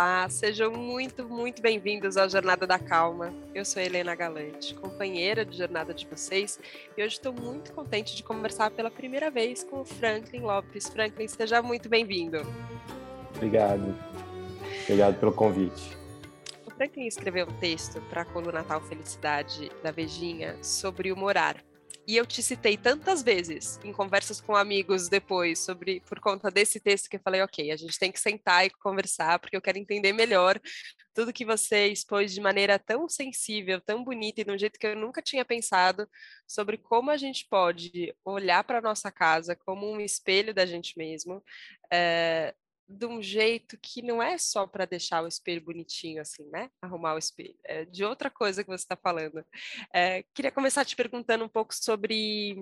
Olá, 0.00 0.26
sejam 0.30 0.72
muito, 0.72 1.28
muito 1.28 1.60
bem-vindos 1.60 2.16
ao 2.16 2.26
Jornada 2.26 2.66
da 2.66 2.78
Calma. 2.78 3.34
Eu 3.54 3.66
sou 3.66 3.82
Helena 3.82 4.14
Galante, 4.14 4.74
companheira 4.74 5.44
de 5.44 5.58
jornada 5.58 5.92
de 5.92 6.06
vocês, 6.06 6.58
e 6.96 7.04
hoje 7.04 7.16
estou 7.16 7.34
muito 7.34 7.70
contente 7.74 8.16
de 8.16 8.22
conversar 8.22 8.70
pela 8.70 8.90
primeira 8.90 9.30
vez 9.30 9.62
com 9.62 9.82
o 9.82 9.84
Franklin 9.84 10.40
Lopes. 10.40 10.88
Franklin, 10.88 11.28
seja 11.28 11.60
muito 11.60 11.86
bem-vindo. 11.90 12.38
Obrigado. 13.36 13.94
Obrigado 14.84 15.20
pelo 15.20 15.34
convite. 15.34 15.94
O 16.66 16.70
Franklin 16.70 17.06
escreveu 17.06 17.46
um 17.46 17.58
texto 17.58 18.00
para 18.08 18.22
a 18.22 18.24
coluna 18.24 18.52
Natal 18.52 18.80
Felicidade 18.80 19.70
da 19.82 19.90
Vejinha 19.90 20.56
sobre 20.62 21.12
o 21.12 21.16
morar. 21.16 21.62
E 22.10 22.16
eu 22.16 22.26
te 22.26 22.42
citei 22.42 22.76
tantas 22.76 23.22
vezes 23.22 23.78
em 23.84 23.92
conversas 23.92 24.40
com 24.40 24.56
amigos 24.56 25.08
depois 25.08 25.60
sobre 25.60 26.00
por 26.00 26.18
conta 26.18 26.50
desse 26.50 26.80
texto 26.80 27.08
que 27.08 27.14
eu 27.14 27.20
falei, 27.20 27.40
ok, 27.40 27.70
a 27.70 27.76
gente 27.76 27.96
tem 28.00 28.10
que 28.10 28.18
sentar 28.18 28.66
e 28.66 28.70
conversar 28.70 29.38
porque 29.38 29.56
eu 29.56 29.62
quero 29.62 29.78
entender 29.78 30.12
melhor 30.12 30.60
tudo 31.14 31.32
que 31.32 31.44
você 31.44 31.86
expôs 31.86 32.34
de 32.34 32.40
maneira 32.40 32.80
tão 32.80 33.08
sensível, 33.08 33.80
tão 33.80 34.02
bonita 34.02 34.40
e 34.40 34.44
de 34.44 34.50
um 34.50 34.58
jeito 34.58 34.76
que 34.76 34.88
eu 34.88 34.96
nunca 34.96 35.22
tinha 35.22 35.44
pensado 35.44 36.04
sobre 36.48 36.76
como 36.78 37.12
a 37.12 37.16
gente 37.16 37.46
pode 37.48 38.12
olhar 38.24 38.64
para 38.64 38.80
nossa 38.80 39.12
casa 39.12 39.54
como 39.54 39.88
um 39.88 40.00
espelho 40.00 40.52
da 40.52 40.66
gente 40.66 40.98
mesmo, 40.98 41.40
é, 41.92 42.52
de 42.90 43.06
um 43.06 43.22
jeito 43.22 43.78
que 43.80 44.02
não 44.02 44.22
é 44.22 44.36
só 44.36 44.66
para 44.66 44.84
deixar 44.84 45.22
o 45.22 45.28
espelho 45.28 45.62
bonitinho, 45.62 46.20
assim, 46.20 46.48
né? 46.50 46.70
Arrumar 46.82 47.14
o 47.14 47.18
espelho. 47.18 47.56
É 47.64 47.84
de 47.84 48.04
outra 48.04 48.30
coisa 48.30 48.64
que 48.64 48.70
você 48.70 48.84
está 48.84 48.96
falando. 48.96 49.44
É, 49.94 50.24
queria 50.34 50.50
começar 50.50 50.84
te 50.84 50.96
perguntando 50.96 51.44
um 51.44 51.48
pouco 51.48 51.74
sobre 51.74 52.56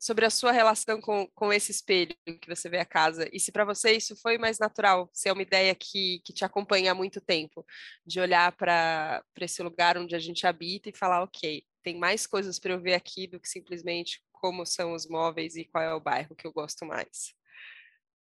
sobre 0.00 0.24
a 0.24 0.30
sua 0.30 0.52
relação 0.52 1.00
com, 1.00 1.26
com 1.34 1.52
esse 1.52 1.72
espelho 1.72 2.14
que 2.40 2.48
você 2.48 2.68
vê 2.68 2.78
a 2.78 2.84
casa 2.84 3.28
e 3.32 3.40
se 3.40 3.50
para 3.50 3.64
você 3.64 3.92
isso 3.92 4.14
foi 4.16 4.38
mais 4.38 4.56
natural, 4.56 5.10
se 5.12 5.28
é 5.28 5.32
uma 5.32 5.42
ideia 5.42 5.74
que, 5.74 6.20
que 6.24 6.32
te 6.32 6.44
acompanha 6.44 6.92
há 6.92 6.94
muito 6.94 7.20
tempo, 7.20 7.66
de 8.06 8.20
olhar 8.20 8.52
para 8.52 9.24
esse 9.40 9.60
lugar 9.60 9.98
onde 9.98 10.14
a 10.14 10.18
gente 10.20 10.46
habita 10.46 10.88
e 10.88 10.96
falar, 10.96 11.24
ok, 11.24 11.64
tem 11.82 11.98
mais 11.98 12.28
coisas 12.28 12.60
para 12.60 12.74
eu 12.74 12.80
ver 12.80 12.94
aqui 12.94 13.26
do 13.26 13.40
que 13.40 13.48
simplesmente 13.48 14.22
como 14.30 14.64
são 14.64 14.92
os 14.94 15.08
móveis 15.08 15.56
e 15.56 15.64
qual 15.64 15.82
é 15.82 15.92
o 15.92 16.00
bairro 16.00 16.36
que 16.36 16.46
eu 16.46 16.52
gosto 16.52 16.86
mais. 16.86 17.37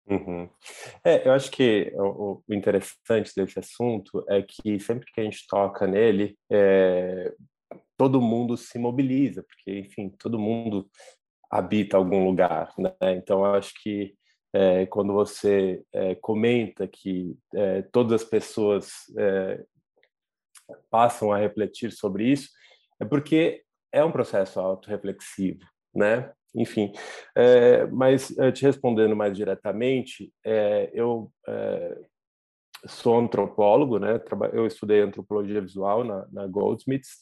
Uhum. 0.08 0.48
É, 1.04 1.26
eu 1.26 1.32
acho 1.32 1.50
que 1.50 1.92
o, 1.94 2.42
o, 2.48 2.54
interessante 2.54 3.32
desse 3.36 3.58
assunto 3.58 4.24
é 4.28 4.42
que 4.42 4.80
sempre 4.80 5.06
que 5.12 5.20
a 5.20 5.24
gente 5.24 5.46
toca 5.46 5.86
nele, 5.86 6.36
é, 6.50 7.32
todo 7.96 8.20
mundo 8.20 8.56
se 8.56 8.78
mobiliza, 8.78 9.42
porque, 9.44 9.78
enfim, 9.78 10.08
todo 10.18 10.38
mundo 10.38 10.88
habita 11.50 11.96
algum 11.96 12.24
lugar, 12.24 12.72
né? 12.78 12.94
Então, 13.16 13.44
eu 13.44 13.54
acho 13.54 13.72
que 13.82 14.14
é, 14.52 14.86
quando 14.86 15.12
você 15.12 15.82
é, 15.92 16.14
comenta 16.16 16.88
que 16.88 17.36
é, 17.54 17.82
todas 17.82 18.22
as 18.22 18.28
pessoas 18.28 18.90
é, 19.16 19.64
passam 20.90 21.32
a 21.32 21.38
refletir 21.38 21.92
sobre 21.92 22.30
isso, 22.32 22.48
é 23.00 23.04
porque 23.04 23.62
é 23.92 24.04
um 24.04 24.12
processo 24.12 24.60
autorreflexivo, 24.60 25.60
né? 25.94 26.32
Enfim. 26.54 26.92
É, 27.36 27.86
mas 27.86 28.36
eh, 28.38 28.52
te 28.52 28.62
respondendo 28.64 29.14
mais 29.14 29.36
diretamente, 29.36 30.32
é, 30.44 30.90
eu 30.92 31.30
é, 31.46 31.98
sou 32.86 33.18
antropólogo, 33.18 33.98
né? 33.98 34.20
Eu 34.52 34.66
estudei 34.66 35.00
antropologia 35.00 35.60
visual 35.60 36.04
na, 36.04 36.26
na 36.32 36.46
Goldsmiths 36.46 37.18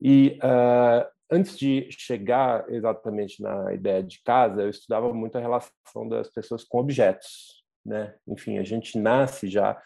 e 0.00 0.38
uh, 0.42 1.06
antes 1.30 1.56
de 1.56 1.88
chegar 1.90 2.68
exatamente 2.68 3.40
na 3.42 3.72
ideia 3.72 4.02
de 4.02 4.20
casa, 4.22 4.62
eu 4.62 4.68
estudava 4.68 5.12
muito 5.12 5.36
a 5.36 5.40
relação 5.40 6.08
das 6.08 6.28
pessoas 6.28 6.64
com 6.64 6.78
objetos, 6.78 7.64
né? 7.84 8.14
Enfim, 8.26 8.58
a 8.58 8.64
gente 8.64 8.98
nasce 8.98 9.48
já 9.48 9.80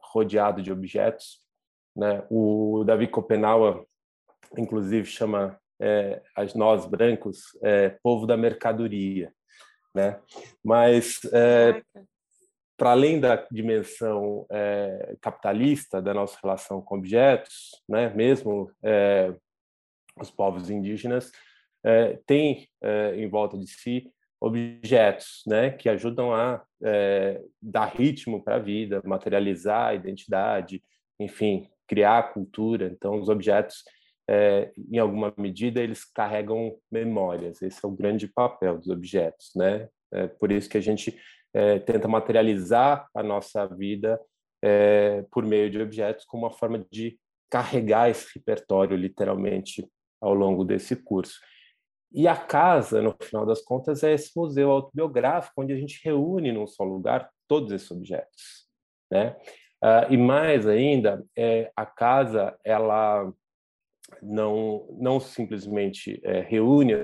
rodeado 0.00 0.62
de 0.62 0.72
objetos, 0.72 1.40
né? 1.96 2.24
O 2.30 2.84
Davi 2.84 3.06
Copenhague, 3.06 3.84
inclusive, 4.56 5.06
chama 5.06 5.58
é, 5.82 6.22
as 6.36 6.54
nós 6.54 6.86
brancos 6.86 7.58
é, 7.60 7.90
povo 8.04 8.24
da 8.24 8.36
mercadoria, 8.36 9.32
né? 9.92 10.20
Mas 10.64 11.20
é, 11.32 11.82
para 12.76 12.92
além 12.92 13.18
da 13.18 13.34
dimensão 13.50 14.46
é, 14.48 15.16
capitalista 15.20 16.00
da 16.00 16.14
nossa 16.14 16.38
relação 16.40 16.80
com 16.80 16.98
objetos, 16.98 17.82
né? 17.88 18.14
Mesmo 18.14 18.70
é, 18.80 19.34
os 20.20 20.30
povos 20.30 20.70
indígenas 20.70 21.32
é, 21.84 22.16
têm 22.26 22.68
em 23.16 23.28
volta 23.28 23.58
de 23.58 23.66
si 23.66 24.08
objetos, 24.40 25.42
né? 25.48 25.70
Que 25.70 25.88
ajudam 25.88 26.32
a 26.32 26.62
dar 27.60 27.86
ritmo 27.86 28.40
para 28.42 28.54
a 28.54 28.60
vida, 28.60 29.02
materializar 29.04 29.88
a 29.88 29.94
identidade, 29.94 30.80
enfim, 31.18 31.68
criar 31.88 32.32
cultura. 32.32 32.86
Então, 32.86 33.18
os 33.18 33.28
objetos 33.28 33.84
é, 34.28 34.72
em 34.90 34.98
alguma 34.98 35.32
medida, 35.36 35.80
eles 35.80 36.04
carregam 36.04 36.76
memórias. 36.90 37.60
Esse 37.60 37.84
é 37.84 37.88
o 37.88 37.92
grande 37.92 38.28
papel 38.28 38.78
dos 38.78 38.88
objetos, 38.88 39.50
né? 39.56 39.88
É 40.12 40.26
por 40.26 40.52
isso 40.52 40.68
que 40.68 40.78
a 40.78 40.80
gente 40.80 41.18
é, 41.54 41.78
tenta 41.78 42.06
materializar 42.06 43.08
a 43.14 43.22
nossa 43.22 43.66
vida 43.66 44.20
é, 44.62 45.24
por 45.30 45.44
meio 45.44 45.70
de 45.70 45.80
objetos 45.80 46.24
como 46.24 46.44
uma 46.44 46.52
forma 46.52 46.84
de 46.90 47.18
carregar 47.50 48.08
esse 48.08 48.26
repertório, 48.34 48.96
literalmente, 48.96 49.86
ao 50.20 50.34
longo 50.34 50.64
desse 50.64 50.96
curso. 50.96 51.40
E 52.14 52.28
a 52.28 52.36
casa, 52.36 53.02
no 53.02 53.16
final 53.20 53.44
das 53.44 53.62
contas, 53.62 54.02
é 54.02 54.12
esse 54.12 54.30
museu 54.36 54.70
autobiográfico 54.70 55.62
onde 55.62 55.72
a 55.72 55.76
gente 55.76 56.00
reúne 56.04 56.52
num 56.52 56.66
só 56.66 56.84
lugar 56.84 57.28
todos 57.48 57.72
esses 57.72 57.90
objetos, 57.90 58.66
né? 59.10 59.36
Uh, 59.82 60.12
e 60.12 60.16
mais 60.16 60.66
ainda, 60.66 61.24
é, 61.36 61.72
a 61.74 61.84
casa 61.84 62.56
ela 62.64 63.32
não, 64.20 64.86
não 64.98 65.20
simplesmente 65.20 66.20
é, 66.24 66.40
reúne 66.40 66.94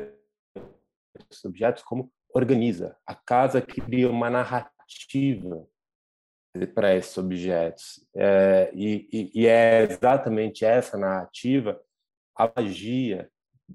esses 1.31 1.45
objetos, 1.45 1.83
como 1.83 2.13
organiza. 2.35 2.97
A 3.07 3.15
casa 3.15 3.61
cria 3.61 4.11
uma 4.11 4.31
narrativa 4.31 5.67
para 6.75 6.95
esses 6.95 7.17
objetos. 7.17 8.05
É, 8.17 8.71
e, 8.75 9.31
e, 9.35 9.47
é 9.47 9.83
exatamente 9.83 10.65
essa 10.65 10.97
narrativa 10.97 11.81
a 12.37 12.51
magia 12.57 13.31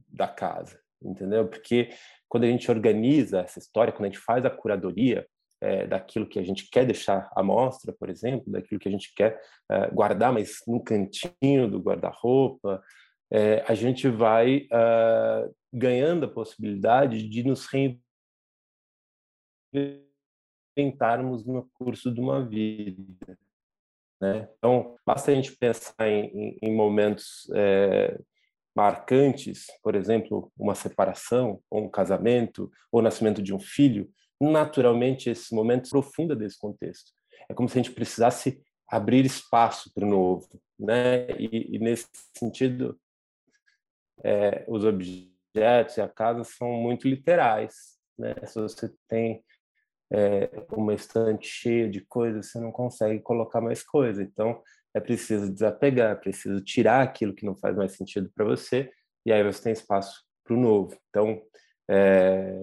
da 0.07 0.27
casa, 0.27 0.79
entendeu? 1.01 1.47
Porque 1.47 1.89
quando 2.27 2.45
a 2.45 2.47
gente 2.47 2.69
organiza 2.71 3.41
essa 3.41 3.59
história, 3.59 3.91
quando 3.91 4.05
a 4.05 4.09
gente 4.09 4.19
faz 4.19 4.45
a 4.45 4.49
curadoria 4.49 5.27
é, 5.61 5.85
daquilo 5.85 6.27
que 6.27 6.39
a 6.39 6.43
gente 6.43 6.69
quer 6.69 6.85
deixar 6.85 7.29
à 7.35 7.43
mostra, 7.43 7.93
por 7.93 8.09
exemplo, 8.09 8.51
daquilo 8.51 8.79
que 8.79 8.87
a 8.87 8.91
gente 8.91 9.13
quer 9.15 9.39
é, 9.69 9.87
guardar, 9.91 10.33
mas 10.33 10.61
num 10.67 10.79
cantinho 10.79 11.69
do 11.69 11.79
guarda-roupa, 11.79 12.81
é, 13.33 13.65
a 13.67 13.73
gente 13.73 14.07
vai 14.07 14.67
uh, 14.67 15.55
ganhando 15.73 16.27
a 16.27 16.29
possibilidade 16.29 17.27
de 17.27 17.43
nos 17.43 17.67
reinventarmos 19.73 21.43
no 21.43 21.67
curso 21.73 22.13
de 22.13 22.21
uma 22.21 22.47
vida. 22.47 23.35
Né? 24.21 24.47
Então, 24.55 24.95
basta 25.03 25.31
a 25.31 25.35
gente 25.35 25.57
pensar 25.57 26.07
em, 26.07 26.59
em 26.61 26.75
momentos 26.75 27.49
é, 27.55 28.19
marcantes, 28.75 29.65
por 29.81 29.95
exemplo, 29.95 30.51
uma 30.55 30.75
separação, 30.75 31.59
ou 31.71 31.85
um 31.85 31.89
casamento, 31.89 32.71
ou 32.91 32.99
o 32.99 33.03
nascimento 33.03 33.41
de 33.41 33.51
um 33.51 33.59
filho, 33.59 34.07
naturalmente 34.39 35.31
esses 35.31 35.49
momentos 35.49 35.89
profunda 35.89 36.35
desse 36.35 36.59
contexto. 36.59 37.11
É 37.49 37.53
como 37.55 37.67
se 37.67 37.79
a 37.79 37.81
gente 37.81 37.95
precisasse 37.95 38.61
abrir 38.87 39.25
espaço 39.25 39.91
para 39.91 40.05
o 40.05 40.09
novo, 40.09 40.61
né? 40.79 41.31
E, 41.39 41.75
e 41.75 41.79
nesse 41.79 42.07
sentido, 42.37 42.95
é, 44.23 44.63
os 44.67 44.85
objetos 44.85 45.97
e 45.97 46.01
a 46.01 46.07
casa 46.07 46.43
são 46.43 46.71
muito 46.71 47.07
literais. 47.07 47.97
Né? 48.17 48.33
Se 48.45 48.59
você 48.59 48.91
tem 49.07 49.43
é, 50.11 50.49
uma 50.71 50.93
estante 50.93 51.47
cheia 51.47 51.89
de 51.89 52.01
coisas, 52.01 52.51
você 52.51 52.59
não 52.59 52.71
consegue 52.71 53.19
colocar 53.19 53.61
mais 53.61 53.83
coisa. 53.83 54.21
Então, 54.21 54.61
é 54.93 54.99
preciso 54.99 55.51
desapegar, 55.51 56.11
é 56.11 56.15
preciso 56.15 56.61
tirar 56.61 57.01
aquilo 57.01 57.33
que 57.33 57.45
não 57.45 57.55
faz 57.55 57.75
mais 57.75 57.93
sentido 57.93 58.31
para 58.33 58.45
você, 58.45 58.91
e 59.25 59.31
aí 59.31 59.43
você 59.43 59.63
tem 59.63 59.73
espaço 59.73 60.23
para 60.43 60.55
o 60.55 60.59
novo. 60.59 60.95
Então, 61.09 61.41
é, 61.89 62.53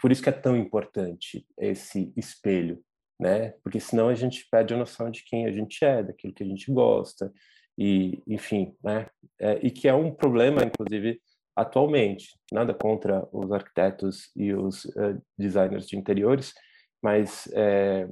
por 0.00 0.10
isso 0.10 0.22
que 0.22 0.28
é 0.28 0.32
tão 0.32 0.56
importante 0.56 1.46
esse 1.56 2.12
espelho, 2.16 2.82
né? 3.18 3.50
Porque 3.62 3.80
senão 3.80 4.08
a 4.08 4.14
gente 4.14 4.46
perde 4.50 4.74
a 4.74 4.76
noção 4.76 5.10
de 5.10 5.24
quem 5.24 5.46
a 5.46 5.52
gente 5.52 5.84
é, 5.84 6.02
daquilo 6.02 6.34
que 6.34 6.42
a 6.42 6.46
gente 6.46 6.70
gosta, 6.72 7.32
e 7.78 8.20
enfim, 8.26 8.74
né? 8.82 9.06
É, 9.38 9.60
e 9.62 9.70
que 9.70 9.86
é 9.86 9.94
um 9.94 10.12
problema, 10.12 10.64
inclusive, 10.64 11.22
atualmente. 11.54 12.36
Nada 12.52 12.74
contra 12.74 13.26
os 13.32 13.52
arquitetos 13.52 14.32
e 14.34 14.52
os 14.52 14.84
uh, 14.86 15.22
designers 15.38 15.86
de 15.86 15.96
interiores, 15.96 16.52
mas 17.00 17.48
é, 17.52 18.08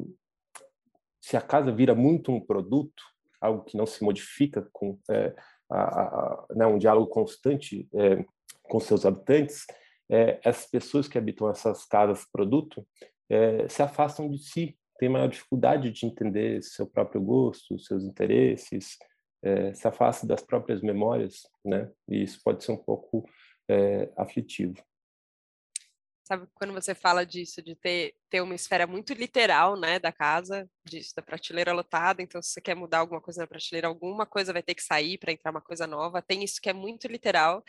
se 1.20 1.36
a 1.36 1.40
casa 1.40 1.72
vira 1.72 1.96
muito 1.96 2.30
um 2.30 2.40
produto, 2.40 3.02
algo 3.40 3.64
que 3.64 3.76
não 3.76 3.86
se 3.86 4.04
modifica 4.04 4.68
com 4.72 4.96
é, 5.10 5.34
a, 5.68 5.80
a, 5.80 6.46
né, 6.54 6.66
um 6.66 6.78
diálogo 6.78 7.08
constante 7.08 7.88
com 8.62 8.78
seus 8.78 9.04
habitantes, 9.04 9.66
essas 10.08 10.66
pessoas 10.70 11.08
que 11.08 11.18
habitam 11.18 11.50
essas 11.50 11.84
casas 11.84 12.24
produto 12.30 12.86
se 13.68 13.82
afastam 13.82 14.30
de 14.30 14.38
si, 14.38 14.78
tem 14.98 15.08
maior 15.08 15.28
dificuldade 15.28 15.90
de 15.90 16.06
entender 16.06 16.62
seu 16.62 16.86
próprio 16.86 17.20
gosto, 17.20 17.78
seus 17.80 18.04
interesses, 18.04 18.96
é, 19.46 19.72
se 19.72 19.86
afasta 19.86 20.26
das 20.26 20.42
próprias 20.42 20.82
memórias, 20.82 21.48
né? 21.64 21.90
E 22.08 22.22
isso 22.22 22.40
pode 22.42 22.64
ser 22.64 22.72
um 22.72 22.76
pouco 22.76 23.28
é, 23.68 24.12
aflitivo. 24.16 24.82
Sabe 26.24 26.48
quando 26.54 26.72
você 26.72 26.92
fala 26.92 27.24
disso, 27.24 27.62
de 27.62 27.76
ter, 27.76 28.16
ter 28.30 28.40
uma 28.40 28.54
esfera 28.54 28.86
muito 28.86 29.12
literal, 29.12 29.78
né, 29.78 29.98
da 29.98 30.12
casa, 30.12 30.68
disso, 30.84 31.12
da 31.16 31.22
prateleira 31.22 31.72
lotada, 31.72 32.22
então 32.22 32.40
se 32.42 32.50
você 32.50 32.60
quer 32.60 32.74
mudar 32.74 32.98
alguma 32.98 33.20
coisa 33.20 33.40
na 33.40 33.46
prateleira, 33.46 33.88
alguma 33.88 34.26
coisa 34.26 34.52
vai 34.52 34.62
ter 34.62 34.74
que 34.74 34.82
sair 34.82 35.18
para 35.18 35.32
entrar 35.32 35.50
uma 35.50 35.60
coisa 35.60 35.86
nova, 35.86 36.22
tem 36.22 36.44
isso 36.44 36.60
que 36.60 36.68
é 36.68 36.72
muito 36.72 37.06
literal, 37.08 37.62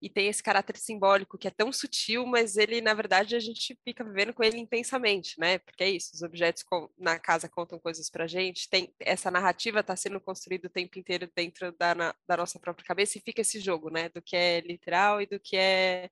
e 0.00 0.08
tem 0.08 0.28
esse 0.28 0.42
caráter 0.42 0.76
simbólico 0.76 1.36
que 1.36 1.48
é 1.48 1.50
tão 1.50 1.72
sutil, 1.72 2.24
mas 2.26 2.56
ele, 2.56 2.80
na 2.80 2.94
verdade, 2.94 3.34
a 3.34 3.40
gente 3.40 3.76
fica 3.84 4.04
vivendo 4.04 4.32
com 4.32 4.44
ele 4.44 4.58
intensamente, 4.58 5.38
né, 5.38 5.58
porque 5.58 5.84
é 5.84 5.90
isso, 5.90 6.10
os 6.14 6.22
objetos 6.22 6.64
na 6.98 7.18
casa 7.18 7.48
contam 7.48 7.78
coisas 7.78 8.08
para 8.10 8.26
gente, 8.26 8.68
tem, 8.68 8.92
essa 9.00 9.30
narrativa 9.30 9.80
está 9.80 9.96
sendo 9.96 10.20
construída 10.20 10.68
o 10.68 10.70
tempo 10.70 10.98
inteiro 10.98 11.30
dentro 11.34 11.72
da, 11.78 11.94
na, 11.94 12.14
da 12.26 12.36
nossa 12.36 12.58
própria 12.58 12.86
cabeça, 12.86 13.18
e 13.18 13.22
fica 13.22 13.40
esse 13.40 13.60
jogo, 13.60 13.90
né, 13.90 14.08
do 14.08 14.22
que 14.22 14.36
é 14.36 14.60
literal 14.60 15.20
e 15.20 15.26
do 15.26 15.40
que 15.40 15.56
é, 15.56 16.08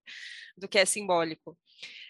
do 0.57 0.69
que 0.69 0.79
é 0.79 0.85
simbólico. 0.85 1.57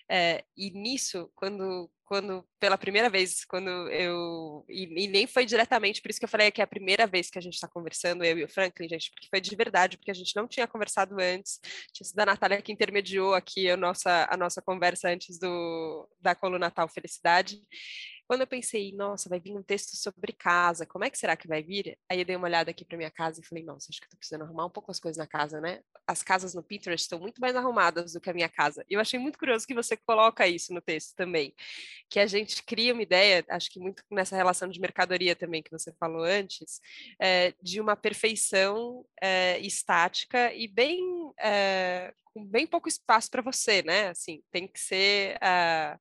É, 0.08 0.44
e 0.56 0.70
nisso, 0.70 1.30
quando, 1.34 1.90
quando 2.04 2.46
pela 2.60 2.78
primeira 2.78 3.10
vez, 3.10 3.44
quando 3.44 3.68
eu. 3.90 4.64
E, 4.68 5.04
e, 5.04 5.08
nem 5.08 5.26
foi 5.26 5.44
diretamente, 5.44 6.00
por 6.00 6.10
isso 6.10 6.20
que 6.20 6.24
eu 6.24 6.28
falei 6.28 6.50
que 6.50 6.60
é 6.60 6.64
a 6.64 6.66
primeira 6.66 7.06
vez 7.06 7.28
que 7.28 7.38
a 7.38 7.40
gente 7.42 7.54
está 7.54 7.66
conversando, 7.66 8.24
eu 8.24 8.38
e 8.38 8.44
o 8.44 8.48
Franklin, 8.48 8.88
gente, 8.88 9.10
porque 9.10 9.28
foi 9.28 9.40
de 9.40 9.54
verdade, 9.56 9.96
porque 9.96 10.10
a 10.10 10.14
gente 10.14 10.34
não 10.36 10.46
tinha 10.46 10.66
conversado 10.68 11.16
antes. 11.20 11.58
Tinha 11.92 12.06
sido 12.06 12.20
a 12.20 12.26
Natália 12.26 12.62
que 12.62 12.72
intermediou 12.72 13.34
aqui 13.34 13.68
a 13.68 13.76
nossa, 13.76 14.28
a 14.30 14.36
nossa 14.36 14.62
conversa 14.62 15.08
antes 15.08 15.38
do, 15.38 16.08
da 16.20 16.34
coluna 16.34 16.66
Natal 16.66 16.88
Felicidade. 16.88 17.60
Quando 18.26 18.40
eu 18.40 18.46
pensei, 18.46 18.92
nossa, 18.92 19.28
vai 19.28 19.38
vir 19.38 19.56
um 19.56 19.62
texto 19.62 19.96
sobre 19.96 20.32
casa, 20.32 20.84
como 20.84 21.04
é 21.04 21.10
que 21.10 21.18
será 21.18 21.36
que 21.36 21.46
vai 21.46 21.62
vir? 21.62 21.96
Aí 22.08 22.18
eu 22.18 22.24
dei 22.24 22.34
uma 22.34 22.46
olhada 22.46 22.70
aqui 22.70 22.84
para 22.84 22.96
minha 22.96 23.10
casa 23.10 23.40
e 23.40 23.44
falei, 23.44 23.62
nossa, 23.62 23.88
acho 23.90 24.00
que 24.00 24.08
tô 24.08 24.16
precisando 24.16 24.42
arrumar 24.42 24.66
um 24.66 24.70
pouco 24.70 24.90
as 24.90 24.98
coisas 24.98 25.16
na 25.16 25.26
casa, 25.26 25.60
né? 25.60 25.80
As 26.06 26.22
casas 26.22 26.52
no 26.52 26.62
Pinterest 26.62 27.04
estão 27.04 27.20
muito 27.20 27.40
mais 27.40 27.54
arrumadas 27.54 28.14
do 28.14 28.20
que 28.20 28.28
a 28.28 28.34
minha 28.34 28.48
casa. 28.48 28.84
E 28.90 28.94
eu 28.94 29.00
achei 29.00 29.18
muito 29.18 29.38
curioso 29.38 29.66
que 29.66 29.74
você 29.74 29.96
coloca 29.96 30.46
isso 30.46 30.74
no 30.74 30.80
texto 30.80 31.14
também, 31.14 31.54
que 32.10 32.18
a 32.18 32.26
gente 32.26 32.62
cria 32.64 32.92
uma 32.92 33.02
ideia, 33.02 33.44
acho 33.48 33.70
que 33.70 33.78
muito 33.78 34.02
nessa 34.10 34.34
relação 34.34 34.68
de 34.68 34.80
mercadoria 34.80 35.36
também 35.36 35.62
que 35.62 35.70
você 35.70 35.92
falou 35.92 36.24
antes, 36.24 36.80
é, 37.20 37.54
de 37.62 37.80
uma 37.80 37.94
perfeição 37.94 39.04
é, 39.22 39.58
estática 39.60 40.52
e 40.52 40.66
bem 40.66 41.00
é, 41.40 42.12
com 42.24 42.44
bem 42.44 42.66
pouco 42.66 42.88
espaço 42.88 43.30
para 43.30 43.40
você, 43.40 43.82
né? 43.82 44.08
Assim, 44.08 44.42
tem 44.50 44.68
que 44.68 44.78
ser 44.78 45.36
uh, 45.36 45.98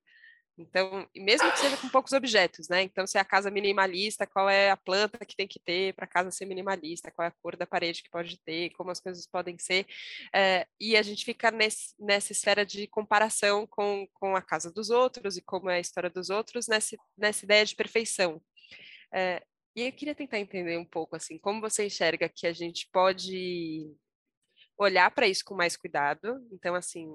então, 0.58 1.06
mesmo 1.14 1.52
que 1.52 1.58
seja 1.58 1.76
com 1.76 1.88
poucos 1.88 2.12
objetos, 2.12 2.68
né? 2.68 2.82
Então, 2.82 3.06
se 3.06 3.18
é 3.18 3.20
a 3.20 3.24
casa 3.24 3.50
minimalista, 3.50 4.26
qual 4.26 4.48
é 4.48 4.70
a 4.70 4.76
planta 4.76 5.24
que 5.24 5.36
tem 5.36 5.46
que 5.46 5.58
ter 5.58 5.92
para 5.94 6.06
a 6.06 6.08
casa 6.08 6.30
ser 6.30 6.46
minimalista, 6.46 7.10
qual 7.10 7.26
é 7.26 7.28
a 7.28 7.34
cor 7.42 7.56
da 7.56 7.66
parede 7.66 8.02
que 8.02 8.10
pode 8.10 8.38
ter, 8.38 8.70
como 8.70 8.90
as 8.90 8.98
coisas 8.98 9.26
podem 9.26 9.58
ser. 9.58 9.86
É, 10.34 10.66
e 10.80 10.96
a 10.96 11.02
gente 11.02 11.24
fica 11.24 11.50
nesse, 11.50 11.94
nessa 11.98 12.32
esfera 12.32 12.64
de 12.64 12.86
comparação 12.86 13.66
com, 13.66 14.08
com 14.14 14.34
a 14.34 14.40
casa 14.40 14.72
dos 14.72 14.88
outros 14.88 15.36
e 15.36 15.42
como 15.42 15.68
é 15.68 15.76
a 15.76 15.80
história 15.80 16.08
dos 16.08 16.30
outros, 16.30 16.66
nessa, 16.66 16.96
nessa 17.18 17.44
ideia 17.44 17.64
de 17.64 17.76
perfeição. 17.76 18.40
É, 19.12 19.42
e 19.76 19.82
eu 19.82 19.92
queria 19.92 20.14
tentar 20.14 20.38
entender 20.38 20.78
um 20.78 20.86
pouco, 20.86 21.16
assim, 21.16 21.36
como 21.38 21.60
você 21.60 21.84
enxerga 21.84 22.30
que 22.30 22.46
a 22.46 22.52
gente 22.52 22.88
pode 22.90 23.94
olhar 24.78 25.10
para 25.10 25.28
isso 25.28 25.44
com 25.44 25.54
mais 25.54 25.76
cuidado. 25.76 26.42
Então, 26.50 26.74
assim, 26.74 27.14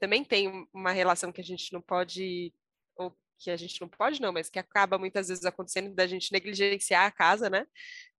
também 0.00 0.24
tem 0.24 0.68
uma 0.72 0.90
relação 0.90 1.30
que 1.30 1.40
a 1.40 1.44
gente 1.44 1.72
não 1.72 1.80
pode 1.80 2.52
ou 2.96 3.16
que 3.38 3.50
a 3.50 3.56
gente 3.56 3.80
não 3.80 3.88
pode 3.88 4.20
não, 4.20 4.32
mas 4.32 4.48
que 4.48 4.58
acaba 4.58 4.98
muitas 4.98 5.28
vezes 5.28 5.44
acontecendo 5.44 5.94
da 5.94 6.06
gente 6.06 6.32
negligenciar 6.32 7.06
a 7.06 7.10
casa, 7.10 7.50
né? 7.50 7.66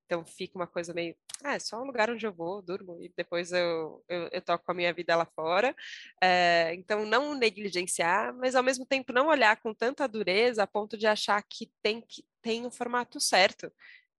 Então 0.06 0.24
fica 0.24 0.56
uma 0.56 0.68
coisa 0.68 0.94
meio, 0.94 1.16
ah, 1.44 1.56
é 1.56 1.60
só 1.60 1.81
um 1.81 1.86
lugar 1.86 2.10
onde 2.12 2.25
eu 2.25 2.33
vou, 2.33 2.62
durmo 2.62 3.01
e 3.01 3.12
depois 3.18 3.51
eu, 3.51 4.04
eu, 4.07 4.30
eu 4.31 4.42
toco 4.42 4.72
a 4.72 4.74
minha 4.74 4.94
vida 4.94 5.16
lá 5.16 5.25
fora. 5.25 5.75
É, 6.22 6.74
então 6.75 7.06
não 7.06 7.33
negligenciar, 7.33 8.33
mas 8.36 8.56
ao 8.56 8.63
mesmo 8.63 8.86
tempo 8.86 9.12
não 9.12 9.27
olhar 9.27 9.57
com 9.57 9.74
tanta 9.74 10.07
dureza 10.07 10.63
a 10.63 10.68
ponto 10.68 10.98
de 10.98 11.07
achar 11.07 11.42
que 11.44 11.72
tem 11.81 12.01
que 12.01 12.24
tem 12.42 12.66
um 12.66 12.72
formato 12.72 13.19
certo, 13.19 13.72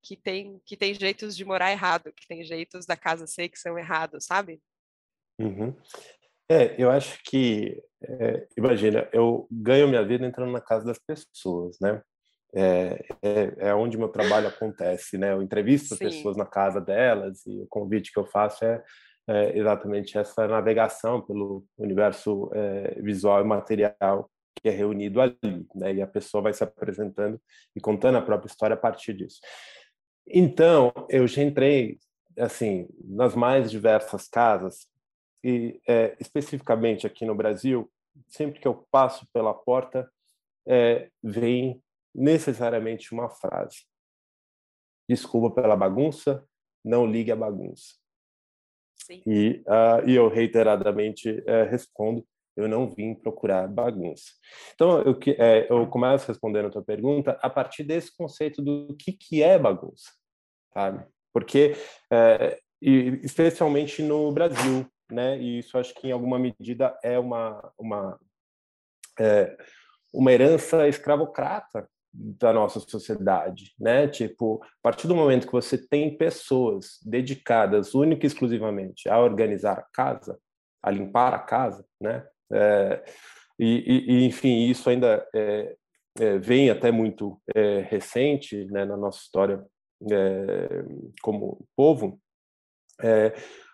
que 0.02 0.16
tem 0.16 0.60
que 0.64 0.76
tem 0.76 0.92
jeitos 0.92 1.36
de 1.36 1.44
morar 1.44 1.70
errado, 1.70 2.12
que 2.12 2.26
tem 2.26 2.42
jeitos 2.42 2.84
da 2.84 2.96
casa 2.96 3.26
ser 3.26 3.48
que 3.48 3.58
são 3.58 3.78
errados, 3.78 4.24
sabe? 4.24 4.60
Uhum. 5.38 5.76
É, 6.48 6.80
eu 6.80 6.90
acho 6.90 7.18
que, 7.24 7.82
é, 8.02 8.46
imagina, 8.56 9.08
eu 9.12 9.48
ganho 9.50 9.88
minha 9.88 10.04
vida 10.04 10.24
entrando 10.24 10.52
na 10.52 10.60
casa 10.60 10.84
das 10.84 10.98
pessoas, 10.98 11.76
né? 11.80 12.00
É, 12.54 13.04
é, 13.22 13.68
é 13.68 13.74
onde 13.74 13.98
meu 13.98 14.08
trabalho 14.08 14.48
acontece, 14.48 15.18
né? 15.18 15.32
Eu 15.32 15.42
entrevisto 15.42 15.94
as 15.94 15.98
pessoas 15.98 16.36
na 16.36 16.46
casa 16.46 16.80
delas 16.80 17.44
e 17.46 17.60
o 17.60 17.66
convite 17.66 18.12
que 18.12 18.18
eu 18.18 18.24
faço 18.26 18.64
é, 18.64 18.82
é 19.28 19.58
exatamente 19.58 20.16
essa 20.16 20.46
navegação 20.46 21.20
pelo 21.20 21.64
universo 21.76 22.48
é, 22.54 23.00
visual 23.02 23.40
e 23.40 23.44
material 23.44 24.30
que 24.54 24.68
é 24.68 24.72
reunido 24.72 25.20
ali, 25.20 25.66
né? 25.74 25.94
E 25.94 26.00
a 26.00 26.06
pessoa 26.06 26.42
vai 26.42 26.52
se 26.52 26.62
apresentando 26.62 27.40
e 27.74 27.80
contando 27.80 28.18
a 28.18 28.22
própria 28.22 28.48
história 28.48 28.74
a 28.74 28.78
partir 28.78 29.12
disso. 29.12 29.40
Então, 30.26 30.92
eu 31.08 31.26
já 31.26 31.42
entrei 31.42 31.98
assim 32.38 32.88
nas 33.04 33.34
mais 33.34 33.70
diversas 33.70 34.28
casas 34.28 34.86
e 35.46 35.80
é, 35.86 36.16
especificamente 36.18 37.06
aqui 37.06 37.24
no 37.24 37.34
Brasil, 37.34 37.88
sempre 38.26 38.60
que 38.60 38.66
eu 38.66 38.84
passo 38.90 39.24
pela 39.32 39.54
porta, 39.54 40.10
é, 40.66 41.08
vem 41.22 41.80
necessariamente 42.12 43.12
uma 43.12 43.28
frase: 43.30 43.86
desculpa 45.08 45.62
pela 45.62 45.76
bagunça, 45.76 46.44
não 46.84 47.06
ligue 47.06 47.30
a 47.30 47.36
bagunça. 47.36 47.94
Sim. 48.96 49.22
E, 49.24 49.62
uh, 49.68 50.08
e 50.08 50.16
eu 50.16 50.28
reiteradamente 50.28 51.30
uh, 51.30 51.70
respondo: 51.70 52.26
eu 52.56 52.66
não 52.66 52.88
vim 52.88 53.14
procurar 53.14 53.68
bagunça. 53.68 54.32
Então, 54.74 55.00
eu, 55.02 55.16
é, 55.38 55.70
eu 55.70 55.86
começo 55.86 56.26
respondendo 56.26 56.66
a 56.66 56.70
tua 56.70 56.82
pergunta 56.82 57.38
a 57.40 57.48
partir 57.48 57.84
desse 57.84 58.16
conceito 58.16 58.60
do 58.60 58.96
que, 58.96 59.12
que 59.12 59.42
é 59.44 59.56
bagunça, 59.56 60.10
sabe? 60.72 61.06
Porque, 61.32 61.76
é, 62.10 62.58
e 62.80 63.20
especialmente 63.22 64.02
no 64.02 64.32
Brasil, 64.32 64.90
né? 65.10 65.38
E 65.38 65.58
isso 65.58 65.78
acho 65.78 65.94
que 65.94 66.08
em 66.08 66.12
alguma 66.12 66.38
medida 66.38 66.98
é 67.02 67.18
uma 67.18 67.72
uma 67.78 68.18
é, 69.18 69.56
uma 70.12 70.32
herança 70.32 70.88
escravocrata 70.88 71.88
da 72.12 72.52
nossa 72.52 72.80
sociedade, 72.80 73.74
né? 73.78 74.08
Tipo, 74.08 74.60
a 74.62 74.82
partir 74.82 75.06
do 75.06 75.14
momento 75.14 75.46
que 75.46 75.52
você 75.52 75.76
tem 75.76 76.16
pessoas 76.16 76.98
dedicadas 77.04 77.94
única 77.94 78.24
e 78.24 78.28
exclusivamente 78.28 79.08
a 79.08 79.18
organizar 79.18 79.78
a 79.78 79.86
casa, 79.92 80.38
a 80.82 80.90
limpar 80.90 81.34
a 81.34 81.38
casa, 81.38 81.84
né? 82.00 82.26
É, 82.52 83.04
e, 83.58 84.04
e, 84.08 84.24
enfim, 84.24 84.66
isso 84.68 84.88
ainda 84.88 85.26
é, 85.34 85.76
é, 86.18 86.38
vem 86.38 86.70
até 86.70 86.90
muito 86.90 87.40
é, 87.54 87.80
recente 87.80 88.64
né, 88.66 88.84
na 88.84 88.96
nossa 88.96 89.20
história 89.20 89.64
é, 90.10 90.84
como 91.22 91.66
povo. 91.76 92.20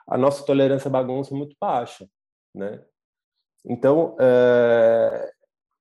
A 0.06 0.18
nossa 0.18 0.44
tolerância 0.44 0.88
à 0.88 0.90
bagunça 0.90 1.34
é 1.34 1.36
muito 1.36 1.56
baixa, 1.60 2.06
né? 2.54 2.82
Então, 3.64 4.16
é, 4.20 5.32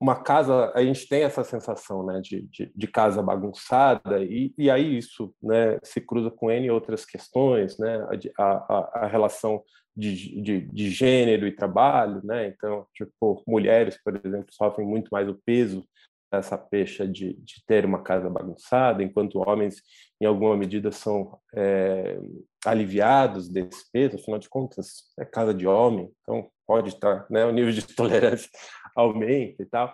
uma 0.01 0.15
casa, 0.15 0.71
a 0.73 0.83
gente 0.83 1.07
tem 1.07 1.23
essa 1.23 1.43
sensação, 1.43 2.03
né, 2.03 2.19
de, 2.21 2.41
de, 2.47 2.71
de 2.75 2.87
casa 2.87 3.21
bagunçada 3.21 4.23
e, 4.23 4.53
e, 4.57 4.69
aí 4.69 4.97
isso, 4.97 5.33
né, 5.41 5.77
se 5.83 6.01
cruza 6.01 6.31
com 6.31 6.49
N 6.51 6.71
outras 6.71 7.05
questões, 7.05 7.77
né, 7.77 8.07
a, 8.37 8.43
a, 8.43 8.91
a 9.03 9.07
relação 9.07 9.63
de, 9.95 10.41
de, 10.41 10.61
de, 10.61 10.89
gênero 10.89 11.45
e 11.45 11.55
trabalho, 11.55 12.21
né, 12.23 12.47
então, 12.47 12.87
tipo, 12.95 13.43
mulheres, 13.47 14.01
por 14.03 14.19
exemplo, 14.25 14.47
sofrem 14.51 14.87
muito 14.87 15.09
mais 15.11 15.29
o 15.29 15.39
peso 15.45 15.83
essa 16.31 16.57
pecha 16.57 17.07
de, 17.07 17.33
de, 17.33 17.63
ter 17.65 17.85
uma 17.85 18.01
casa 18.01 18.29
bagunçada, 18.29 19.03
enquanto 19.03 19.39
homens, 19.39 19.81
em 20.19 20.25
alguma 20.25 20.55
medida, 20.55 20.91
são 20.91 21.37
é, 21.53 22.17
aliviados 22.65 23.49
desse 23.49 23.89
peso, 23.91 24.15
afinal 24.15 24.39
de 24.39 24.49
contas, 24.49 25.11
é 25.19 25.25
casa 25.25 25.53
de 25.53 25.67
homem, 25.67 26.09
então 26.21 26.49
pode 26.65 26.89
estar, 26.89 27.25
né, 27.29 27.43
o 27.43 27.51
nível 27.51 27.71
de 27.71 27.81
tolerância 27.95 28.49
aumenta 28.95 29.61
e 29.61 29.65
tal. 29.65 29.93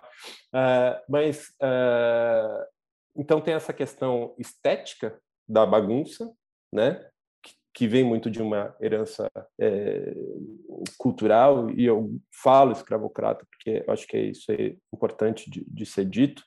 Uh, 0.54 1.02
mas, 1.08 1.48
uh, 1.62 2.64
então 3.16 3.40
tem 3.40 3.54
essa 3.54 3.72
questão 3.72 4.34
estética 4.38 5.18
da 5.48 5.66
bagunça, 5.66 6.30
né, 6.72 7.04
que 7.78 7.86
vem 7.86 8.02
muito 8.02 8.28
de 8.28 8.42
uma 8.42 8.74
herança 8.80 9.30
é, 9.56 10.12
cultural, 10.98 11.70
e 11.70 11.84
eu 11.84 12.10
falo 12.42 12.72
escravocrata 12.72 13.46
porque 13.48 13.84
acho 13.86 14.04
que 14.04 14.16
é 14.16 14.22
isso 14.22 14.50
é 14.50 14.74
importante 14.92 15.48
de, 15.48 15.64
de 15.64 15.86
ser 15.86 16.04
dito, 16.04 16.42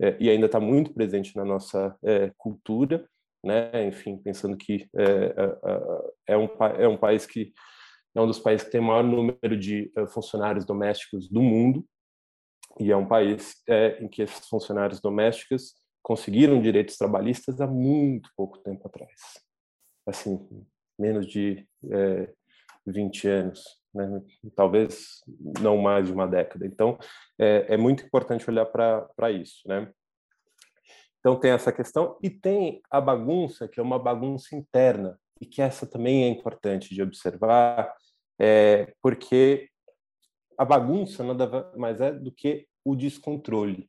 é, 0.00 0.16
e 0.18 0.30
ainda 0.30 0.46
está 0.46 0.58
muito 0.58 0.94
presente 0.94 1.36
na 1.36 1.44
nossa 1.44 1.94
é, 2.02 2.32
cultura, 2.38 3.06
né? 3.44 3.86
enfim, 3.86 4.16
pensando 4.16 4.56
que 4.56 4.88
é, 4.96 5.04
é, 5.04 6.32
é, 6.32 6.38
um, 6.38 6.48
é 6.78 6.88
um 6.88 6.96
país 6.96 7.26
que 7.26 7.52
é 8.14 8.20
um 8.22 8.26
dos 8.26 8.38
países 8.38 8.64
que 8.64 8.72
tem 8.72 8.80
o 8.80 8.84
maior 8.84 9.04
número 9.04 9.54
de 9.58 9.92
funcionários 10.08 10.64
domésticos 10.64 11.28
do 11.28 11.42
mundo, 11.42 11.84
E 12.80 12.90
é 12.90 12.96
um 12.96 13.06
país 13.06 13.62
em 14.00 14.08
que 14.08 14.22
esses 14.22 14.48
funcionários 14.48 15.02
domésticos 15.02 15.74
conseguiram 16.02 16.62
direitos 16.62 16.96
trabalhistas 16.96 17.60
há 17.60 17.66
muito 17.66 18.30
pouco 18.34 18.58
tempo 18.58 18.86
atrás. 18.86 19.51
Assim, 20.06 20.48
menos 20.98 21.26
de 21.26 21.66
é, 21.90 22.32
20 22.86 23.28
anos, 23.28 23.64
né? 23.94 24.22
talvez 24.56 25.22
não 25.60 25.78
mais 25.78 26.06
de 26.06 26.12
uma 26.12 26.26
década. 26.26 26.66
Então, 26.66 26.98
é, 27.38 27.74
é 27.74 27.76
muito 27.76 28.04
importante 28.04 28.48
olhar 28.50 28.66
para 28.66 29.30
isso. 29.30 29.66
Né? 29.66 29.90
Então, 31.20 31.38
tem 31.38 31.52
essa 31.52 31.72
questão, 31.72 32.18
e 32.22 32.28
tem 32.28 32.80
a 32.90 33.00
bagunça, 33.00 33.68
que 33.68 33.78
é 33.78 33.82
uma 33.82 33.98
bagunça 33.98 34.56
interna, 34.56 35.18
e 35.40 35.46
que 35.46 35.62
essa 35.62 35.86
também 35.86 36.24
é 36.24 36.28
importante 36.28 36.94
de 36.94 37.02
observar, 37.02 37.92
é, 38.40 38.92
porque 39.00 39.68
a 40.58 40.64
bagunça 40.64 41.24
nada 41.24 41.72
mais 41.76 42.00
é 42.00 42.12
do 42.12 42.30
que 42.30 42.66
o 42.84 42.94
descontrole. 42.94 43.88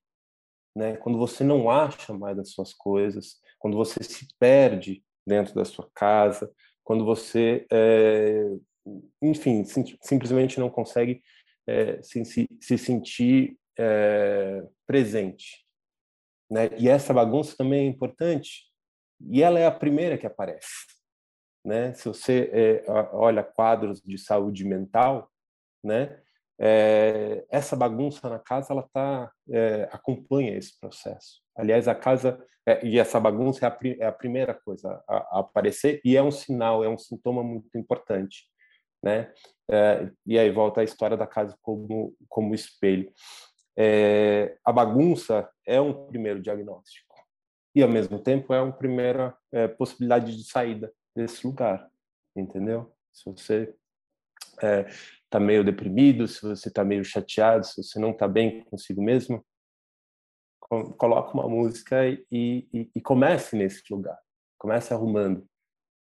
Né? 0.76 0.98
Quando 0.98 1.18
você 1.18 1.44
não 1.44 1.70
acha 1.70 2.14
mais 2.14 2.38
as 2.40 2.52
suas 2.52 2.74
coisas, 2.74 3.40
quando 3.60 3.78
você 3.78 4.04
se 4.04 4.28
perde 4.40 5.04
dentro 5.26 5.54
da 5.56 5.66
sua 5.66 5.90
casa, 5.94 6.52
quando 6.84 7.06
você, 7.06 7.66
é, 7.72 8.46
enfim, 9.22 9.64
sim, 9.64 9.84
simplesmente 10.02 10.60
não 10.60 10.70
consegue 10.70 11.22
é, 11.68 12.02
se, 12.02 12.26
se, 12.26 12.48
se, 12.60 12.78
sentir 12.78 13.58
é, 13.78 14.64
presente. 14.86 15.66
Né? 16.52 16.70
E 16.78 16.90
essa 16.90 17.14
bagunça 17.14 17.56
também 17.58 17.86
é 17.86 17.90
importante, 17.90 18.72
e 19.30 19.42
ela 19.42 19.60
é 19.60 19.66
a 19.66 19.72
primeira 19.72 20.18
que 20.18 20.28
aparece. 20.28 20.86
Né? 21.66 21.94
Se 21.94 22.10
você 22.10 22.84
olha 23.14 23.42
quadros 23.42 24.02
de 24.02 24.18
saúde 24.18 24.66
mental, 24.66 25.32
né? 25.82 26.22
Essa 27.50 27.76
bagunça 27.76 28.30
na 28.30 28.38
casa 28.38 28.74
ela 28.74 28.88
tá 28.94 29.32
acompanha 29.92 30.58
esse 30.58 30.78
processo. 30.78 31.43
Aliás, 31.56 31.88
a 31.88 31.96
casa 31.96 32.44
é, 32.66 32.86
e 32.86 32.98
essa 32.98 33.20
bagunça 33.20 33.66
é 33.66 33.70
a, 33.70 33.78
é 34.00 34.06
a 34.08 34.12
primeira 34.12 34.54
coisa 34.54 35.04
a, 35.08 35.18
a, 35.18 35.40
aparecer 35.40 36.02
e 36.04 36.16
é 36.16 36.24
um 36.24 36.32
sinal, 36.32 36.84
é 36.84 36.90
um 36.90 36.98
sintoma 36.98 37.44
muito 37.44 37.78
importante, 37.78 38.46
né? 39.04 39.32
É, 39.70 40.10
e 40.26 40.38
aí 40.38 40.50
volta 40.50 40.82
a 40.82 40.84
história 40.84 41.18
da 41.18 41.28
casa 41.28 41.58
como 41.62 42.16
como 42.30 42.56
espelho. 42.56 43.12
É, 43.78 44.58
a 44.64 44.72
bagunça 44.72 45.50
é 45.66 45.82
um 45.82 46.06
primeiro 46.08 46.42
diagnóstico 46.42 47.16
e 47.76 47.82
ao 47.82 47.90
mesmo 47.90 48.20
tempo 48.20 48.54
é 48.54 48.62
uma 48.62 48.72
primeira 48.72 49.36
é, 49.52 49.68
possibilidade 49.68 50.36
de 50.36 50.44
saída 50.44 50.94
desse 51.16 51.46
lugar, 51.46 51.90
entendeu? 52.36 52.94
Se 53.12 53.26
você 53.26 53.76
é, 54.62 54.86
está 55.24 55.40
meio 55.40 55.64
deprimido, 55.64 56.28
se 56.28 56.42
você 56.42 56.68
está 56.70 56.84
meio 56.84 57.04
chateado, 57.04 57.66
se 57.66 57.84
você 57.84 58.00
não 58.00 58.12
está 58.12 58.28
bem 58.28 58.64
consigo 58.66 59.02
mesmo, 59.02 59.44
coloque 60.98 61.34
uma 61.34 61.48
música 61.48 62.08
e, 62.08 62.26
e, 62.32 62.90
e, 62.96 63.02
comece 63.02 63.56
nesse 63.56 63.82
lugar, 63.92 64.18
comece 64.58 64.94
arrumando, 64.94 65.46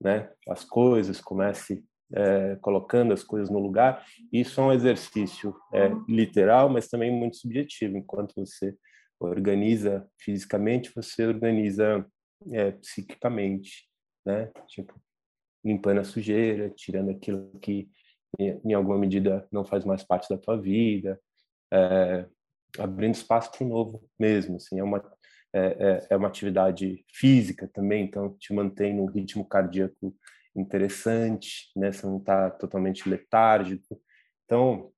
né? 0.01 0.31
As 0.49 0.65
coisas, 0.65 1.21
comece 1.21 1.85
é, 2.15 2.57
colocando 2.57 3.13
as 3.13 3.23
coisas 3.23 3.51
no 3.51 3.59
lugar. 3.59 4.05
Isso 4.33 4.61
é 4.61 4.65
um 4.65 4.73
exercício 4.73 5.55
é, 5.73 5.91
literal, 6.09 6.69
mas 6.69 6.89
também 6.89 7.11
muito 7.11 7.37
subjetivo. 7.37 7.97
Enquanto 7.97 8.35
você 8.37 8.77
organiza 9.21 10.09
fisicamente, 10.19 10.93
você 10.95 11.27
organiza 11.27 12.07
é, 12.53 12.73
psiquicamente, 12.73 13.89
né? 14.25 14.51
Tipo 14.67 14.95
limpando 15.65 15.99
a 15.99 16.05
sujeira, 16.05 16.71
tirando 16.71 17.11
aquilo 17.11 17.51
que 17.61 17.89
em 18.39 18.73
alguma 18.73 18.99
medida 18.99 19.49
não 19.51 19.65
faz 19.65 19.85
mais 19.85 20.05
parte 20.05 20.29
da 20.29 20.39
tua 20.39 20.57
vida, 20.57 21.21
é, 21.73 22.27
abrindo 22.79 23.15
espaço 23.15 23.51
para 23.51 23.65
o 23.65 23.69
novo 23.69 24.03
mesmo, 24.19 24.57
assim, 24.57 24.79
é 24.79 24.83
uma 24.83 25.03
é, 25.53 25.59
é, 25.59 26.07
é, 26.11 26.17
uma 26.17 26.29
atividade 26.29 27.03
física 27.11 27.67
também, 27.73 28.05
então 28.05 28.37
te 28.37 28.53
mantém 28.53 28.95
num 28.95 29.07
ritmo 29.07 29.43
cardíaco 29.43 30.15
interessante, 30.55 31.71
né? 31.75 31.93
Você 31.93 32.07
não 32.07 32.19
está 32.19 32.51
totalmente 32.51 33.09
letárgico, 33.09 33.99
então 34.45 34.93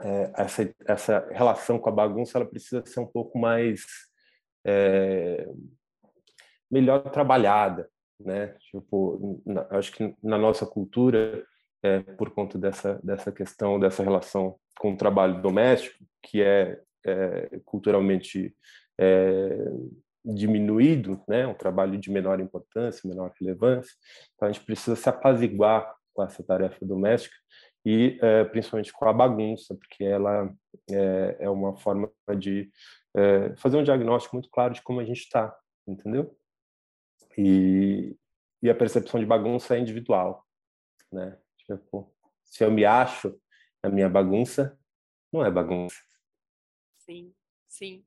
é, 0.00 0.32
essa 0.36 0.74
essa 0.86 1.28
relação 1.30 1.78
com 1.78 1.88
a 1.88 1.92
bagunça 1.92 2.36
ela 2.36 2.46
precisa 2.46 2.84
ser 2.84 3.00
um 3.00 3.06
pouco 3.06 3.38
mais 3.38 3.82
é, 4.66 5.48
melhor 6.70 7.10
trabalhada, 7.10 7.88
né? 8.20 8.54
Tipo, 8.70 9.42
na, 9.46 9.66
acho 9.70 9.92
que 9.92 10.14
na 10.22 10.36
nossa 10.36 10.66
cultura 10.66 11.46
é, 11.82 12.00
por 12.00 12.30
conta 12.30 12.58
dessa, 12.58 13.00
dessa 13.02 13.32
questão, 13.32 13.78
dessa 13.78 14.02
relação 14.02 14.56
com 14.78 14.92
o 14.92 14.96
trabalho 14.96 15.40
doméstico, 15.42 16.04
que 16.22 16.42
é, 16.42 16.80
é 17.04 17.60
culturalmente 17.64 18.54
é, 18.98 19.64
diminuído, 20.24 21.22
né, 21.28 21.46
um 21.46 21.54
trabalho 21.54 21.98
de 21.98 22.10
menor 22.10 22.40
importância, 22.40 23.08
menor 23.08 23.32
relevância. 23.40 23.92
Então, 24.34 24.48
a 24.48 24.52
gente 24.52 24.64
precisa 24.64 24.94
se 24.94 25.08
apaziguar 25.08 25.92
com 26.14 26.22
essa 26.22 26.42
tarefa 26.42 26.84
doméstica 26.84 27.34
e 27.84 28.18
é, 28.22 28.44
principalmente 28.44 28.92
com 28.92 29.04
a 29.06 29.12
bagunça, 29.12 29.74
porque 29.74 30.04
ela 30.04 30.52
é, 30.90 31.36
é 31.40 31.50
uma 31.50 31.76
forma 31.76 32.10
de 32.38 32.70
é, 33.14 33.56
fazer 33.56 33.76
um 33.76 33.82
diagnóstico 33.82 34.36
muito 34.36 34.48
claro 34.50 34.72
de 34.72 34.82
como 34.82 35.00
a 35.00 35.04
gente 35.04 35.20
está, 35.20 35.54
entendeu? 35.86 36.36
E, 37.36 38.16
e 38.62 38.70
a 38.70 38.74
percepção 38.74 39.18
de 39.18 39.26
bagunça 39.26 39.76
é 39.76 39.80
individual, 39.80 40.46
né? 41.10 41.36
Tipo, 41.76 42.14
se 42.44 42.64
eu 42.64 42.70
me 42.70 42.84
acho 42.84 43.40
na 43.82 43.90
minha 43.90 44.08
bagunça, 44.08 44.78
não 45.32 45.44
é 45.44 45.50
bagunça. 45.50 45.96
Sim, 46.94 47.34
sim. 47.68 48.04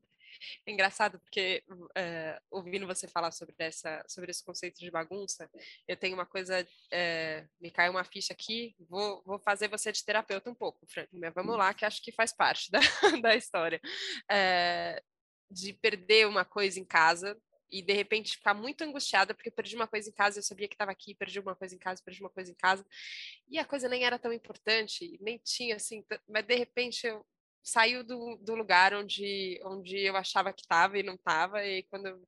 É 0.65 0.71
engraçado 0.71 1.19
porque 1.19 1.63
é, 1.95 2.39
ouvindo 2.51 2.85
você 2.85 3.07
falar 3.07 3.31
sobre 3.31 3.55
essa, 3.57 4.03
sobre 4.07 4.31
esse 4.31 4.43
conceito 4.43 4.79
de 4.79 4.91
bagunça, 4.91 5.49
eu 5.87 5.97
tenho 5.97 6.15
uma 6.15 6.25
coisa, 6.25 6.65
é, 6.91 7.47
me 7.59 7.71
cai 7.71 7.89
uma 7.89 8.03
ficha 8.03 8.33
aqui, 8.33 8.75
vou, 8.89 9.23
vou 9.25 9.39
fazer 9.39 9.67
você 9.69 9.91
de 9.91 10.03
terapeuta 10.03 10.49
um 10.49 10.55
pouco, 10.55 10.85
Frank, 10.87 11.09
mas 11.13 11.33
vamos 11.33 11.57
lá, 11.57 11.73
que 11.73 11.85
acho 11.85 12.01
que 12.01 12.11
faz 12.11 12.33
parte 12.33 12.69
da, 12.71 12.79
da 13.21 13.35
história. 13.35 13.79
É, 14.29 15.01
de 15.49 15.73
perder 15.73 16.27
uma 16.27 16.43
coisa 16.43 16.79
em 16.79 16.85
casa 16.85 17.37
e 17.77 17.81
de 17.81 17.93
repente 17.93 18.37
ficar 18.37 18.53
muito 18.53 18.83
angustiada 18.83 19.33
porque 19.33 19.51
perdi 19.51 19.75
uma 19.75 19.87
coisa 19.87 20.09
em 20.09 20.13
casa, 20.13 20.39
eu 20.39 20.43
sabia 20.43 20.67
que 20.67 20.75
estava 20.75 20.91
aqui, 20.91 21.13
perdi 21.13 21.39
uma 21.39 21.55
coisa 21.55 21.75
em 21.75 21.77
casa, 21.77 22.01
perdi 22.03 22.21
uma 22.21 22.29
coisa 22.29 22.51
em 22.51 22.55
casa, 22.55 22.85
e 23.49 23.59
a 23.59 23.65
coisa 23.65 23.89
nem 23.89 24.03
era 24.05 24.17
tão 24.17 24.31
importante, 24.31 25.17
nem 25.21 25.37
tinha 25.37 25.75
assim, 25.75 26.03
mas 26.27 26.45
de 26.45 26.55
repente 26.55 27.05
eu 27.05 27.25
saiu 27.61 28.03
do, 28.03 28.37
do 28.37 28.55
lugar 28.55 28.93
onde, 28.93 29.59
onde 29.63 29.97
eu 29.97 30.15
achava 30.15 30.53
que 30.53 30.61
estava 30.61 30.97
e 30.97 31.03
não 31.03 31.15
estava, 31.15 31.65
e 31.65 31.83
quando 31.83 32.07
eu 32.07 32.27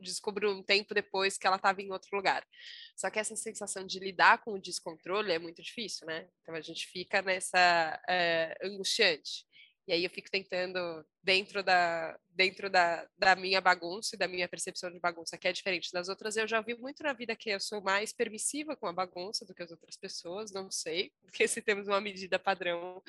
descobri 0.00 0.46
um 0.46 0.62
tempo 0.62 0.92
depois 0.92 1.38
que 1.38 1.46
ela 1.46 1.56
estava 1.56 1.80
em 1.80 1.90
outro 1.90 2.14
lugar. 2.14 2.46
Só 2.94 3.08
que 3.08 3.18
essa 3.18 3.34
sensação 3.34 3.86
de 3.86 3.98
lidar 3.98 4.38
com 4.44 4.52
o 4.52 4.60
descontrole 4.60 5.32
é 5.32 5.38
muito 5.38 5.62
difícil, 5.62 6.06
né? 6.06 6.28
Então 6.42 6.54
a 6.54 6.60
gente 6.60 6.86
fica 6.86 7.22
nessa 7.22 8.02
é, 8.06 8.58
angustiante. 8.62 9.46
E 9.90 9.92
aí 9.92 10.04
eu 10.04 10.10
fico 10.10 10.30
tentando, 10.30 11.04
dentro 11.20 11.64
da, 11.64 12.16
dentro 12.28 12.70
da, 12.70 13.04
da 13.18 13.34
minha 13.34 13.60
bagunça 13.60 14.14
e 14.14 14.18
da 14.18 14.28
minha 14.28 14.48
percepção 14.48 14.88
de 14.88 15.00
bagunça, 15.00 15.36
que 15.36 15.48
é 15.48 15.52
diferente 15.52 15.90
das 15.92 16.08
outras, 16.08 16.36
eu 16.36 16.46
já 16.46 16.60
vi 16.60 16.76
muito 16.76 17.02
na 17.02 17.12
vida 17.12 17.34
que 17.34 17.50
eu 17.50 17.58
sou 17.58 17.82
mais 17.82 18.12
permissiva 18.12 18.76
com 18.76 18.86
a 18.86 18.92
bagunça 18.92 19.44
do 19.44 19.52
que 19.52 19.64
as 19.64 19.72
outras 19.72 19.96
pessoas, 19.96 20.52
não 20.52 20.70
sei, 20.70 21.10
porque 21.26 21.48
se 21.48 21.60
temos 21.60 21.88
uma 21.88 22.00
medida 22.00 22.38
padrão, 22.38 23.02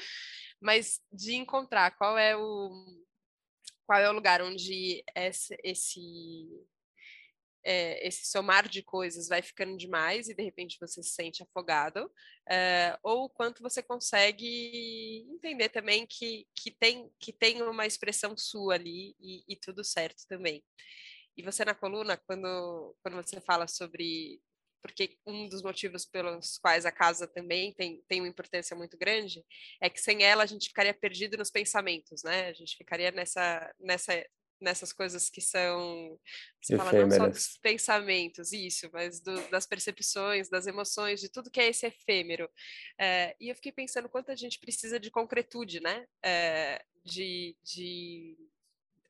mas 0.60 1.00
de 1.14 1.36
encontrar 1.36 1.92
qual 1.92 2.18
é 2.18 2.36
o 2.36 2.72
qual 3.86 4.00
é 4.00 4.10
o 4.10 4.14
lugar 4.14 4.42
onde 4.42 5.04
esse, 5.16 5.56
esse 5.64 6.50
é, 7.64 8.08
esse 8.08 8.26
somar 8.26 8.68
de 8.68 8.82
coisas 8.82 9.28
vai 9.28 9.42
ficando 9.42 9.78
demais 9.78 10.28
e 10.28 10.34
de 10.34 10.44
repente 10.44 10.78
você 10.80 11.02
se 11.04 11.10
sente 11.10 11.44
afogado, 11.44 12.12
é, 12.50 12.98
ou 13.04 13.30
quanto 13.30 13.62
você 13.62 13.84
consegue 13.84 15.26
entender 15.30 15.70
também 15.70 16.06
que, 16.08 16.48
que, 16.56 16.72
tem, 16.72 17.12
que 17.20 17.32
tem 17.32 17.62
uma 17.62 17.86
expressão 17.86 18.36
sua 18.38 18.76
ali 18.76 19.16
e, 19.20 19.44
e 19.48 19.56
tudo 19.56 19.84
certo 19.84 20.26
também. 20.28 20.64
E 21.38 21.44
você 21.44 21.64
na 21.64 21.74
coluna, 21.74 22.18
quando, 22.18 22.96
quando 23.02 23.16
você 23.16 23.40
fala 23.42 23.68
sobre 23.68 24.42
porque 24.82 25.18
um 25.26 25.48
dos 25.48 25.62
motivos 25.62 26.06
pelos 26.06 26.58
quais 26.58 26.86
a 26.86 26.92
casa 26.92 27.28
também 27.28 27.72
tem, 27.74 28.04
tem 28.08 28.20
uma 28.20 28.28
importância 28.28 28.76
muito 28.76 28.98
grande 28.98 29.46
é 29.80 29.90
que 29.90 30.02
sem 30.02 30.24
ela 30.24 30.44
a 30.44 30.48
gente 30.48 30.68
ficaria 30.68 30.94
perdido 30.94 31.38
nos 31.38 31.52
pensamentos, 31.52 32.24
né? 32.24 32.48
A 32.48 32.54
gente 32.54 32.76
ficaria 32.76 33.12
nessa, 33.12 33.74
nessa 33.80 34.26
nessas 34.62 34.94
coisas 34.94 35.30
que 35.30 35.42
são 35.42 36.20
você 36.62 36.78
fala, 36.78 36.94
não 36.94 37.12
só 37.12 37.28
dos 37.28 37.58
pensamentos, 37.58 38.54
isso, 38.54 38.90
mas 38.94 39.20
do, 39.20 39.36
das 39.50 39.66
percepções, 39.66 40.50
das 40.50 40.68
emoções, 40.68 41.20
de 41.20 41.30
tudo 41.30 41.50
que 41.50 41.60
é 41.60 41.70
esse 41.70 41.86
efêmero. 41.86 42.50
É, 42.98 43.36
e 43.40 43.50
eu 43.50 43.56
fiquei 43.56 43.72
pensando 43.72 44.08
quanto 44.08 44.32
a 44.32 44.36
gente 44.36 44.60
precisa 44.60 45.00
de 45.00 45.10
concretude, 45.10 45.80
né? 45.80 46.06
É, 46.24 46.84
de, 47.04 47.58
de 47.64 48.38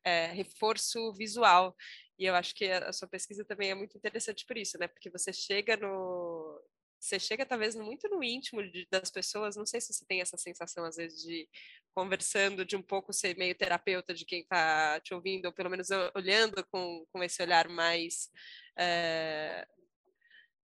é, 0.03 0.27
reforço 0.27 1.13
visual. 1.13 1.75
E 2.17 2.25
eu 2.25 2.35
acho 2.35 2.55
que 2.55 2.65
a, 2.65 2.89
a 2.89 2.93
sua 2.93 3.07
pesquisa 3.07 3.43
também 3.43 3.71
é 3.71 3.75
muito 3.75 3.97
interessante 3.97 4.45
por 4.45 4.57
isso, 4.57 4.77
né? 4.77 4.87
Porque 4.87 5.09
você 5.09 5.33
chega 5.33 5.75
no, 5.75 6.61
você 7.01 7.19
chega 7.19 7.45
talvez 7.45 7.75
muito 7.75 8.07
no 8.07 8.23
íntimo 8.23 8.61
de, 8.63 8.87
das 8.91 9.09
pessoas, 9.09 9.55
não 9.55 9.65
sei 9.65 9.81
se 9.81 9.91
você 9.91 10.05
tem 10.05 10.21
essa 10.21 10.37
sensação 10.37 10.85
às 10.85 10.95
vezes 10.95 11.21
de 11.23 11.49
conversando, 11.95 12.63
de 12.63 12.75
um 12.75 12.81
pouco 12.81 13.11
ser 13.11 13.35
meio 13.35 13.55
terapeuta 13.55 14.13
de 14.13 14.23
quem 14.23 14.41
está 14.41 14.99
te 15.01 15.13
ouvindo, 15.13 15.45
ou 15.47 15.51
pelo 15.51 15.69
menos 15.69 15.89
olhando 16.15 16.65
com, 16.71 17.05
com 17.11 17.23
esse 17.23 17.41
olhar 17.41 17.67
mais 17.67 18.29
é, 18.77 19.67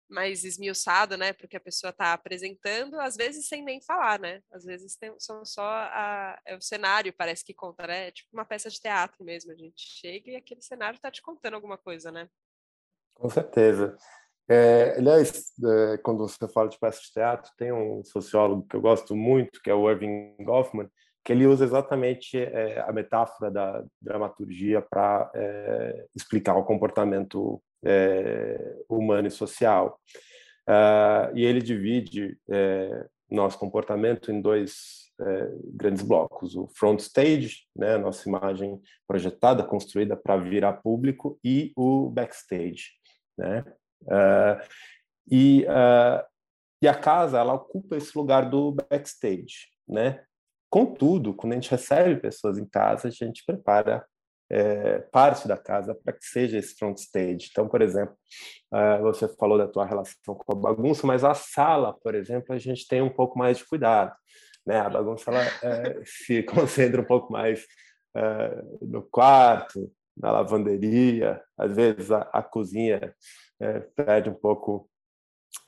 mais 0.08 0.42
esmiuçado, 0.44 1.16
né, 1.16 1.32
porque 1.32 1.56
a 1.56 1.60
pessoa 1.60 1.90
está 1.90 2.12
apresentando, 2.12 2.98
às 2.98 3.14
vezes 3.14 3.46
sem 3.46 3.62
nem 3.62 3.80
falar, 3.82 4.18
né, 4.18 4.42
às 4.50 4.64
vezes 4.64 4.96
tem, 4.96 5.14
são 5.18 5.44
só 5.44 5.66
a, 5.66 6.40
é 6.46 6.56
o 6.56 6.62
cenário 6.62 7.12
parece 7.12 7.44
que 7.44 7.52
conta, 7.52 7.86
né, 7.86 8.08
é 8.08 8.10
tipo 8.10 8.30
uma 8.32 8.44
peça 8.44 8.70
de 8.70 8.80
teatro 8.80 9.22
mesmo, 9.24 9.52
a 9.52 9.56
gente 9.56 9.80
chega 9.80 10.30
e 10.30 10.36
aquele 10.36 10.62
cenário 10.62 10.96
está 10.96 11.10
te 11.10 11.20
contando 11.20 11.54
alguma 11.54 11.76
coisa, 11.76 12.10
né. 12.10 12.28
Com 13.14 13.28
certeza. 13.28 13.98
É, 14.50 14.94
aliás, 14.96 15.52
é, 15.62 15.98
quando 15.98 16.20
você 16.20 16.48
fala 16.48 16.68
de 16.68 16.78
peça 16.78 17.00
de 17.02 17.12
teatro, 17.12 17.50
tem 17.56 17.70
um 17.70 18.02
sociólogo 18.02 18.66
que 18.66 18.74
eu 18.74 18.80
gosto 18.80 19.14
muito, 19.14 19.60
que 19.60 19.68
é 19.68 19.74
o 19.74 19.90
Irving 19.90 20.34
Goffman, 20.40 20.88
que 21.22 21.32
ele 21.32 21.46
usa 21.46 21.64
exatamente 21.64 22.38
é, 22.38 22.80
a 22.80 22.90
metáfora 22.90 23.50
da 23.50 23.84
dramaturgia 24.00 24.80
para 24.80 25.30
é, 25.34 26.06
explicar 26.16 26.56
o 26.56 26.64
comportamento 26.64 27.60
é, 27.84 28.76
humano 28.88 29.28
e 29.28 29.30
social. 29.30 30.00
Uh, 30.66 31.34
e 31.34 31.46
ele 31.46 31.62
divide 31.62 32.38
é, 32.50 33.06
nosso 33.30 33.58
comportamento 33.58 34.30
em 34.30 34.40
dois 34.40 35.08
grandes 35.74 36.02
blocos: 36.02 36.54
o 36.54 36.68
front 36.68 37.00
stage, 37.00 37.66
né, 37.74 37.96
nossa 37.96 38.28
imagem 38.28 38.80
projetada, 39.06 39.64
construída 39.64 40.16
para 40.16 40.36
vir 40.36 40.64
a 40.64 40.72
público, 40.72 41.38
e 41.42 41.72
o 41.74 42.08
backstage, 42.08 42.90
né? 43.36 43.64
Uh, 44.02 44.60
e, 45.30 45.64
uh, 45.64 46.24
e 46.82 46.88
a 46.88 46.94
casa 46.94 47.38
ela 47.38 47.54
ocupa 47.54 47.96
esse 47.96 48.16
lugar 48.16 48.48
do 48.48 48.72
backstage, 48.72 49.68
né? 49.86 50.22
Contudo, 50.70 51.34
quando 51.34 51.52
a 51.52 51.56
gente 51.56 51.70
recebe 51.70 52.20
pessoas 52.20 52.58
em 52.58 52.66
casa, 52.66 53.08
a 53.08 53.10
gente 53.10 53.42
prepara 53.44 54.04
é, 54.50 55.00
parte 55.12 55.46
da 55.46 55.56
casa 55.56 55.94
para 55.94 56.12
que 56.12 56.24
seja 56.24 56.58
esse 56.58 56.74
front 56.74 56.96
stage. 56.98 57.48
Então, 57.50 57.68
por 57.68 57.82
exemplo, 57.82 58.14
uh, 58.72 59.02
você 59.02 59.28
falou 59.36 59.58
da 59.58 59.68
tua 59.68 59.84
relação 59.84 60.14
com 60.24 60.52
a 60.52 60.56
bagunça, 60.56 61.06
mas 61.06 61.24
a 61.24 61.34
sala, 61.34 61.92
por 61.92 62.14
exemplo, 62.14 62.54
a 62.54 62.58
gente 62.58 62.86
tem 62.86 63.02
um 63.02 63.10
pouco 63.10 63.38
mais 63.38 63.58
de 63.58 63.66
cuidado. 63.66 64.14
Né? 64.66 64.78
A 64.78 64.88
bagunça 64.88 65.30
ela 65.30 65.42
é, 65.42 66.02
se 66.04 66.42
concentra 66.42 67.00
um 67.00 67.04
pouco 67.04 67.32
mais 67.32 67.64
uh, 68.16 68.86
no 68.86 69.02
quarto, 69.02 69.90
na 70.16 70.32
lavanderia, 70.32 71.40
às 71.56 71.74
vezes 71.74 72.10
a, 72.10 72.22
a 72.32 72.42
cozinha 72.42 73.14
é, 73.60 73.80
perde 73.80 74.30
um 74.30 74.34
pouco 74.34 74.88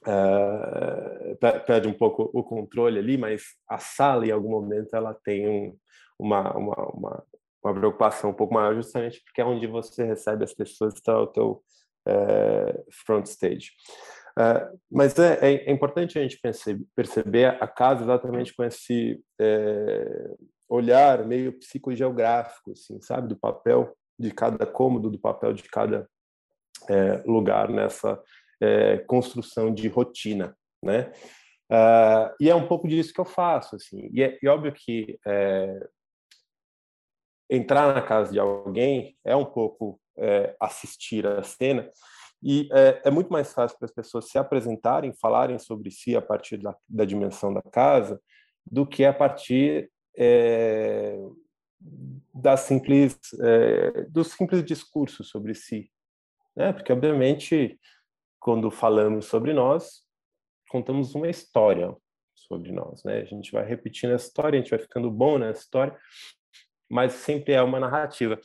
uh, 0.06 1.36
perde 1.66 1.88
um 1.88 1.94
pouco 1.94 2.30
o 2.32 2.42
controle 2.42 2.98
ali, 2.98 3.16
mas 3.16 3.42
a 3.68 3.78
sala 3.78 4.26
em 4.26 4.30
algum 4.30 4.50
momento 4.50 4.94
ela 4.94 5.14
tem 5.14 5.48
um, 5.48 5.76
uma, 6.18 6.56
uma, 6.56 6.76
uma 6.92 7.24
uma 7.62 7.74
preocupação 7.74 8.30
um 8.30 8.34
pouco 8.34 8.54
maior, 8.54 8.74
justamente 8.74 9.22
porque 9.22 9.40
é 9.40 9.44
onde 9.44 9.66
você 9.66 10.04
recebe 10.04 10.44
as 10.44 10.54
pessoas, 10.54 10.94
está 10.94 11.18
o 11.18 11.26
teu 11.26 11.62
é, 12.06 12.84
front 13.04 13.26
stage. 13.26 13.70
Uh, 14.38 14.78
mas 14.90 15.18
é, 15.18 15.38
é, 15.42 15.54
é, 15.68 15.72
importante 15.72 16.18
a 16.18 16.22
gente 16.22 16.40
perceber, 16.40 16.84
perceber 16.94 17.46
a 17.62 17.66
casa 17.66 18.04
exatamente 18.04 18.54
com 18.54 18.64
esse 18.64 19.22
é, 19.38 20.30
olhar 20.68 21.26
meio 21.26 21.52
psicogeográfico, 21.58 22.72
assim, 22.72 23.00
sabe, 23.02 23.28
do 23.28 23.36
papel 23.36 23.94
de 24.18 24.30
cada 24.30 24.64
cômodo, 24.64 25.10
do 25.10 25.18
papel 25.18 25.52
de 25.52 25.64
cada 25.64 26.08
lugar 27.24 27.68
nessa 27.68 28.20
construção 29.06 29.72
de 29.72 29.88
rotina, 29.88 30.56
né? 30.82 31.12
Uh, 31.70 32.34
e 32.40 32.50
é 32.50 32.54
um 32.54 32.66
pouco 32.66 32.88
disso 32.88 33.12
que 33.12 33.20
eu 33.20 33.24
faço, 33.24 33.76
assim. 33.76 34.10
E 34.12 34.22
é 34.22 34.38
e 34.42 34.48
óbvio 34.48 34.72
que 34.72 35.18
entrar 37.50 37.92
na 37.94 38.00
casa 38.00 38.32
de 38.32 38.38
alguém 38.38 39.16
é 39.24 39.34
um 39.34 39.44
pouco 39.44 40.00
é, 40.16 40.54
assistir 40.60 41.26
a 41.26 41.42
cena 41.42 41.88
e 42.42 42.68
é, 42.72 43.02
é, 43.04 43.10
muito 43.10 43.30
mais 43.30 43.52
fácil 43.52 43.76
para 43.78 43.86
as 43.86 43.92
pessoas 43.92 44.28
se 44.28 44.38
apresentarem, 44.38 45.12
falarem 45.12 45.58
sobre 45.58 45.90
si 45.90 46.16
a 46.16 46.22
partir 46.22 46.56
da, 46.56 46.74
da 46.88 47.04
dimensão 47.04 47.52
da 47.52 47.60
casa, 47.60 48.20
do 48.64 48.86
que 48.86 49.04
a 49.04 49.12
partir 49.12 49.90
é, 50.16 51.18
da 52.32 52.56
simples 52.56 53.18
é, 53.40 54.06
do 54.08 54.24
simples 54.24 54.64
discurso 54.64 55.22
sobre 55.24 55.54
si, 55.54 55.90
né? 56.56 56.72
Porque 56.72 56.92
obviamente 56.92 57.78
quando 58.38 58.70
falamos 58.70 59.26
sobre 59.26 59.52
nós 59.52 60.02
contamos 60.68 61.14
uma 61.14 61.28
história 61.28 61.94
sobre 62.34 62.72
nós, 62.72 63.02
né? 63.04 63.20
A 63.20 63.24
gente 63.24 63.52
vai 63.52 63.64
repetindo 63.64 64.12
a 64.12 64.16
história, 64.16 64.58
a 64.58 64.62
gente 64.62 64.70
vai 64.70 64.78
ficando 64.78 65.10
bom 65.10 65.38
na 65.38 65.50
história 65.50 65.96
mas 66.90 67.12
sempre 67.12 67.54
é 67.54 67.62
uma 67.62 67.78
narrativa. 67.78 68.38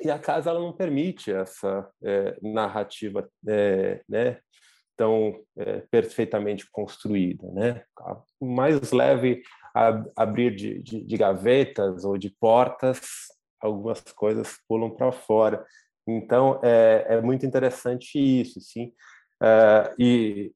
E 0.00 0.10
a 0.10 0.18
casa 0.18 0.50
ela 0.50 0.60
não 0.60 0.72
permite 0.72 1.32
essa 1.32 1.88
é, 2.02 2.36
narrativa 2.42 3.28
é, 3.48 4.02
né, 4.08 4.38
tão 4.96 5.42
é, 5.56 5.80
perfeitamente 5.90 6.68
construída. 6.70 7.50
Né? 7.52 7.82
Mais 8.40 8.92
leve 8.92 9.42
abrir 10.14 10.54
de, 10.54 10.82
de, 10.82 11.00
de 11.02 11.16
gavetas 11.16 12.04
ou 12.04 12.18
de 12.18 12.30
portas, 12.30 13.00
algumas 13.60 14.00
coisas 14.02 14.58
pulam 14.68 14.90
para 14.90 15.10
fora. 15.10 15.64
Então, 16.06 16.60
é, 16.62 17.06
é 17.08 17.20
muito 17.20 17.46
interessante 17.46 18.18
isso, 18.18 18.60
sim. 18.60 18.92
É, 19.42 19.94
e 19.98 20.52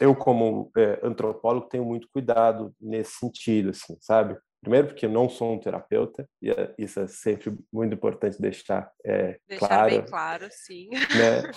eu, 0.00 0.14
como 0.14 0.70
é, 0.76 0.98
antropólogo, 1.02 1.68
tenho 1.68 1.84
muito 1.84 2.08
cuidado 2.12 2.74
nesse 2.80 3.12
sentido, 3.12 3.70
assim, 3.70 3.96
sabe? 4.00 4.36
Primeiro, 4.60 4.88
porque 4.88 5.06
eu 5.06 5.10
não 5.10 5.28
sou 5.28 5.54
um 5.54 5.58
terapeuta, 5.58 6.28
e 6.40 6.50
é, 6.50 6.74
isso 6.78 7.00
é 7.00 7.06
sempre 7.06 7.56
muito 7.72 7.94
importante 7.94 8.40
deixar, 8.40 8.90
é, 9.04 9.38
deixar 9.48 9.68
claro. 9.68 9.90
bem 9.90 10.02
claro, 10.02 10.48
sim. 10.50 10.88
Né? 10.90 11.50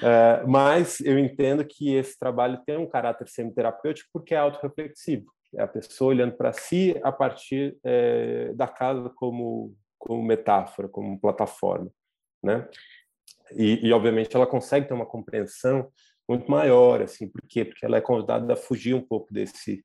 É, 0.00 0.44
mas 0.46 1.00
eu 1.00 1.18
entendo 1.18 1.64
que 1.64 1.94
esse 1.94 2.18
trabalho 2.18 2.62
tem 2.64 2.76
um 2.76 2.88
caráter 2.88 3.28
semi-terapêutico 3.28 4.08
porque 4.12 4.34
é 4.34 4.38
autorreflexivo. 4.38 5.30
É 5.54 5.62
a 5.62 5.68
pessoa 5.68 6.10
olhando 6.10 6.34
para 6.36 6.52
si 6.52 6.98
a 7.02 7.12
partir 7.12 7.76
é, 7.84 8.52
da 8.54 8.66
casa 8.66 9.10
como, 9.14 9.74
como 9.98 10.22
metáfora, 10.22 10.88
como 10.88 11.20
plataforma. 11.20 11.90
Né? 12.42 12.68
E, 13.52 13.86
e, 13.86 13.92
obviamente, 13.92 14.34
ela 14.34 14.46
consegue 14.46 14.88
ter 14.88 14.94
uma 14.94 15.06
compreensão 15.06 15.90
muito 16.28 16.50
maior, 16.50 17.02
assim, 17.02 17.28
por 17.28 17.42
quê? 17.48 17.64
Porque 17.64 17.84
ela 17.84 17.96
é 17.96 18.00
convidada 18.00 18.52
a 18.52 18.56
fugir 18.56 18.94
um 18.94 19.02
pouco 19.02 19.32
desse 19.32 19.84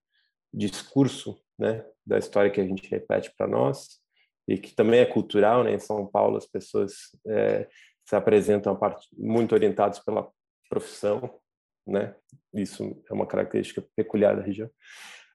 discurso 0.53 1.39
né, 1.59 1.85
da 2.05 2.17
história 2.17 2.49
que 2.49 2.61
a 2.61 2.65
gente 2.65 2.89
repete 2.89 3.33
para 3.35 3.47
nós 3.47 3.99
e 4.47 4.57
que 4.57 4.73
também 4.73 5.01
é 5.01 5.05
cultural, 5.05 5.63
né? 5.63 5.73
Em 5.73 5.79
São 5.79 6.07
Paulo 6.07 6.37
as 6.37 6.45
pessoas 6.45 6.93
é, 7.27 7.67
se 8.05 8.15
apresentam 8.15 8.79
muito 9.17 9.53
orientados 9.53 9.99
pela 9.99 10.29
profissão, 10.69 11.37
né? 11.85 12.15
Isso 12.53 13.03
é 13.09 13.13
uma 13.13 13.27
característica 13.27 13.85
peculiar 13.95 14.35
da 14.35 14.41
região. 14.41 14.69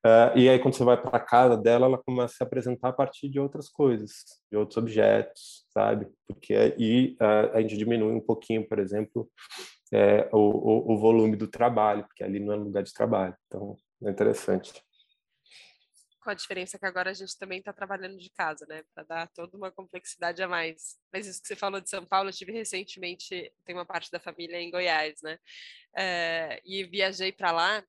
Uh, 0.04 0.36
e 0.36 0.48
aí 0.48 0.58
quando 0.58 0.74
você 0.74 0.82
vai 0.82 1.00
para 1.00 1.16
a 1.16 1.20
casa 1.20 1.56
dela, 1.56 1.86
ela 1.86 1.98
começa 1.98 2.34
a 2.34 2.36
se 2.38 2.42
apresentar 2.42 2.88
a 2.88 2.92
partir 2.92 3.28
de 3.28 3.38
outras 3.38 3.68
coisas, 3.68 4.24
de 4.50 4.56
outros 4.56 4.76
objetos, 4.76 5.64
sabe? 5.72 6.08
Porque 6.26 6.54
aí 6.54 7.16
uh, 7.20 7.56
a 7.56 7.60
gente 7.60 7.76
diminui 7.76 8.12
um 8.12 8.20
pouquinho, 8.20 8.66
por 8.66 8.80
exemplo, 8.80 9.30
é, 9.92 10.28
o, 10.32 10.38
o, 10.38 10.92
o 10.94 10.98
volume 10.98 11.36
do 11.36 11.46
trabalho, 11.46 12.04
porque 12.04 12.24
ali 12.24 12.40
não 12.40 12.52
é 12.52 12.56
lugar 12.56 12.82
de 12.82 12.92
trabalho. 12.92 13.36
Então 13.46 13.76
é 14.04 14.10
interessante 14.10 14.72
com 16.22 16.30
a 16.30 16.34
diferença 16.34 16.78
que 16.78 16.86
agora 16.86 17.10
a 17.10 17.14
gente 17.14 17.36
também 17.36 17.58
está 17.58 17.72
trabalhando 17.72 18.16
de 18.16 18.30
casa, 18.30 18.64
né? 18.68 18.84
Para 18.94 19.02
dar 19.02 19.28
toda 19.28 19.56
uma 19.56 19.72
complexidade 19.72 20.40
a 20.42 20.48
mais. 20.48 20.96
Mas 21.12 21.26
isso 21.26 21.42
que 21.42 21.48
você 21.48 21.56
falou 21.56 21.80
de 21.80 21.90
São 21.90 22.06
Paulo, 22.06 22.28
eu 22.28 22.32
tive 22.32 22.52
recentemente, 22.52 23.52
tem 23.64 23.74
uma 23.74 23.84
parte 23.84 24.10
da 24.10 24.20
família 24.20 24.60
em 24.60 24.70
Goiás, 24.70 25.20
né? 25.20 25.38
É, 25.96 26.62
e 26.64 26.84
viajei 26.84 27.32
para 27.32 27.50
lá, 27.50 27.84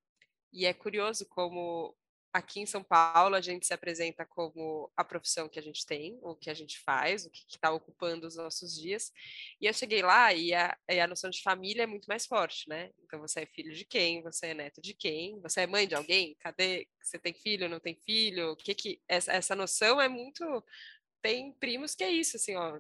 e 0.52 0.66
é 0.66 0.74
curioso 0.74 1.28
como 1.30 1.96
aqui 2.34 2.60
em 2.60 2.66
São 2.66 2.84
Paulo 2.84 3.36
a 3.36 3.42
gente 3.42 3.66
se 3.66 3.74
apresenta 3.74 4.26
como 4.26 4.92
a 4.98 5.04
profissão 5.04 5.48
que 5.48 5.60
a 5.60 5.62
gente 5.62 5.86
tem, 5.86 6.18
o 6.24 6.36
que 6.36 6.50
a 6.50 6.54
gente 6.54 6.80
faz, 6.80 7.26
o 7.26 7.30
que 7.30 7.46
está 7.48 7.72
ocupando 7.72 8.26
os 8.26 8.36
nossos 8.36 8.74
dias. 8.74 9.14
E 9.62 9.68
eu 9.68 9.74
cheguei 9.74 10.02
lá 10.02 10.34
e 10.34 10.54
a, 10.54 10.76
e 10.90 11.00
a 11.00 11.08
noção 11.08 11.30
de 11.30 11.44
família 11.44 11.84
é 11.84 11.88
muito 11.88 12.08
mais 12.08 12.26
forte, 12.26 12.68
né? 12.68 12.92
Então 13.04 13.20
você 13.20 13.42
é 13.42 13.46
filho 13.46 13.74
de 13.74 13.86
quem? 13.86 14.24
Você 14.24 14.48
é 14.48 14.54
neto 14.56 14.82
de 14.82 14.96
quem? 14.96 15.40
Você 15.42 15.62
é 15.62 15.68
mãe 15.68 15.88
de 15.88 15.94
alguém? 15.94 16.36
Cadê? 16.40 16.88
Você 17.02 17.20
tem 17.20 17.34
filho? 17.34 17.70
Não 17.70 17.80
tem 17.80 17.96
filho? 17.96 18.54
O 18.54 18.56
que 18.56 18.74
que 18.74 19.02
essa, 19.08 19.32
essa 19.32 19.56
noção 19.56 20.02
é 20.02 20.08
muito 20.10 20.44
tem 21.22 21.54
primos 21.54 21.96
que 21.96 22.04
é 22.04 22.12
isso, 22.12 22.36
assim, 22.36 22.54
ó, 22.58 22.78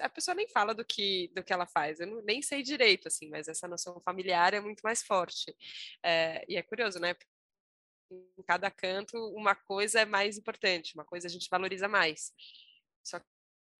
a 0.00 0.08
pessoa 0.10 0.34
nem 0.34 0.46
fala 0.48 0.74
do 0.74 0.84
que 0.84 1.30
do 1.34 1.42
que 1.42 1.50
ela 1.50 1.66
faz, 1.66 1.98
eu 1.98 2.06
não, 2.06 2.20
nem 2.22 2.42
sei 2.42 2.62
direito, 2.62 3.08
assim, 3.08 3.30
mas 3.30 3.48
essa 3.48 3.66
noção 3.66 3.98
familiar 4.02 4.52
é 4.52 4.60
muito 4.60 4.82
mais 4.82 5.02
forte. 5.02 5.56
É, 6.02 6.44
e 6.46 6.56
é 6.56 6.62
curioso, 6.62 6.98
né? 6.98 7.14
Em 8.10 8.42
cada 8.46 8.70
canto 8.70 9.16
uma 9.34 9.54
coisa 9.54 10.00
é 10.00 10.04
mais 10.04 10.38
importante, 10.38 10.94
uma 10.94 11.04
coisa 11.04 11.26
a 11.26 11.30
gente 11.30 11.48
valoriza 11.50 11.88
mais. 11.88 12.32
Só 13.02 13.20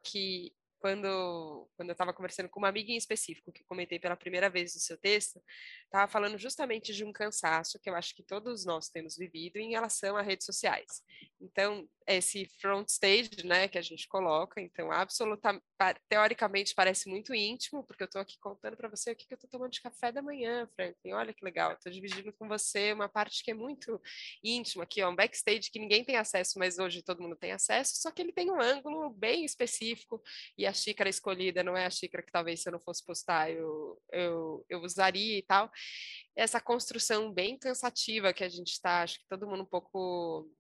que 0.03 0.55
quando, 0.79 1.69
quando 1.77 1.89
eu 1.89 1.93
estava 1.93 2.13
conversando 2.13 2.49
com 2.49 2.59
uma 2.59 2.69
amiga 2.69 2.93
em 2.93 2.97
específico, 2.97 3.53
que 3.53 3.65
comentei 3.65 3.99
pela 3.99 4.17
primeira 4.17 4.49
vez 4.49 4.75
no 4.75 4.81
seu 4.81 4.97
texto, 4.97 5.43
estava 5.85 6.11
falando 6.11 6.39
justamente 6.39 6.95
de 6.95 7.05
um 7.05 7.13
cansaço 7.13 7.79
que 7.81 7.89
eu 7.89 7.95
acho 7.95 8.15
que 8.15 8.23
todos 8.23 8.65
nós 8.65 8.89
temos 8.89 9.17
vivido 9.17 9.57
em 9.57 9.71
relação 9.71 10.17
a 10.17 10.23
redes 10.23 10.47
sociais. 10.47 11.03
Então, 11.41 11.89
esse 12.07 12.47
front 12.61 12.89
stage, 12.89 13.45
né, 13.45 13.69
que 13.69 13.79
a 13.79 13.83
gente 13.83 14.07
coloca, 14.09 14.61
então, 14.61 14.93
absolutamente, 14.93 15.65
teoricamente 16.09 16.75
parece 16.75 17.09
muito 17.09 17.35
íntimo, 17.35 17.85
porque 17.85 18.05
eu 18.05 18.07
estou 18.07 18.21
aqui 18.21 18.39
contando 18.39 18.77
para 18.77 18.89
você 18.89 19.11
o 19.11 19.17
que, 19.17 19.27
que 19.27 19.35
eu 19.35 19.37
estou 19.37 19.51
tomando 19.51 19.73
de 19.73 19.81
café 19.81 20.13
da 20.13 20.23
manhã, 20.23 20.69
Franklin, 20.75 21.13
olha 21.13 21.35
que 21.35 21.45
legal, 21.45 21.73
estou 21.73 21.93
dividindo 21.93 22.33
com 22.33 22.47
você 22.49 22.93
uma 22.93 23.09
parte 23.09 23.43
que 23.43 23.51
é 23.51 23.55
muito 23.55 24.01
íntima 24.43 24.85
aqui, 24.85 25.03
ó, 25.03 25.11
um 25.11 25.17
backstage 25.17 25.71
que 25.71 25.79
ninguém 25.79 26.05
tem 26.05 26.17
acesso, 26.17 26.59
mas 26.59 26.79
hoje 26.79 27.03
todo 27.03 27.23
mundo 27.23 27.37
tem 27.37 27.53
acesso, 27.53 27.97
só 27.97 28.11
que 28.11 28.23
ele 28.23 28.33
tem 28.33 28.51
um 28.51 28.61
ângulo 28.61 29.11
bem 29.11 29.45
específico, 29.45 30.23
e 30.57 30.66
a 30.67 30.73
xícara 30.73 31.11
escolhida 31.11 31.63
não 31.63 31.77
é 31.77 31.87
a 31.87 31.91
xícara 31.91 32.23
que 32.23 32.33
talvez 32.33 32.63
se 32.63 32.69
eu 32.69 32.73
não 32.73 32.81
fosse 32.81 33.05
postar 33.05 33.51
eu, 33.51 34.01
eu, 34.13 34.65
eu 34.69 34.81
usaria 34.83 35.39
e 35.39 35.43
tal. 35.43 35.71
Essa 36.35 36.61
construção 36.61 37.33
bem 37.33 37.59
cansativa 37.59 38.33
que 38.33 38.45
a 38.45 38.49
gente 38.49 38.73
está, 38.73 39.03
acho 39.03 39.19
que 39.19 39.27
todo 39.29 39.47
mundo 39.47 39.63
um 39.63 39.67
pouco 39.67 40.51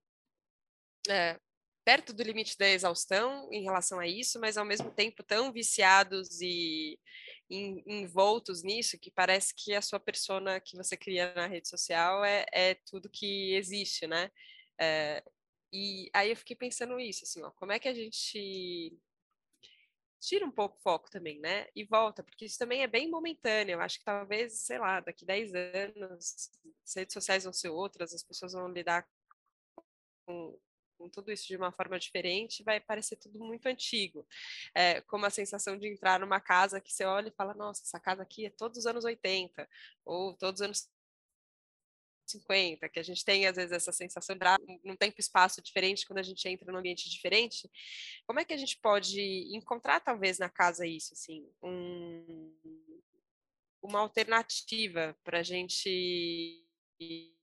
é, 1.08 1.38
perto 1.84 2.12
do 2.12 2.22
limite 2.22 2.58
da 2.58 2.68
exaustão 2.68 3.48
em 3.52 3.62
relação 3.62 4.00
a 4.00 4.06
isso, 4.08 4.40
mas 4.40 4.56
ao 4.56 4.64
mesmo 4.64 4.90
tempo 4.90 5.22
tão 5.22 5.52
viciados 5.52 6.40
e 6.40 6.98
envoltos 7.48 8.64
nisso 8.64 8.98
que 8.98 9.08
parece 9.08 9.54
que 9.56 9.72
a 9.72 9.80
sua 9.80 10.00
persona 10.00 10.60
que 10.60 10.76
você 10.76 10.96
cria 10.96 11.32
na 11.34 11.46
rede 11.46 11.68
social 11.68 12.24
é, 12.24 12.44
é 12.52 12.74
tudo 12.90 13.08
que 13.08 13.54
existe, 13.54 14.04
né? 14.06 14.30
É, 14.80 15.22
e 15.72 16.10
aí 16.12 16.30
eu 16.30 16.36
fiquei 16.36 16.56
pensando 16.56 16.98
isso, 16.98 17.24
assim, 17.24 17.42
ó, 17.42 17.50
como 17.52 17.70
é 17.70 17.78
que 17.78 17.88
a 17.88 17.94
gente 17.94 18.98
tira 20.20 20.44
um 20.44 20.50
pouco 20.50 20.76
o 20.76 20.80
foco 20.80 21.10
também, 21.10 21.38
né? 21.40 21.68
E 21.74 21.84
volta, 21.84 22.22
porque 22.22 22.44
isso 22.44 22.58
também 22.58 22.82
é 22.82 22.86
bem 22.86 23.10
momentâneo. 23.10 23.74
Eu 23.74 23.80
acho 23.80 23.98
que 23.98 24.04
talvez, 24.04 24.54
sei 24.54 24.78
lá, 24.78 25.00
daqui 25.00 25.24
10 25.24 25.54
anos, 25.54 26.50
as 26.84 26.94
redes 26.94 27.12
sociais 27.12 27.44
vão 27.44 27.52
ser 27.52 27.68
outras, 27.68 28.14
as 28.14 28.22
pessoas 28.22 28.52
vão 28.52 28.68
lidar 28.68 29.06
com, 30.26 30.58
com 30.98 31.08
tudo 31.08 31.30
isso 31.30 31.46
de 31.46 31.56
uma 31.56 31.72
forma 31.72 31.98
diferente, 31.98 32.62
vai 32.62 32.80
parecer 32.80 33.16
tudo 33.16 33.38
muito 33.38 33.66
antigo. 33.66 34.26
É, 34.74 35.00
como 35.02 35.26
a 35.26 35.30
sensação 35.30 35.76
de 35.78 35.88
entrar 35.88 36.20
numa 36.20 36.40
casa 36.40 36.80
que 36.80 36.92
você 36.92 37.04
olha 37.04 37.28
e 37.28 37.36
fala, 37.36 37.54
nossa, 37.54 37.82
essa 37.82 38.00
casa 38.00 38.22
aqui 38.22 38.46
é 38.46 38.50
todos 38.50 38.78
os 38.78 38.86
anos 38.86 39.04
80, 39.04 39.68
ou 40.04 40.34
todos 40.34 40.60
os 40.60 40.64
anos 40.64 40.95
50, 42.30 42.88
que 42.88 42.98
a 42.98 43.02
gente 43.02 43.24
tem 43.24 43.46
às 43.46 43.56
vezes 43.56 43.72
essa 43.72 43.92
sensação 43.92 44.36
de 44.36 44.44
num 44.84 44.96
tempo 44.96 45.16
e 45.18 45.20
espaço 45.20 45.62
diferente 45.62 46.06
quando 46.06 46.18
a 46.18 46.22
gente 46.22 46.46
entra 46.48 46.70
num 46.70 46.78
ambiente 46.78 47.08
diferente. 47.08 47.70
Como 48.26 48.40
é 48.40 48.44
que 48.44 48.52
a 48.52 48.56
gente 48.56 48.78
pode 48.80 49.20
encontrar 49.54 50.00
talvez 50.00 50.38
na 50.38 50.48
casa 50.48 50.86
isso, 50.86 51.14
assim, 51.14 51.48
um, 51.62 52.52
uma 53.82 54.00
alternativa 54.00 55.16
para 55.24 55.40
a 55.40 55.42
gente 55.42 56.62
e 56.98 57.36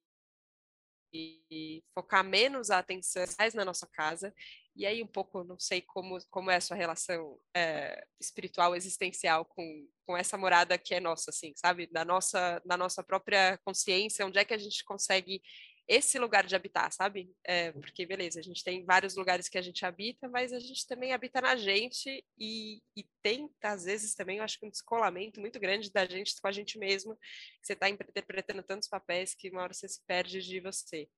focar 1.93 2.24
menos 2.24 2.72
a 2.72 2.80
atenção 2.80 3.24
mais 3.38 3.54
na 3.54 3.63
nossa 3.63 3.88
casa. 3.88 4.34
E 4.75 4.86
aí 4.86 5.03
um 5.03 5.07
pouco, 5.07 5.43
não 5.43 5.59
sei 5.59 5.81
como, 5.81 6.17
como 6.31 6.49
é 6.49 6.55
a 6.55 6.62
sua 6.62 6.75
relação 6.75 7.39
é, 7.55 8.05
espiritual, 8.19 8.75
existencial 8.75 9.45
com, 9.45 9.88
com 10.05 10.17
essa 10.17 10.38
morada 10.38 10.77
que 10.77 10.95
é 10.95 10.99
nossa, 10.99 11.29
assim, 11.29 11.53
sabe? 11.55 11.88
Da 11.88 12.03
nossa, 12.03 12.59
da 12.65 12.75
nossa 12.75 13.03
própria 13.03 13.57
consciência, 13.63 14.25
onde 14.25 14.39
é 14.39 14.45
que 14.45 14.53
a 14.53 14.57
gente 14.57 14.83
consegue 14.83 15.41
esse 15.88 16.17
lugar 16.17 16.45
de 16.45 16.55
habitar, 16.55 16.91
sabe? 16.91 17.29
É, 17.43 17.71
porque, 17.73 18.05
beleza, 18.05 18.39
a 18.39 18.43
gente 18.43 18.63
tem 18.63 18.86
vários 18.86 19.15
lugares 19.15 19.49
que 19.49 19.57
a 19.57 19.62
gente 19.62 19.86
habita, 19.86 20.29
mas 20.29 20.53
a 20.53 20.59
gente 20.59 20.88
também 20.88 21.12
habita 21.12 21.41
na 21.41 21.55
gente 21.55 22.23
e, 22.38 22.81
e 22.95 23.05
tem, 23.21 23.49
às 23.62 23.83
vezes, 23.83 24.15
também, 24.15 24.38
eu 24.38 24.43
acho 24.43 24.59
que 24.59 24.65
um 24.65 24.69
descolamento 24.69 25.41
muito 25.41 25.59
grande 25.59 25.91
da 25.91 26.05
gente 26.05 26.39
com 26.41 26.47
a 26.47 26.51
gente 26.51 26.77
mesmo. 26.79 27.17
Você 27.62 27.73
está 27.73 27.89
interpretando 27.89 28.63
tantos 28.63 28.88
papéis 28.88 29.36
que 29.36 29.49
uma 29.49 29.62
hora 29.62 29.73
você 29.73 29.88
se 29.88 30.01
perde 30.05 30.41
de 30.41 30.59
você. 30.62 31.09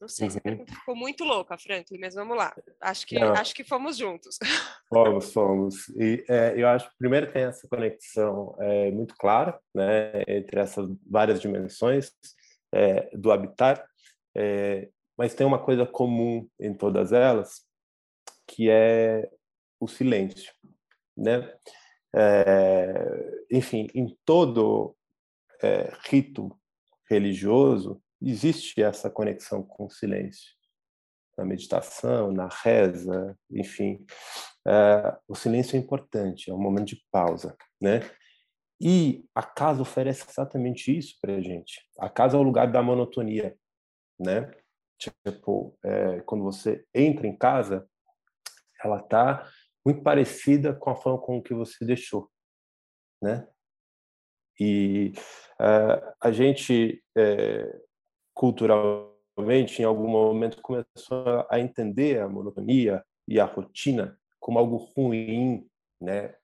Não 0.00 0.08
sei, 0.08 0.26
essa 0.26 0.38
uhum. 0.38 0.42
pergunta 0.42 0.72
ficou 0.72 0.96
muito 0.96 1.24
louca, 1.24 1.56
Franklin, 1.58 1.98
mas 1.98 2.14
vamos 2.14 2.36
lá. 2.36 2.54
Acho 2.80 3.06
que, 3.06 3.16
acho 3.18 3.54
que 3.54 3.64
fomos 3.64 3.96
juntos. 3.96 4.38
Fomos, 4.88 5.32
fomos. 5.32 5.88
E 5.98 6.24
é, 6.28 6.54
eu 6.56 6.68
acho 6.68 6.88
que 6.88 6.96
primeiro 6.96 7.32
tem 7.32 7.42
essa 7.42 7.66
conexão 7.66 8.54
é, 8.60 8.90
muito 8.92 9.16
clara 9.16 9.58
né, 9.74 10.22
entre 10.28 10.60
essas 10.60 10.88
várias 11.10 11.40
dimensões 11.40 12.12
é, 12.72 13.10
do 13.12 13.32
habitar 13.32 13.84
é, 14.36 14.90
mas 15.16 15.34
tem 15.34 15.46
uma 15.46 15.58
coisa 15.58 15.86
comum 15.86 16.46
em 16.60 16.74
todas 16.74 17.10
elas, 17.10 17.64
que 18.46 18.68
é 18.68 19.30
o 19.80 19.88
silêncio, 19.88 20.52
né? 21.16 21.56
É, 22.14 23.46
enfim, 23.50 23.88
em 23.94 24.14
todo 24.26 24.94
é, 25.62 25.90
rito 26.04 26.54
religioso 27.08 28.02
existe 28.20 28.82
essa 28.82 29.10
conexão 29.10 29.62
com 29.62 29.86
o 29.86 29.90
silêncio, 29.90 30.54
na 31.36 31.44
meditação, 31.44 32.32
na 32.32 32.48
reza, 32.48 33.38
enfim, 33.50 34.04
é, 34.66 35.18
o 35.28 35.34
silêncio 35.34 35.76
é 35.76 35.78
importante, 35.78 36.50
é 36.50 36.54
um 36.54 36.60
momento 36.60 36.88
de 36.88 37.04
pausa, 37.10 37.56
né? 37.80 38.00
E 38.80 39.24
a 39.34 39.42
casa 39.42 39.82
oferece 39.82 40.26
exatamente 40.28 40.96
isso 40.96 41.16
para 41.20 41.36
a 41.36 41.40
gente. 41.40 41.80
A 41.98 42.10
casa 42.10 42.36
é 42.36 42.40
o 42.40 42.42
lugar 42.42 42.70
da 42.70 42.82
monotonia, 42.82 43.56
né? 44.18 44.50
Tipo, 44.98 45.78
é, 45.84 46.20
quando 46.22 46.44
você 46.44 46.84
entra 46.94 47.26
em 47.26 47.36
casa, 47.36 47.88
ela 48.82 49.02
tá 49.02 49.50
muito 49.84 50.02
parecida 50.02 50.74
com 50.74 50.90
a 50.90 50.96
forma 50.96 51.20
com 51.20 51.42
que 51.42 51.54
você 51.54 51.84
deixou, 51.84 52.30
né? 53.22 53.46
E 54.58 55.12
uh, 55.60 56.14
a 56.20 56.32
gente, 56.32 57.02
é, 57.16 57.80
culturalmente, 58.36 59.80
em 59.80 59.84
algum 59.84 60.06
momento, 60.06 60.60
começou 60.60 61.46
a 61.50 61.58
entender 61.58 62.20
a 62.20 62.28
monotonia 62.28 63.02
e 63.26 63.40
a 63.40 63.46
rotina 63.46 64.16
como 64.38 64.58
algo 64.58 64.76
ruim, 64.76 65.66
né? 66.00 66.34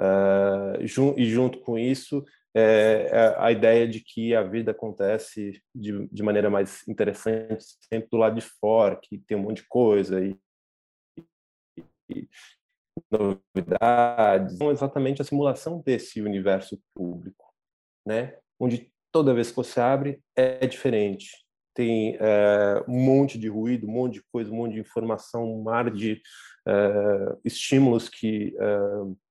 Uh, 0.00 0.86
jun 0.86 1.14
e 1.18 1.26
junto 1.26 1.60
com 1.60 1.78
isso, 1.78 2.24
é, 2.54 3.08
é, 3.10 3.34
a 3.38 3.50
ideia 3.50 3.86
de 3.86 4.00
que 4.00 4.34
a 4.34 4.42
vida 4.42 4.70
acontece 4.70 5.62
de, 5.74 6.06
de 6.08 6.22
maneira 6.22 6.48
mais 6.48 6.86
interessante 6.88 7.64
sempre 7.88 8.08
do 8.10 8.16
lado 8.16 8.36
de 8.36 8.40
fora, 8.40 8.96
que 8.96 9.18
tem 9.18 9.36
um 9.36 9.42
monte 9.42 9.62
de 9.62 9.68
coisa 9.68 10.24
e, 10.24 10.38
e 12.10 12.28
novidades, 13.10 14.56
são 14.56 14.70
exatamente 14.70 15.20
a 15.20 15.24
simulação 15.24 15.82
desse 15.84 16.22
universo 16.22 16.80
público, 16.94 17.52
né? 18.06 18.38
Onde 18.58 18.92
toda 19.12 19.34
vez 19.34 19.50
que 19.50 19.56
você 19.56 19.80
abre 19.80 20.20
é 20.34 20.66
diferente, 20.66 21.44
tem 21.74 22.16
é, 22.20 22.84
um 22.88 22.98
monte 22.98 23.38
de 23.38 23.48
ruído, 23.48 23.86
um 23.86 23.92
monte 23.92 24.14
de 24.14 24.22
coisa, 24.32 24.50
um 24.50 24.56
monte 24.56 24.74
de 24.74 24.80
informação, 24.80 25.44
um 25.44 25.62
mar 25.62 25.90
de 25.90 26.20
é, 26.66 27.36
estímulos 27.44 28.08
que 28.08 28.56
é, 28.58 28.78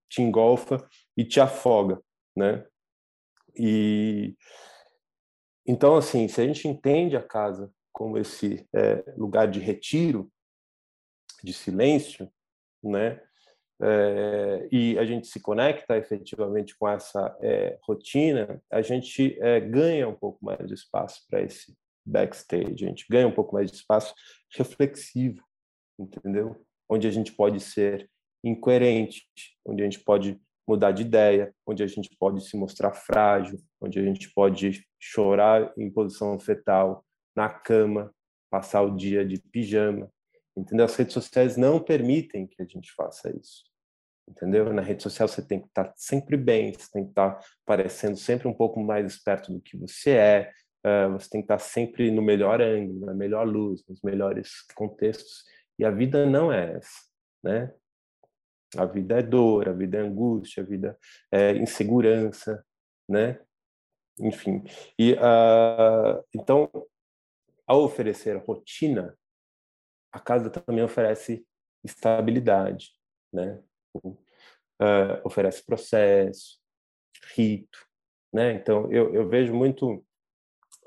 te 0.10 0.22
engolfa 0.22 0.78
e 1.18 1.26
te 1.26 1.40
afoga, 1.40 2.02
né? 2.36 2.66
E 3.56 4.36
então, 5.66 5.96
assim, 5.96 6.28
se 6.28 6.42
a 6.42 6.46
gente 6.46 6.68
entende 6.68 7.16
a 7.16 7.22
casa 7.22 7.72
como 7.94 8.18
esse 8.18 8.68
lugar 9.16 9.48
de 9.48 9.60
retiro, 9.60 10.32
de 11.44 11.54
silêncio, 11.54 12.32
né? 12.84 13.22
É, 13.84 14.68
e 14.72 15.00
a 15.00 15.06
gente 15.06 15.26
se 15.26 15.40
conecta 15.40 15.98
efetivamente 15.98 16.78
com 16.78 16.88
essa 16.88 17.36
é, 17.42 17.80
rotina, 17.82 18.62
a 18.72 18.82
gente 18.82 19.36
é, 19.42 19.60
ganha 19.60 20.08
um 20.08 20.14
pouco 20.14 20.44
mais 20.46 20.68
de 20.68 20.74
espaço 20.76 21.26
para 21.28 21.42
esse 21.42 21.76
backstage, 22.06 22.86
a 22.86 22.90
gente 22.90 23.06
ganha 23.10 23.28
um 23.28 23.32
pouco 23.32 23.56
mais 23.56 23.72
de 23.72 23.78
espaço 23.78 24.14
reflexivo, 24.56 25.44
entendeu? 26.00 26.64
Onde 26.88 27.08
a 27.08 27.12
gente 27.12 27.32
pode 27.32 27.60
ser 27.60 28.08
incoerente, 28.44 29.26
onde 29.66 29.82
a 29.82 29.86
gente 29.86 30.00
pode 30.00 30.40
mudar 30.68 30.92
de 30.92 31.02
ideia, 31.02 31.54
onde 31.66 31.82
a 31.82 31.88
gente 31.88 32.10
pode 32.20 32.48
se 32.48 32.56
mostrar 32.56 32.94
frágil, 32.94 33.60
onde 33.80 34.00
a 34.00 34.04
gente 34.04 34.32
pode 34.32 34.86
chorar 35.00 35.74
em 35.76 35.90
posição 35.90 36.40
fetal, 36.40 37.04
na 37.36 37.50
cama, 37.50 38.14
passar 38.50 38.82
o 38.84 38.96
dia 38.96 39.26
de 39.26 39.40
pijama. 39.40 40.12
Entendeu? 40.56 40.86
As 40.86 40.96
redes 40.96 41.14
sociais 41.14 41.58
não 41.58 41.80
permitem 41.80 42.46
que 42.46 42.62
a 42.62 42.66
gente 42.66 42.92
faça 42.92 43.36
isso. 43.36 43.71
Entendeu? 44.28 44.72
Na 44.74 44.82
rede 44.82 45.04
social 45.04 45.28
você 45.28 45.42
tem 45.42 45.60
que 45.60 45.68
estar 45.68 45.92
sempre 45.96 46.38
bem, 46.38 46.74
você 46.74 46.90
tem 46.92 47.04
que 47.04 47.12
estar 47.12 47.40
parecendo 47.66 48.16
sempre 48.18 48.48
um 48.48 48.54
pouco 48.54 48.80
mais 48.80 49.06
esperto 49.06 49.52
do 49.52 49.60
que 49.60 49.76
você 49.76 50.12
é, 50.12 50.54
você 51.12 51.30
tem 51.30 51.42
que 51.42 51.46
estar 51.46 51.60
sempre 51.60 52.10
no 52.10 52.22
melhor 52.22 52.62
ângulo, 52.62 53.06
na 53.06 53.14
melhor 53.14 53.48
luz, 53.48 53.84
nos 53.88 54.02
melhores 54.02 54.62
contextos. 54.74 55.44
E 55.78 55.86
a 55.86 55.92
vida 55.92 56.26
não 56.26 56.52
é 56.52 56.78
essa, 56.78 57.02
né? 57.44 57.74
A 58.78 58.86
vida 58.86 59.20
é 59.20 59.22
dor, 59.22 59.68
a 59.68 59.74
vida 59.74 59.98
é 59.98 60.02
angústia, 60.02 60.64
a 60.64 60.66
vida 60.66 60.98
é 61.32 61.52
insegurança, 61.54 62.66
né? 63.08 63.40
Enfim. 64.20 64.64
E 64.98 65.14
uh, 65.14 66.24
então, 66.34 66.70
ao 67.68 67.84
oferecer 67.84 68.38
rotina, 68.38 69.18
a 70.12 70.20
casa 70.20 70.50
também 70.50 70.84
oferece 70.84 71.46
estabilidade, 71.84 72.92
né? 73.32 73.62
Uh, 73.96 75.22
oferece 75.24 75.64
processo, 75.64 76.62
rito, 77.36 77.80
né? 78.34 78.54
Então 78.54 78.92
eu, 78.92 79.14
eu 79.14 79.28
vejo 79.30 79.54
muito 79.54 80.04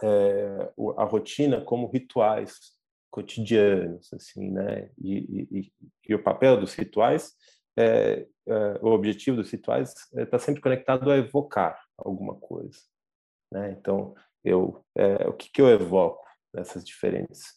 é, 0.03 0.73
a 0.97 1.05
rotina 1.05 1.61
como 1.61 1.89
rituais 1.89 2.73
cotidianos, 3.11 4.13
assim, 4.13 4.51
né? 4.51 4.91
E, 4.99 5.47
e, 5.51 5.73
e 6.09 6.15
o 6.15 6.23
papel 6.23 6.59
dos 6.59 6.75
rituais, 6.75 7.33
é, 7.77 8.27
é, 8.47 8.79
o 8.83 8.89
objetivo 8.89 9.37
dos 9.37 9.51
rituais 9.51 9.95
está 10.13 10.39
sempre 10.39 10.61
conectado 10.61 11.11
a 11.11 11.17
evocar 11.17 11.81
alguma 11.97 12.35
coisa, 12.35 12.81
né? 13.53 13.71
Então 13.79 14.15
eu, 14.45 14.85
o 15.27 15.33
que, 15.33 15.51
que 15.51 15.63
eu 15.63 15.69
evoco 15.69 16.23
nessas 16.53 16.85
diferentes 16.85 17.55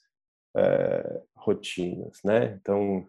rotinas, 1.36 2.20
né? 2.24 2.54
Então 2.62 3.08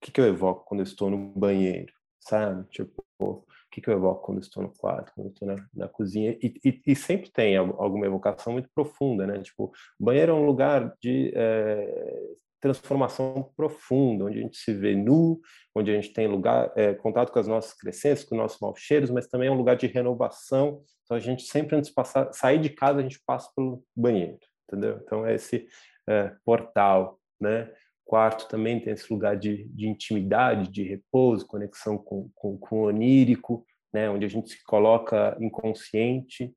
o 0.00 0.06
que, 0.06 0.12
que 0.12 0.20
eu 0.20 0.26
evoco 0.26 0.64
quando 0.64 0.80
eu 0.80 0.84
estou 0.84 1.10
no 1.10 1.18
banheiro, 1.18 1.92
sabe? 2.20 2.66
Tipo, 2.70 3.04
o 3.20 3.44
que, 3.70 3.80
que 3.80 3.90
eu 3.90 3.94
evoco 3.94 4.24
quando 4.24 4.40
estou 4.40 4.62
no 4.62 4.72
quarto, 4.72 5.12
quando 5.14 5.30
estou 5.30 5.48
na, 5.48 5.56
na 5.74 5.88
cozinha? 5.88 6.38
E, 6.40 6.54
e, 6.64 6.82
e, 6.86 6.96
sempre 6.96 7.30
tem 7.30 7.56
alguma 7.56 8.06
evocação 8.06 8.52
muito 8.52 8.68
profunda, 8.74 9.26
né? 9.26 9.40
Tipo, 9.40 9.72
o 9.98 10.04
banheiro 10.04 10.32
é 10.32 10.34
um 10.34 10.46
lugar 10.46 10.94
de 11.00 11.32
é, 11.34 12.28
transformação 12.60 13.50
profunda, 13.56 14.24
onde 14.24 14.38
a 14.38 14.42
gente 14.42 14.56
se 14.56 14.72
vê 14.72 14.94
nu, 14.94 15.40
onde 15.74 15.90
a 15.90 15.94
gente 15.94 16.12
tem 16.12 16.26
lugar, 16.26 16.72
é, 16.76 16.94
contato 16.94 17.32
com 17.32 17.38
as 17.38 17.46
nossas 17.46 17.74
crescências, 17.74 18.28
com 18.28 18.34
os 18.34 18.40
nossos 18.40 18.60
maus 18.60 18.78
cheiros, 18.80 19.10
mas 19.10 19.26
também 19.26 19.48
é 19.48 19.52
um 19.52 19.56
lugar 19.56 19.76
de 19.76 19.86
renovação. 19.86 20.82
Então, 21.04 21.16
a 21.16 21.20
gente 21.20 21.42
sempre, 21.42 21.76
antes 21.76 21.88
de 21.88 21.94
passar, 21.94 22.32
sair 22.32 22.60
de 22.60 22.70
casa, 22.70 23.00
a 23.00 23.02
gente 23.02 23.20
passa 23.26 23.50
pelo 23.54 23.82
banheiro, 23.96 24.38
entendeu? 24.68 25.00
Então, 25.02 25.26
é 25.26 25.34
esse 25.34 25.66
é, 26.08 26.32
portal, 26.44 27.18
né? 27.40 27.70
Quarto 28.08 28.48
também 28.48 28.80
tem 28.80 28.94
esse 28.94 29.12
lugar 29.12 29.36
de, 29.36 29.64
de 29.64 29.86
intimidade, 29.86 30.70
de 30.70 30.82
repouso, 30.82 31.46
conexão 31.46 31.98
com, 31.98 32.30
com, 32.34 32.56
com 32.56 32.80
o 32.80 32.86
onírico, 32.86 33.66
né, 33.92 34.08
onde 34.08 34.24
a 34.24 34.28
gente 34.28 34.50
se 34.50 34.64
coloca 34.64 35.36
inconsciente, 35.38 36.54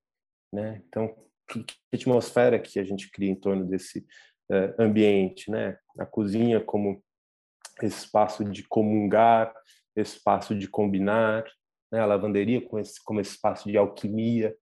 né? 0.54 0.82
Então, 0.88 1.14
que, 1.50 1.64
que 1.64 1.76
atmosfera 1.94 2.58
que 2.58 2.80
a 2.80 2.84
gente 2.86 3.12
cria 3.12 3.30
em 3.30 3.36
torno 3.36 3.66
desse 3.66 4.00
uh, 4.50 4.82
ambiente, 4.82 5.52
né? 5.52 5.78
A 6.00 6.06
cozinha 6.06 6.62
como 6.62 7.04
espaço 7.82 8.46
de 8.46 8.64
comungar, 8.64 9.54
espaço 9.96 10.56
de 10.56 10.68
combinar, 10.70 11.44
né? 11.92 12.00
A 12.00 12.06
lavanderia 12.06 12.62
como 12.62 12.80
esse, 12.80 13.04
como 13.04 13.20
esse 13.20 13.32
espaço 13.32 13.70
de 13.70 13.78
alquimia, 13.78 14.56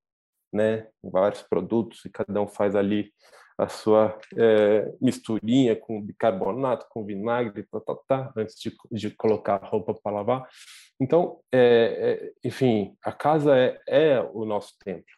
né? 0.54 0.88
Vários 1.04 1.44
produtos 1.44 2.04
e 2.06 2.10
cada 2.10 2.42
um 2.42 2.48
faz 2.48 2.76
ali 2.76 3.12
a 3.60 3.68
sua 3.68 4.18
é, 4.38 4.90
misturinha 5.02 5.76
com 5.76 6.02
bicarbonato, 6.02 6.88
com 6.90 7.06
vinagre, 7.06 7.64
tá, 7.64 7.82
tá, 7.82 7.96
tá, 8.08 8.34
antes 8.38 8.56
de, 8.58 8.74
de 8.90 9.12
colocar 9.12 9.56
a 9.56 9.68
roupa 9.68 9.94
para 9.94 10.16
lavar. 10.16 10.50
Então, 10.98 11.42
é, 11.52 11.60
é, 11.60 12.48
enfim, 12.48 12.96
a 13.04 13.12
casa 13.12 13.58
é, 13.58 13.82
é, 13.86 14.22
o 14.22 14.46
nosso 14.46 14.78
templo. 14.80 15.14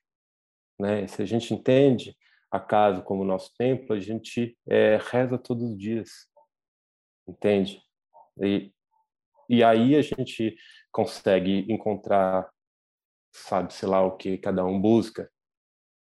Né? 0.80 1.06
Se 1.06 1.22
a 1.22 1.26
gente 1.26 1.54
entende 1.54 2.18
a 2.50 2.60
casa 2.60 3.04
como 3.04 3.24
nosso 3.24 3.54
templo, 3.56 3.96
a 3.96 4.00
gente 4.00 4.58
é, 4.68 4.98
reza 4.98 5.38
todos 5.38 5.64
os 5.64 5.78
dias, 5.78 6.10
entende? 7.28 7.80
E, 8.44 8.74
e 9.48 9.64
aí 9.64 9.96
a 9.96 10.02
gente 10.02 10.56
consegue 10.92 11.72
encontrar, 11.72 12.50
sabe, 13.32 13.72
sei 13.72 13.88
lá 13.88 14.04
o 14.04 14.18
que 14.18 14.40
cada 14.40 14.66
um 14.66 14.82
busca, 14.82 15.32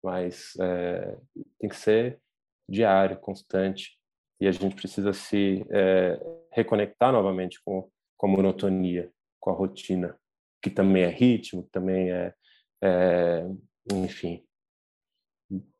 mas 0.05 0.53
é, 0.61 1.17
tem 1.59 1.71
que 1.71 1.77
ser 1.77 2.21
diário, 2.69 3.19
constante, 3.19 3.99
e 4.41 4.47
a 4.47 4.53
gente 4.53 4.75
precisa 4.77 5.13
se 5.13 5.65
é, 5.71 6.19
reconectar 6.53 7.13
novamente 7.13 7.61
com, 7.65 7.91
com 8.17 8.27
a 8.27 8.31
monotonia, 8.31 9.11
com 9.41 9.51
a 9.51 9.55
rotina, 9.55 10.19
que 10.63 10.71
também 10.71 11.05
é 11.05 11.09
ritmo, 11.09 11.65
que 11.65 11.71
também 11.71 12.11
é, 12.11 12.35
é 12.83 13.45
enfim, 13.93 14.45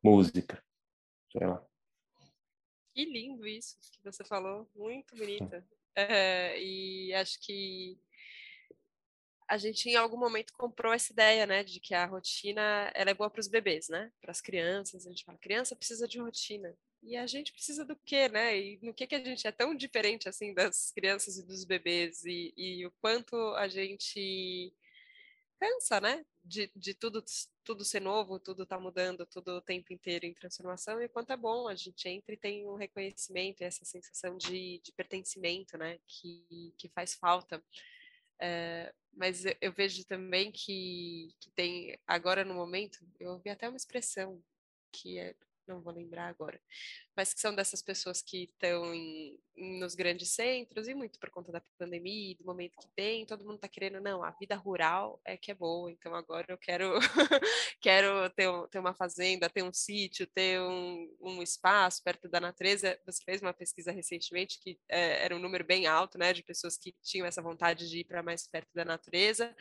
música, 0.03 0.63
sei 1.31 1.45
lá. 1.45 1.63
Que 2.93 3.05
lindo 3.05 3.45
isso 3.45 3.77
que 3.91 4.03
você 4.03 4.23
falou, 4.23 4.67
muito 4.75 5.15
bonita. 5.15 5.63
É, 5.95 6.59
e 6.61 7.13
acho 7.13 7.39
que 7.41 7.99
a 9.47 9.57
gente 9.57 9.89
em 9.89 9.95
algum 9.95 10.17
momento 10.17 10.53
comprou 10.53 10.93
essa 10.93 11.11
ideia, 11.11 11.45
né, 11.45 11.63
de 11.63 11.79
que 11.79 11.93
a 11.93 12.05
rotina 12.05 12.91
ela 12.93 13.11
é 13.11 13.13
boa 13.13 13.29
para 13.29 13.39
os 13.39 13.47
bebês, 13.47 13.87
né, 13.89 14.11
para 14.21 14.31
as 14.31 14.41
crianças. 14.41 15.05
A 15.05 15.09
gente 15.09 15.23
fala, 15.23 15.37
criança 15.37 15.75
precisa 15.75 16.07
de 16.07 16.19
rotina. 16.19 16.75
E 17.03 17.15
a 17.15 17.27
gente 17.27 17.53
precisa 17.53 17.85
do 17.85 17.95
quê, 17.95 18.27
né? 18.27 18.59
E 18.59 18.79
no 18.81 18.93
que 18.93 19.07
que 19.07 19.15
a 19.15 19.23
gente 19.23 19.47
é 19.47 19.51
tão 19.51 19.75
diferente 19.75 20.27
assim 20.27 20.53
das 20.53 20.91
crianças 20.91 21.37
e 21.37 21.45
dos 21.45 21.63
bebês 21.63 22.25
e, 22.25 22.53
e 22.57 22.85
o 22.85 22.91
quanto 22.99 23.35
a 23.55 23.67
gente 23.67 24.73
cansa, 25.59 26.01
né? 26.01 26.25
De, 26.43 26.71
de 26.75 26.93
tudo 26.93 27.23
tudo 27.63 27.83
ser 27.83 28.01
novo, 28.01 28.39
tudo 28.39 28.65
tá 28.65 28.79
mudando, 28.79 29.25
tudo 29.25 29.57
o 29.57 29.61
tempo 29.61 29.91
inteiro 29.91 30.25
em 30.25 30.33
transformação, 30.33 31.01
e 31.01 31.09
quanto 31.09 31.33
é 31.33 31.37
bom 31.37 31.67
a 31.67 31.75
gente 31.75 32.07
entra 32.07 32.33
e 32.33 32.37
tem 32.37 32.65
um 32.65 32.75
reconhecimento, 32.75 33.61
essa 33.61 33.83
sensação 33.83 34.37
de, 34.37 34.79
de 34.79 34.91
pertencimento, 34.93 35.77
né? 35.77 35.99
Que, 36.07 36.73
que 36.77 36.89
faz 36.89 37.13
falta. 37.13 37.61
É, 38.39 38.93
mas 39.17 39.43
eu, 39.59 39.73
vejo 39.73 40.05
também 40.05 40.51
que, 40.51 41.33
que 41.39 41.49
tem, 41.51 41.99
agora 42.05 42.45
no 42.45 42.53
momento, 42.53 42.99
eu 43.19 43.31
ouvi 43.31 43.49
até 43.49 43.67
uma 43.67 43.77
expressão 43.77 44.41
que 44.91 45.17
é 45.17 45.35
não 45.67 45.81
vou 45.81 45.93
lembrar 45.93 46.27
agora, 46.27 46.59
mas 47.15 47.33
que 47.33 47.39
são 47.39 47.53
dessas 47.53 47.81
pessoas 47.81 48.21
que 48.21 48.43
estão 48.43 48.93
em, 48.93 49.39
nos 49.79 49.95
grandes 49.95 50.29
centros 50.29 50.87
e 50.87 50.93
muito 50.93 51.19
por 51.19 51.29
conta 51.29 51.51
da 51.51 51.61
pandemia, 51.77 52.35
do 52.35 52.45
momento 52.45 52.77
que 52.77 52.87
tem, 52.95 53.25
todo 53.25 53.43
mundo 53.43 53.55
está 53.55 53.67
querendo, 53.67 53.99
não, 53.99 54.23
a 54.23 54.31
vida 54.31 54.55
rural 54.55 55.19
é 55.25 55.35
que 55.35 55.51
é 55.51 55.55
boa, 55.55 55.91
então 55.91 56.13
agora 56.15 56.45
eu 56.49 56.57
quero 56.57 56.93
quero 57.81 58.29
ter, 58.31 58.49
ter 58.69 58.79
uma 58.79 58.93
fazenda, 58.93 59.49
ter 59.49 59.63
um 59.63 59.73
sítio, 59.73 60.27
ter 60.27 60.59
um, 60.61 61.15
um 61.21 61.41
espaço 61.41 62.03
perto 62.03 62.27
da 62.29 62.39
natureza. 62.39 62.99
Você 63.05 63.23
fez 63.23 63.41
uma 63.41 63.53
pesquisa 63.53 63.91
recentemente 63.91 64.59
que 64.59 64.79
é, 64.89 65.23
era 65.23 65.35
um 65.35 65.39
número 65.39 65.63
bem 65.63 65.87
alto, 65.87 66.17
né, 66.17 66.33
de 66.33 66.43
pessoas 66.43 66.77
que 66.77 66.95
tinham 67.03 67.27
essa 67.27 67.41
vontade 67.41 67.89
de 67.89 67.99
ir 67.99 68.03
para 68.05 68.23
mais 68.23 68.47
perto 68.47 68.69
da 68.73 68.85
natureza. 68.85 69.55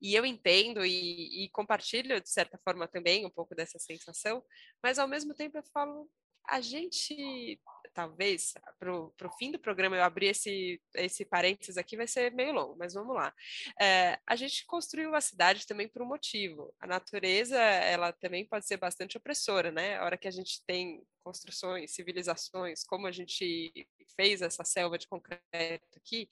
E 0.00 0.14
eu 0.14 0.24
entendo 0.24 0.84
e, 0.84 1.44
e, 1.44 1.48
compartilho, 1.50 2.20
de 2.20 2.30
certa 2.30 2.58
forma, 2.58 2.88
também 2.88 3.26
um 3.26 3.30
pouco 3.30 3.54
dessa 3.54 3.78
sensação, 3.78 4.42
mas 4.82 4.98
ao 4.98 5.08
mesmo 5.08 5.34
tempo 5.34 5.58
eu 5.58 5.62
falo, 5.72 6.08
a 6.48 6.60
gente, 6.60 7.60
talvez, 7.94 8.54
para 8.78 8.92
o 8.92 9.36
fim 9.38 9.52
do 9.52 9.58
programa 9.58 9.96
eu 9.96 10.02
abrir 10.02 10.28
esse, 10.28 10.80
esse 10.94 11.24
parênteses 11.24 11.76
aqui, 11.76 11.96
vai 11.96 12.06
ser 12.06 12.32
meio 12.32 12.52
longo, 12.52 12.76
mas 12.76 12.94
vamos 12.94 13.14
lá. 13.14 13.32
É, 13.80 14.18
a 14.26 14.34
gente 14.34 14.66
construiu 14.66 15.14
a 15.14 15.20
cidade 15.20 15.66
também 15.66 15.88
por 15.88 16.02
um 16.02 16.06
motivo. 16.06 16.74
A 16.80 16.86
natureza, 16.86 17.56
ela 17.56 18.12
também 18.12 18.46
pode 18.46 18.66
ser 18.66 18.78
bastante 18.78 19.16
opressora, 19.16 19.70
né? 19.70 19.96
A 19.98 20.04
hora 20.04 20.18
que 20.18 20.26
a 20.26 20.32
gente 20.32 20.64
tem 20.66 21.02
construções, 21.22 21.94
civilizações, 21.94 22.82
como 22.84 23.06
a 23.06 23.12
gente 23.12 23.72
fez 24.16 24.42
essa 24.42 24.64
selva 24.64 24.98
de 24.98 25.06
concreto 25.06 25.96
aqui, 25.96 26.28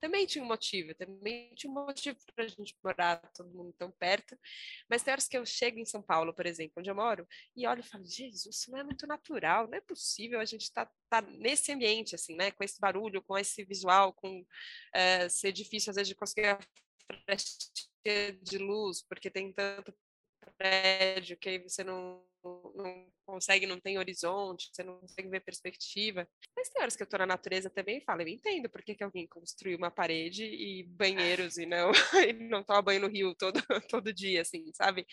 também 0.00 0.26
tinha 0.26 0.42
um 0.42 0.46
motivo, 0.46 0.94
também 0.94 1.54
tinha 1.54 1.70
um 1.70 1.74
motivo 1.74 2.18
para 2.34 2.44
a 2.44 2.48
gente 2.48 2.76
morar 2.82 3.16
todo 3.34 3.50
mundo 3.50 3.74
tão 3.78 3.90
perto. 3.90 4.38
Mas 4.88 5.02
tem 5.02 5.12
horas 5.12 5.28
que 5.28 5.36
eu 5.36 5.44
chego 5.46 5.78
em 5.78 5.84
São 5.84 6.02
Paulo, 6.02 6.34
por 6.34 6.46
exemplo, 6.46 6.74
onde 6.78 6.90
eu 6.90 6.94
moro, 6.94 7.26
e 7.56 7.66
olho 7.66 7.80
e 7.80 7.82
falo, 7.82 8.04
Jesus, 8.04 8.56
isso 8.56 8.70
não 8.70 8.78
é 8.78 8.84
muito 8.84 9.06
natural, 9.06 9.68
não 9.68 9.78
é 9.78 9.80
possível 9.80 10.40
a 10.40 10.44
gente 10.44 10.62
estar 10.62 10.86
tá, 10.86 11.22
tá 11.22 11.22
nesse 11.22 11.72
ambiente, 11.72 12.14
assim, 12.14 12.36
né? 12.36 12.50
Com 12.50 12.64
esse 12.64 12.80
barulho, 12.80 13.22
com 13.22 13.36
esse 13.36 13.64
visual, 13.64 14.12
com 14.12 14.40
uh, 14.40 15.30
ser 15.30 15.52
difícil 15.52 15.90
às 15.90 15.96
vezes 15.96 16.08
de 16.08 16.14
conseguir 16.14 16.46
a 16.46 16.58
de 18.42 18.58
luz, 18.58 19.02
porque 19.02 19.30
tem 19.30 19.52
tanto 19.52 19.92
prédio 20.52 21.36
que 21.36 21.48
aí 21.48 21.58
você 21.58 21.82
não, 21.84 22.22
não 22.74 23.06
consegue, 23.24 23.66
não 23.66 23.80
tem 23.80 23.98
horizonte, 23.98 24.70
você 24.72 24.82
não 24.82 24.98
consegue 24.98 25.28
ver 25.28 25.40
perspectiva. 25.40 26.28
Mas 26.56 26.68
tem 26.68 26.80
horas 26.80 26.96
que 26.96 27.02
eu 27.02 27.06
tô 27.06 27.18
na 27.18 27.26
natureza 27.26 27.68
também 27.68 27.98
e 27.98 28.04
falo, 28.04 28.22
eu 28.22 28.28
entendo 28.28 28.68
por 28.68 28.82
que, 28.82 28.94
que 28.94 29.04
alguém 29.04 29.26
construiu 29.26 29.76
uma 29.76 29.90
parede 29.90 30.44
e 30.44 30.84
banheiros 30.84 31.58
e 31.58 31.66
não, 31.66 31.90
e 32.28 32.32
não 32.32 32.62
toma 32.62 32.82
banho 32.82 33.00
no 33.00 33.08
rio 33.08 33.34
todo, 33.34 33.60
todo 33.90 34.12
dia, 34.12 34.42
assim, 34.42 34.70
sabe? 34.72 35.06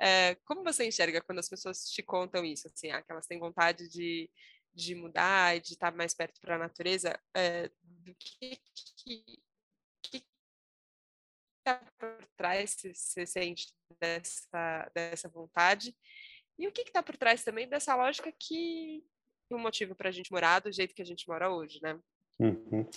É, 0.00 0.34
como 0.44 0.64
você 0.64 0.86
enxerga 0.86 1.20
quando 1.20 1.38
as 1.38 1.48
pessoas 1.48 1.84
te 1.90 2.02
contam 2.02 2.44
isso, 2.44 2.68
assim, 2.68 2.90
ah, 2.90 3.02
que 3.02 3.12
elas 3.12 3.26
têm 3.26 3.38
vontade 3.38 3.88
de, 3.88 4.28
de 4.74 4.94
mudar 4.94 5.60
de 5.60 5.72
estar 5.74 5.94
mais 5.94 6.14
perto 6.14 6.40
para 6.40 6.56
a 6.56 6.58
natureza, 6.58 7.18
é, 7.34 7.70
do 7.82 8.14
que, 8.14 8.58
que 8.96 9.42
está 11.60 11.80
por 11.98 12.26
trás, 12.36 12.70
se 12.70 12.94
você 12.94 13.26
sente 13.26 13.68
dessa, 14.00 14.90
dessa 14.94 15.28
vontade, 15.28 15.94
e 16.58 16.66
o 16.66 16.72
que 16.72 16.82
está 16.82 17.02
por 17.02 17.16
trás 17.16 17.42
também 17.44 17.68
dessa 17.68 17.94
lógica 17.94 18.32
que 18.38 19.02
o 19.50 19.56
um 19.56 19.58
motivo 19.58 19.94
para 19.94 20.08
a 20.10 20.12
gente 20.12 20.30
morar 20.30 20.60
do 20.60 20.72
jeito 20.72 20.94
que 20.94 21.02
a 21.02 21.06
gente 21.06 21.26
mora 21.28 21.50
hoje, 21.50 21.80
né? 21.82 21.98
Uhum. 22.38 22.88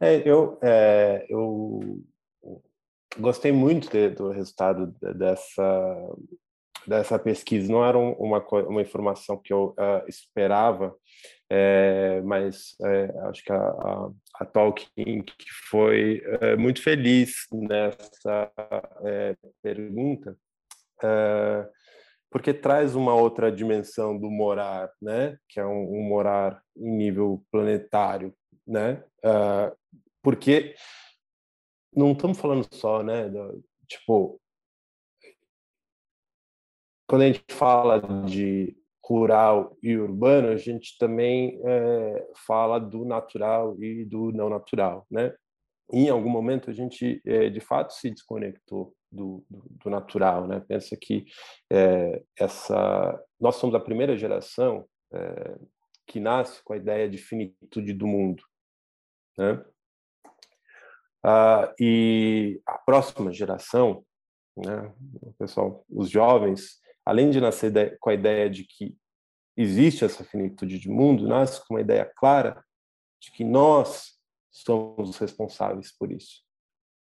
É, 0.00 0.28
eu, 0.28 0.58
é, 0.62 1.26
eu 1.28 2.02
gostei 3.18 3.52
muito 3.52 3.90
de, 3.90 4.08
do 4.10 4.30
resultado 4.30 4.86
dessa 5.16 5.62
dessa 6.86 7.18
pesquisa. 7.18 7.70
Não 7.70 7.84
era 7.84 7.98
uma, 7.98 8.38
uma 8.68 8.82
informação 8.82 9.36
que 9.36 9.52
eu 9.52 9.74
uh, 9.78 10.08
esperava, 10.08 10.94
é, 11.52 12.20
mas 12.22 12.76
é, 12.82 13.12
acho 13.28 13.42
que 13.42 13.52
a, 13.52 13.56
a, 13.56 14.10
a 14.40 14.46
foi 15.68 16.22
é, 16.40 16.56
muito 16.56 16.80
feliz 16.82 17.32
nessa 17.52 18.50
pergunta, 19.60 20.36
porque 22.30 22.54
traz 22.54 22.94
uma 22.94 23.14
outra 23.14 23.50
dimensão 23.50 24.16
do 24.16 24.30
morar, 24.30 24.90
né? 25.02 25.36
Que 25.48 25.58
é 25.58 25.66
um, 25.66 25.98
um 25.98 26.02
morar 26.02 26.62
em 26.76 26.88
nível 26.88 27.42
planetário, 27.50 28.32
né? 28.64 29.02
Uh, 29.24 29.76
porque 30.22 30.74
não 31.92 32.12
estamos 32.12 32.38
falando 32.38 32.66
só, 32.72 33.02
né? 33.02 33.28
Do, 33.28 33.64
tipo, 33.88 34.39
quando 37.10 37.22
a 37.22 37.26
gente 37.26 37.44
fala 37.50 38.00
de 38.24 38.72
rural 39.04 39.76
e 39.82 39.96
urbano, 39.96 40.46
a 40.46 40.56
gente 40.56 40.96
também 40.96 41.60
é, 41.64 42.28
fala 42.46 42.78
do 42.78 43.04
natural 43.04 43.76
e 43.82 44.04
do 44.04 44.30
não 44.30 44.48
natural, 44.48 45.04
né? 45.10 45.34
Em 45.92 46.08
algum 46.08 46.30
momento 46.30 46.70
a 46.70 46.72
gente 46.72 47.20
é, 47.26 47.50
de 47.50 47.58
fato 47.58 47.94
se 47.94 48.12
desconectou 48.12 48.94
do, 49.10 49.44
do, 49.50 49.64
do, 49.82 49.90
natural, 49.90 50.46
né? 50.46 50.60
Pensa 50.68 50.96
que 50.96 51.26
é, 51.68 52.22
essa 52.38 53.20
nós 53.40 53.56
somos 53.56 53.74
a 53.74 53.80
primeira 53.80 54.16
geração 54.16 54.86
é, 55.12 55.58
que 56.06 56.20
nasce 56.20 56.62
com 56.62 56.74
a 56.74 56.76
ideia 56.76 57.10
de 57.10 57.18
finitude 57.18 57.92
do 57.92 58.06
mundo, 58.06 58.44
né? 59.36 59.64
Ah, 61.24 61.74
e 61.76 62.62
a 62.64 62.78
próxima 62.78 63.32
geração, 63.32 64.04
né? 64.56 64.94
O 65.22 65.32
pessoal, 65.32 65.84
os 65.90 66.08
jovens 66.08 66.78
além 67.04 67.30
de 67.30 67.40
nascer 67.40 67.98
com 67.98 68.10
a 68.10 68.14
ideia 68.14 68.48
de 68.48 68.64
que 68.64 68.96
existe 69.56 70.04
essa 70.04 70.24
finitude 70.24 70.78
de 70.78 70.88
mundo, 70.88 71.26
nasce 71.26 71.60
com 71.66 71.74
uma 71.74 71.80
ideia 71.80 72.04
clara 72.04 72.64
de 73.20 73.30
que 73.30 73.44
nós 73.44 74.18
somos 74.50 75.10
os 75.10 75.18
responsáveis 75.18 75.96
por 75.96 76.10
isso, 76.10 76.42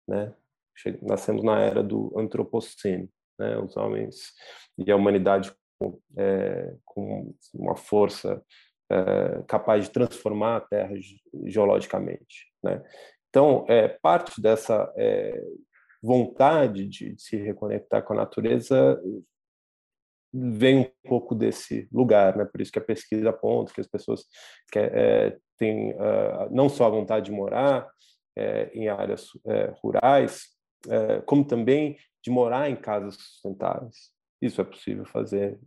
né? 0.08 0.34
Nascemos 1.02 1.44
na 1.44 1.60
era 1.60 1.82
do 1.84 2.14
antropoceno, 2.18 3.10
né? 3.40 3.58
Os 3.58 3.76
homens 3.76 4.34
e 4.78 4.92
a 4.92 4.96
humanidade 4.96 5.54
com, 5.80 6.00
é, 6.18 6.76
com 6.86 7.34
uma 7.54 7.76
força 7.76 8.44
é, 8.90 9.44
capaz 9.48 9.86
de 9.86 9.92
transformar 9.92 10.58
a 10.58 10.62
Terra 10.62 10.94
geologicamente, 11.46 12.52
né? 12.64 12.84
Então, 13.30 13.66
é, 13.68 13.88
parte 13.88 14.42
dessa 14.42 14.92
é, 14.96 15.44
vontade 16.02 16.88
de, 16.88 17.14
de, 17.14 17.22
se 17.22 17.36
reconectar 17.36 18.04
com 18.04 18.14
a 18.14 18.18
natureza 18.18 19.00
vem 20.34 20.80
um 20.80 21.10
pouco 21.10 21.34
desse 21.34 21.88
lugar, 21.92 22.36
né? 22.36 22.46
Por 22.46 22.62
isso 22.62 22.72
que 22.72 22.80
a 22.80 22.84
pesquisa 22.84 23.30
aponta 23.30 23.74
que 23.74 23.82
as 23.82 23.88
pessoas 23.88 24.26
é, 24.76 25.38
têm 25.58 25.94
uh, 25.94 26.50
não 26.52 26.70
só 26.70 26.86
a 26.86 26.90
vontade 26.90 27.26
de 27.26 27.32
morar 27.32 27.88
é, 28.36 28.70
em 28.74 28.88
áreas 28.88 29.30
é, 29.46 29.74
rurais, 29.82 30.56
como 31.26 31.44
também 31.44 31.98
de 32.24 32.30
morar 32.30 32.70
em 32.70 32.76
casas 32.76 33.16
sustentáveis. 33.16 34.12
Isso 34.40 34.62
é 34.62 34.64
possível 34.64 35.04
fazer 35.06 35.60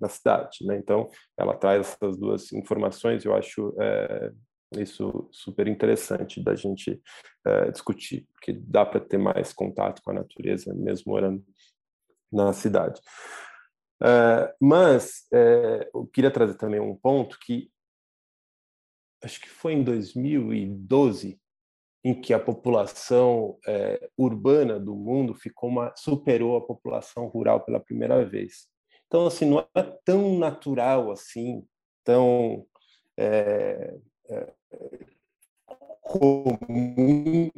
na 0.00 0.08
cidade, 0.08 0.66
né? 0.66 0.76
Então, 0.76 1.08
ela 1.38 1.56
traz 1.56 1.80
essas 1.86 2.18
duas 2.18 2.52
informações. 2.52 3.24
Eu 3.24 3.32
acho 3.34 3.72
isso 4.76 5.28
super 5.30 5.68
interessante 5.68 6.42
da 6.42 6.56
gente 6.56 7.00
discutir, 7.72 8.26
porque 8.32 8.52
dá 8.52 8.84
para 8.84 8.98
ter 8.98 9.18
mais 9.18 9.52
contato 9.52 10.02
com 10.02 10.10
a 10.10 10.14
natureza 10.14 10.74
mesmo 10.74 11.12
morando 11.12 11.42
na 12.30 12.52
cidade. 12.52 13.00
Uh, 14.02 14.52
mas 14.60 15.26
uh, 15.32 15.88
eu 15.94 16.06
queria 16.06 16.30
trazer 16.30 16.54
também 16.54 16.80
um 16.80 16.96
ponto 16.96 17.38
que 17.38 17.70
acho 19.22 19.40
que 19.40 19.48
foi 19.48 19.72
em 19.72 19.82
2012 19.82 21.40
em 22.04 22.20
que 22.20 22.34
a 22.34 22.38
população 22.38 23.58
uh, 23.66 24.08
urbana 24.18 24.78
do 24.78 24.94
mundo 24.94 25.34
ficou 25.34 25.70
uma, 25.70 25.94
superou 25.96 26.56
a 26.56 26.66
população 26.66 27.26
rural 27.28 27.60
pela 27.64 27.80
primeira 27.80 28.24
vez. 28.24 28.68
Então, 29.06 29.26
assim, 29.26 29.46
não 29.46 29.60
é 29.74 29.82
tão 30.04 30.38
natural 30.38 31.10
assim, 31.10 31.66
tão 32.02 32.66
comum 36.02 37.50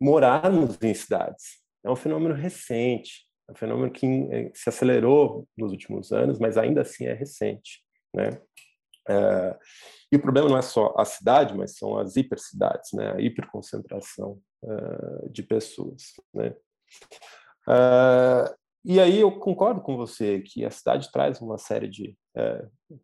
morarmos 0.00 0.76
em 0.82 0.94
cidades. 0.94 1.62
É 1.84 1.90
um 1.90 1.96
fenômeno 1.96 2.34
recente. 2.34 3.23
É 3.48 3.52
um 3.52 3.54
fenômeno 3.54 3.92
que 3.92 4.06
eh, 4.06 4.50
se 4.54 4.68
acelerou 4.68 5.46
nos 5.56 5.70
últimos 5.70 6.12
anos, 6.12 6.38
mas 6.38 6.56
ainda 6.56 6.80
assim 6.80 7.06
é 7.06 7.12
recente, 7.12 7.82
né? 8.14 8.40
É, 9.06 9.58
e 10.10 10.16
o 10.16 10.20
problema 10.20 10.48
não 10.48 10.56
é 10.56 10.62
só 10.62 10.94
a 10.96 11.04
cidade, 11.04 11.54
mas 11.54 11.76
são 11.76 11.98
as 11.98 12.16
hipercidades, 12.16 12.92
né? 12.92 13.12
A 13.12 13.20
hiperconcentração 13.20 14.40
uh, 14.62 15.30
de 15.30 15.42
pessoas, 15.42 16.14
né? 16.32 16.54
Uh, 17.68 18.54
e 18.84 19.00
aí 19.00 19.20
eu 19.20 19.38
concordo 19.38 19.80
com 19.80 19.96
você 19.96 20.40
que 20.40 20.64
a 20.64 20.70
cidade 20.70 21.10
traz 21.10 21.40
uma 21.40 21.56
série 21.56 21.88
de 21.88 22.16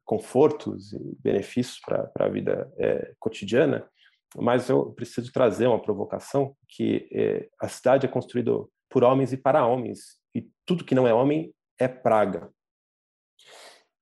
confortos 0.04 0.92
e 0.92 1.16
benefícios 1.22 1.80
para 1.80 2.10
a 2.18 2.28
vida 2.28 2.70
cotidiana, 3.18 3.88
mas 4.36 4.68
eu 4.68 4.92
preciso 4.92 5.32
trazer 5.32 5.68
uma 5.68 5.80
provocação 5.80 6.54
que 6.68 7.48
a 7.58 7.66
cidade 7.66 8.04
é 8.04 8.10
construída 8.10 8.52
por 8.90 9.04
homens 9.04 9.32
e 9.32 9.38
para 9.38 9.66
homens 9.66 10.19
e 10.34 10.48
tudo 10.64 10.84
que 10.84 10.94
não 10.94 11.06
é 11.06 11.14
homem 11.14 11.54
é 11.78 11.88
praga. 11.88 12.52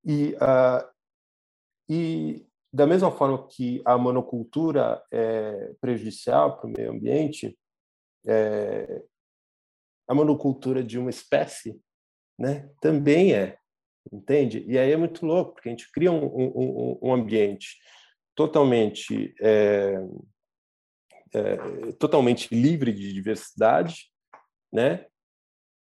E, 0.05 0.35
uh, 0.35 0.89
e 1.89 2.47
da 2.73 2.87
mesma 2.87 3.11
forma 3.11 3.47
que 3.49 3.83
a 3.85 3.97
monocultura 3.97 5.03
é 5.11 5.75
prejudicial 5.81 6.59
para 6.59 6.67
o 6.69 6.73
meio 6.73 6.93
ambiente, 6.93 7.59
é, 8.27 9.03
a 10.07 10.15
monocultura 10.15 10.83
de 10.83 10.99
uma 10.99 11.11
espécie 11.11 11.81
né, 12.39 12.71
também 12.81 13.35
é, 13.35 13.59
entende? 14.13 14.65
E 14.67 14.79
aí 14.79 14.93
é 14.93 14.97
muito 14.97 15.25
louco, 15.25 15.55
porque 15.55 15.69
a 15.69 15.73
gente 15.73 15.91
cria 15.91 16.13
um, 16.13 16.25
um, 16.25 16.99
um 17.03 17.15
ambiente 17.15 17.77
totalmente, 18.35 19.35
é, 19.41 19.95
é, 21.35 21.93
totalmente 21.99 22.55
livre 22.55 22.93
de 22.93 23.13
diversidade, 23.13 24.11
né? 24.73 25.07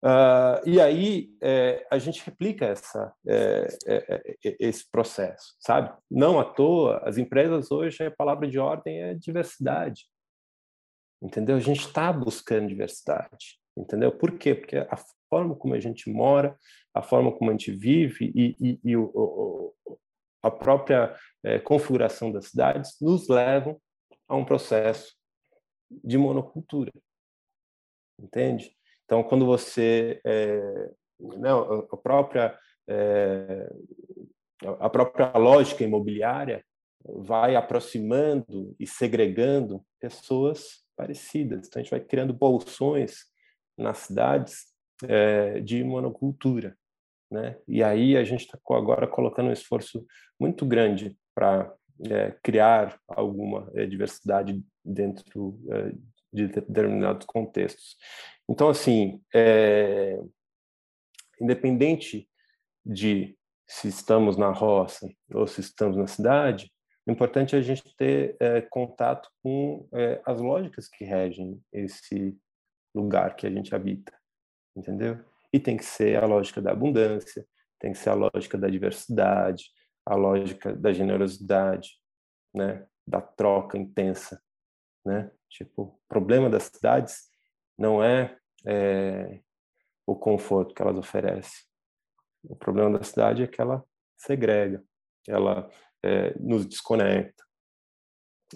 Uh, 0.04 0.68
e 0.68 0.82
aí 0.82 1.30
é, 1.40 1.86
a 1.92 2.00
gente 2.00 2.26
replica 2.26 2.66
essa, 2.66 3.14
é, 3.28 3.68
é, 3.86 4.36
esse 4.60 4.90
processo, 4.90 5.56
sabe? 5.60 5.96
Não 6.10 6.40
à 6.40 6.44
toa, 6.44 6.98
as 7.06 7.20
empresas 7.20 7.70
hoje, 7.72 8.04
a 8.04 8.10
palavra 8.10 8.48
de 8.48 8.58
ordem 8.58 9.00
é 9.00 9.14
diversidade, 9.14 10.08
entendeu? 11.22 11.56
A 11.56 11.60
gente 11.60 11.82
está 11.82 12.12
buscando 12.12 12.68
diversidade, 12.68 13.60
entendeu? 13.78 14.12
Por 14.12 14.40
quê? 14.40 14.56
Porque 14.56 14.78
a 14.78 14.98
forma 15.30 15.56
como 15.56 15.76
a 15.76 15.80
gente 15.80 16.10
mora, 16.10 16.58
a 16.96 17.04
forma 17.04 17.32
como 17.32 17.52
a 17.52 17.54
gente 17.54 17.72
vive 17.72 18.32
e, 18.36 18.56
e, 18.60 18.80
e 18.84 18.98
o, 18.98 19.04
o, 19.14 19.98
a 20.42 20.50
própria 20.50 21.16
configuração 21.64 22.32
das 22.32 22.48
cidades 22.48 22.98
nos 23.00 23.28
levam 23.28 23.80
a 24.28 24.36
um 24.36 24.44
processo 24.44 25.16
de 26.04 26.18
monocultura, 26.18 26.92
entende? 28.20 28.76
Então, 29.12 29.24
quando 29.24 29.46
você 29.46 30.22
é, 30.26 30.90
não, 31.20 31.86
a 31.92 31.98
própria 31.98 32.58
é, 32.88 33.70
a 34.80 34.90
própria 34.90 35.34
lógica 35.38 35.84
imobiliária 35.84 36.64
vai 37.04 37.58
aproximando 37.58 38.74
e 38.80 38.88
segregando 38.88 39.84
pessoas 40.00 40.86
parecidas. 40.96 41.68
Então, 41.68 41.82
a 41.82 41.84
gente 41.84 41.92
vai 41.92 42.00
criando 42.00 42.32
bolsões 42.32 43.26
nas 43.78 43.98
cidades 43.98 44.68
é, 45.04 45.60
de 45.60 45.84
monocultura. 45.84 46.78
Né? 47.30 47.58
E 47.68 47.84
aí 47.84 48.16
a 48.16 48.24
gente 48.24 48.46
está 48.46 48.58
agora 48.70 49.06
colocando 49.08 49.50
um 49.50 49.54
esforço 49.54 50.06
muito 50.40 50.66
grande 50.66 51.18
para 51.36 51.70
é, 52.10 52.34
criar 52.42 52.98
alguma 53.10 53.70
é, 53.76 53.86
diversidade 53.86 54.64
dentro 54.86 55.60
é, 55.70 55.92
de 56.32 56.48
determinados 56.48 57.26
contextos. 57.26 57.98
Então, 58.52 58.68
assim, 58.68 59.24
é, 59.34 60.22
independente 61.40 62.30
de 62.86 63.38
se 63.66 63.88
estamos 63.88 64.36
na 64.36 64.52
roça 64.52 65.10
ou 65.34 65.48
se 65.48 65.62
estamos 65.62 65.96
na 65.96 66.06
cidade, 66.06 66.70
o 67.08 67.12
importante 67.12 67.56
é 67.56 67.60
a 67.60 67.62
gente 67.62 67.96
ter 67.96 68.36
é, 68.42 68.60
contato 68.60 69.30
com 69.42 69.88
é, 69.94 70.22
as 70.26 70.42
lógicas 70.42 70.90
que 70.90 71.06
regem 71.06 71.64
esse 71.72 72.38
lugar 72.94 73.38
que 73.38 73.48
a 73.48 73.50
gente 73.50 73.74
habita, 73.74 74.12
entendeu? 74.76 75.18
E 75.54 75.58
tem 75.58 75.78
que 75.78 75.86
ser 75.86 76.22
a 76.22 76.28
lógica 76.28 76.62
da 76.62 76.74
abundância, 76.74 77.48
tem 77.80 77.94
que 77.94 78.00
ser 78.00 78.10
a 78.10 78.16
lógica 78.16 78.58
da 78.58 78.68
diversidade, 78.68 79.72
a 80.06 80.14
lógica 80.14 80.76
da 80.76 80.92
generosidade, 80.92 81.92
né? 82.54 82.86
Da 83.08 83.22
troca 83.22 83.78
intensa, 83.78 84.44
né? 85.06 85.32
Tipo, 85.50 85.84
o 85.84 86.00
problema 86.10 86.50
das 86.50 86.64
cidades 86.64 87.32
não 87.78 88.04
é, 88.04 88.38
é 88.66 89.42
o 90.06 90.16
conforto 90.16 90.74
que 90.74 90.82
elas 90.82 90.98
oferecem. 90.98 91.64
O 92.44 92.56
problema 92.56 92.98
da 92.98 93.04
cidade 93.04 93.44
é 93.44 93.48
que 93.48 93.62
ela 93.62 93.84
segrega, 94.18 94.84
ela 95.28 95.70
é, 96.04 96.38
nos 96.40 96.66
desconecta, 96.66 97.44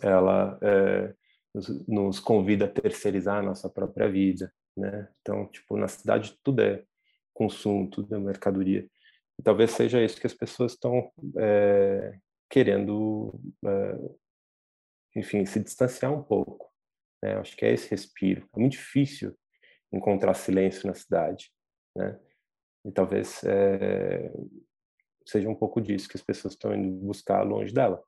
ela 0.02 0.58
é, 0.62 1.16
nos, 1.54 1.88
nos, 1.88 2.20
convida 2.20 2.66
a 2.66 2.72
terceirizar 2.72 3.38
a 3.38 3.44
nossa 3.44 3.70
própria 3.70 4.10
vida, 4.10 4.52
né? 4.76 5.08
Então, 5.22 5.48
tipo, 5.48 5.78
na 5.78 5.88
cidade 5.88 6.38
tudo 6.44 6.62
é 6.62 6.84
consumo, 7.34 7.90
tudo 7.90 8.16
é 8.16 8.20
mercadoria. 8.20 8.90
E 9.40 9.44
talvez 9.44 9.72
seja 9.72 10.04
isso 10.04 10.20
que 10.20 10.28
as 10.28 10.34
pessoas 10.34 10.74
estão 10.74 11.12
é, 11.38 12.18
querendo, 12.50 13.40
é, 13.66 15.20
enfim, 15.20 15.46
se 15.46 15.60
distanciar 15.60 16.12
um 16.12 16.24
pouco. 16.24 16.72
Né? 17.22 17.36
Acho 17.36 17.56
que 17.56 17.66
é 17.66 17.74
esse 17.74 17.90
respiro. 17.90 18.48
É 18.56 18.60
muito 18.60 18.74
difícil 18.74 19.36
encontrar 19.96 20.34
silêncio 20.34 20.88
na 20.88 20.94
cidade, 20.94 21.52
né? 21.96 22.20
E 22.86 22.92
talvez 22.92 23.44
é, 23.44 24.32
seja 25.26 25.50
um 25.50 25.56
pouco 25.56 25.82
disso 25.82 26.08
que 26.08 26.18
as 26.18 26.24
pessoas 26.24 26.54
estão 26.54 26.76
indo 26.76 27.06
buscar 27.06 27.42
longe 27.42 27.74
dela, 27.74 28.04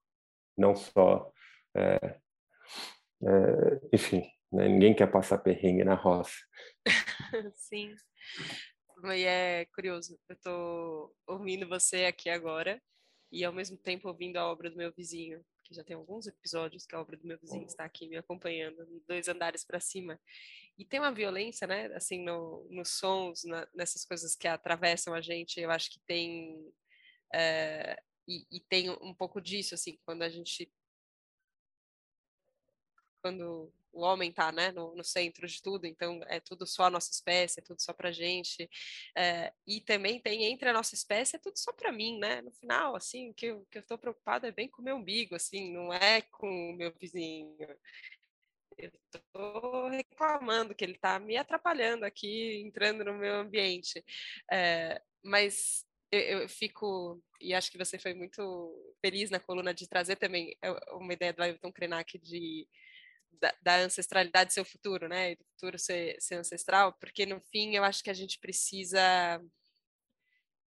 não 0.56 0.76
só, 0.76 1.32
é, 1.76 2.20
é, 3.24 3.82
enfim, 3.92 4.24
né? 4.52 4.68
ninguém 4.68 4.96
quer 4.96 5.12
passar 5.12 5.40
perrengue 5.40 5.84
na 5.84 5.96
roça. 5.96 6.36
Sim. 7.56 7.96
E 9.04 9.24
é 9.24 9.66
curioso, 9.74 10.20
eu 10.30 10.36
estou 10.36 11.16
ouvindo 11.28 11.68
você 11.68 12.06
aqui 12.06 12.30
agora 12.30 12.82
e 13.32 13.44
ao 13.44 13.54
mesmo 13.54 13.78
tempo 13.78 14.08
ouvindo 14.08 14.38
a 14.38 14.50
obra 14.50 14.70
do 14.70 14.78
meu 14.78 14.92
vizinho, 14.92 15.44
que 15.68 15.76
já 15.76 15.84
tem 15.84 15.96
alguns 15.96 16.28
episódios 16.28 16.86
que 16.86 16.96
a 16.96 17.02
obra 17.02 17.18
do 17.18 17.28
meu 17.28 17.38
vizinho 17.38 17.66
está 17.66 17.84
aqui 17.84 18.08
me 18.08 18.16
acompanhando, 18.16 18.78
dois 19.08 19.28
andares 19.28 19.66
para 19.66 19.80
cima. 19.80 20.20
E 20.78 20.86
tem 20.86 21.00
uma 21.00 21.12
violência, 21.12 21.68
né, 21.68 21.88
assim, 21.96 22.24
no, 22.24 22.66
nos 22.70 22.98
sons, 22.98 23.44
na, 23.44 23.68
nessas 23.74 24.06
coisas 24.06 24.36
que 24.36 24.48
atravessam 24.48 25.14
a 25.14 25.22
gente, 25.22 25.60
eu 25.60 25.70
acho 25.70 25.92
que 25.92 26.00
tem. 26.08 26.56
É, 27.34 28.02
e, 28.28 28.46
e 28.52 28.60
tem 28.62 28.90
um 28.90 29.14
pouco 29.14 29.42
disso, 29.42 29.76
assim, 29.76 30.00
quando 30.06 30.22
a 30.22 30.30
gente. 30.30 30.72
Quando 33.22 33.72
o 33.92 34.02
homem 34.02 34.30
está 34.30 34.52
né, 34.52 34.72
no, 34.72 34.96
no, 34.96 35.04
centro 35.04 35.48
de 35.48 35.62
tudo, 35.62 35.86
então 35.86 36.22
é 36.28 36.40
tudo 36.40 36.68
só 36.68 36.84
a 36.84 36.90
nossa 36.90 37.12
espécie, 37.12 37.60
é 37.60 37.64
tudo 37.64 37.82
só 37.82 37.94
para 37.94 38.12
gente. 38.12 38.70
É, 39.16 39.52
e 39.66 39.82
também 39.82 40.20
tem 40.20 40.46
entre 40.46 40.70
a 40.70 40.74
nossa 40.74 40.94
espécie, 40.94 41.36
é 41.36 41.40
tudo 41.40 41.58
só 41.58 41.74
para 41.74 41.92
mim, 41.92 42.20
né? 42.20 42.42
No 42.42 42.52
final, 42.52 42.96
assim, 42.96 43.32
o 43.32 43.34
que 43.34 43.48
eu, 43.48 43.66
que 43.72 43.80
eu 43.80 43.82
estou 43.82 43.98
preocupada 43.98 44.48
é 44.48 44.52
bem 44.52 44.70
com 44.70 44.82
o 44.82 44.86
meu 44.86 44.98
umbigo, 44.98 45.36
assim, 45.36 45.74
não 45.74 45.92
é 45.94 46.22
com 46.22 46.48
o 46.72 46.74
meu 46.74 46.94
vizinho. 46.94 47.58
Eu 48.78 48.92
estou 49.16 49.88
reclamando 49.90 50.76
que 50.76 50.86
ele 50.86 50.94
está 50.94 51.20
me 51.20 51.36
atrapalhando 51.36 52.06
aqui, 52.06 52.62
entrando 52.62 53.04
no 53.04 53.16
meu 53.16 53.36
ambiente. 53.36 54.04
É, 54.52 55.02
mas 55.24 55.84
eu, 56.12 56.20
eu, 56.42 56.50
fico, 56.50 57.22
e 57.42 57.54
acho 57.54 57.72
que 57.72 57.78
você 57.78 57.98
foi 57.98 58.14
muito 58.14 58.96
feliz 59.02 59.30
na 59.30 59.40
coluna 59.40 59.74
de 59.74 59.88
trazer 59.88 60.16
também 60.18 60.56
é, 60.62 60.72
uma 60.94 61.14
ideia 61.14 61.34
do 61.34 61.42
Ailton 61.42 61.72
Krenak 61.72 62.18
de 62.20 62.68
da, 63.32 63.54
da, 63.62 63.76
ancestralidade 63.78 64.54
ser 64.54 64.62
o 64.62 64.66
futuro, 64.66 65.08
né? 65.08 65.32
E 65.32 65.36
do 65.36 65.46
futuro 65.46 65.80
ser, 65.80 66.18
ser 66.20 66.36
ancestral, 66.36 66.94
porque 66.94 67.26
no 67.26 67.40
fim 67.52 67.76
eu 67.76 67.84
acho 67.84 68.04
que 68.04 68.10
a 68.10 68.14
gente 68.14 68.40
precisa 68.40 69.00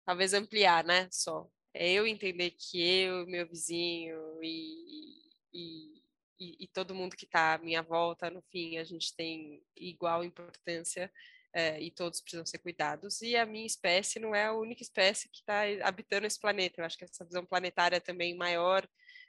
talvez 0.06 0.34
ampliar, 0.34 0.84
né? 0.84 1.08
Só. 1.12 1.50
É 1.74 1.92
eu 1.92 2.08
entender 2.08 2.52
que 2.52 2.82
eu, 2.82 3.28
meu 3.28 3.48
vizinho 3.48 4.44
e, 4.44 5.22
e, 5.54 6.04
e, 6.40 6.64
e 6.64 6.68
todo 6.68 6.96
mundo 6.96 7.16
que 7.16 7.26
está 7.26 7.54
à 7.54 7.58
minha 7.60 7.84
volta, 7.84 8.30
no 8.30 8.42
fim, 8.52 8.78
a 8.78 8.84
gente 8.84 9.16
tem 9.16 9.64
igual 9.76 10.24
importância 10.24 11.12
é, 11.54 11.80
e 11.82 11.92
todos 11.92 12.22
precisam 12.22 12.46
ser 12.46 12.60
cuidados. 12.60 13.22
E 13.22 13.36
a 13.36 13.46
minha 13.46 13.66
espécie 13.66 14.20
não 14.20 14.34
é 14.34 14.46
a 14.46 14.54
única 14.54 14.82
espécie 14.82 15.30
que 15.30 15.40
está 15.40 15.62
habitando 15.84 16.28
esse 16.28 16.40
planeta. 16.40 16.82
Eu 16.82 16.86
acho 16.86 16.98
que 16.98 17.04
essa 17.04 17.26
visão 17.26 17.46
planetária 17.46 18.02
também 18.02 18.36
maior 18.36 18.88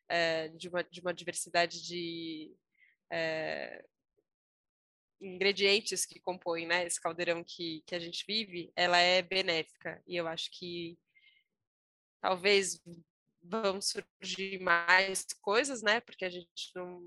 é, 0.09 0.49
de, 0.49 0.69
uma, 0.69 0.83
de 0.85 1.01
uma 1.01 1.15
diversidade 1.15 1.83
de, 1.83 2.53
é, 3.11 3.85
ingredientes 5.21 6.07
que 6.07 6.21
compõem 6.21 6.67
né, 6.67 6.87
esse 6.87 7.01
caldeirão 7.01 7.45
que, 7.45 7.83
que 7.87 7.95
a 7.95 7.99
gente 7.99 8.25
vive, 8.27 8.73
ela 8.75 8.99
é 8.99 9.21
benéfica. 9.21 10.03
E 10.07 10.17
eu 10.17 10.27
acho 10.27 10.51
que 10.51 10.99
talvez 12.21 12.81
vão 13.43 13.81
surgir 13.81 14.61
mais 14.61 15.27
coisas, 15.41 15.83
né? 15.83 16.01
Porque 16.01 16.25
a 16.25 16.31
gente 16.31 16.71
não, 16.75 17.01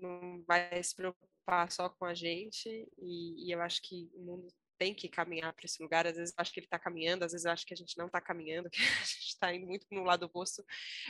não 0.00 0.44
vai 0.46 0.82
se 0.82 0.94
preocupar 0.94 1.70
só 1.70 1.88
com 1.88 2.04
a 2.04 2.14
gente. 2.14 2.68
E, 2.98 3.46
e 3.46 3.52
eu 3.52 3.60
acho 3.60 3.82
que 3.82 4.10
o 4.14 4.22
mundo 4.22 4.48
tem 4.78 4.94
que 4.94 5.08
caminhar 5.08 5.52
para 5.52 5.64
esse 5.64 5.82
lugar. 5.82 6.06
Às 6.06 6.16
vezes 6.16 6.34
eu 6.36 6.40
acho 6.40 6.52
que 6.52 6.60
ele 6.60 6.66
está 6.66 6.78
caminhando, 6.78 7.24
às 7.24 7.32
vezes 7.32 7.44
eu 7.44 7.52
acho 7.52 7.66
que 7.66 7.74
a 7.74 7.76
gente 7.76 7.96
não 7.98 8.06
está 8.06 8.20
caminhando, 8.20 8.70
que 8.70 8.80
a 8.80 9.04
gente 9.04 9.28
está 9.28 9.54
indo 9.54 9.66
muito 9.66 9.86
no 9.90 10.04
lado 10.04 10.26
oposto. 10.26 10.64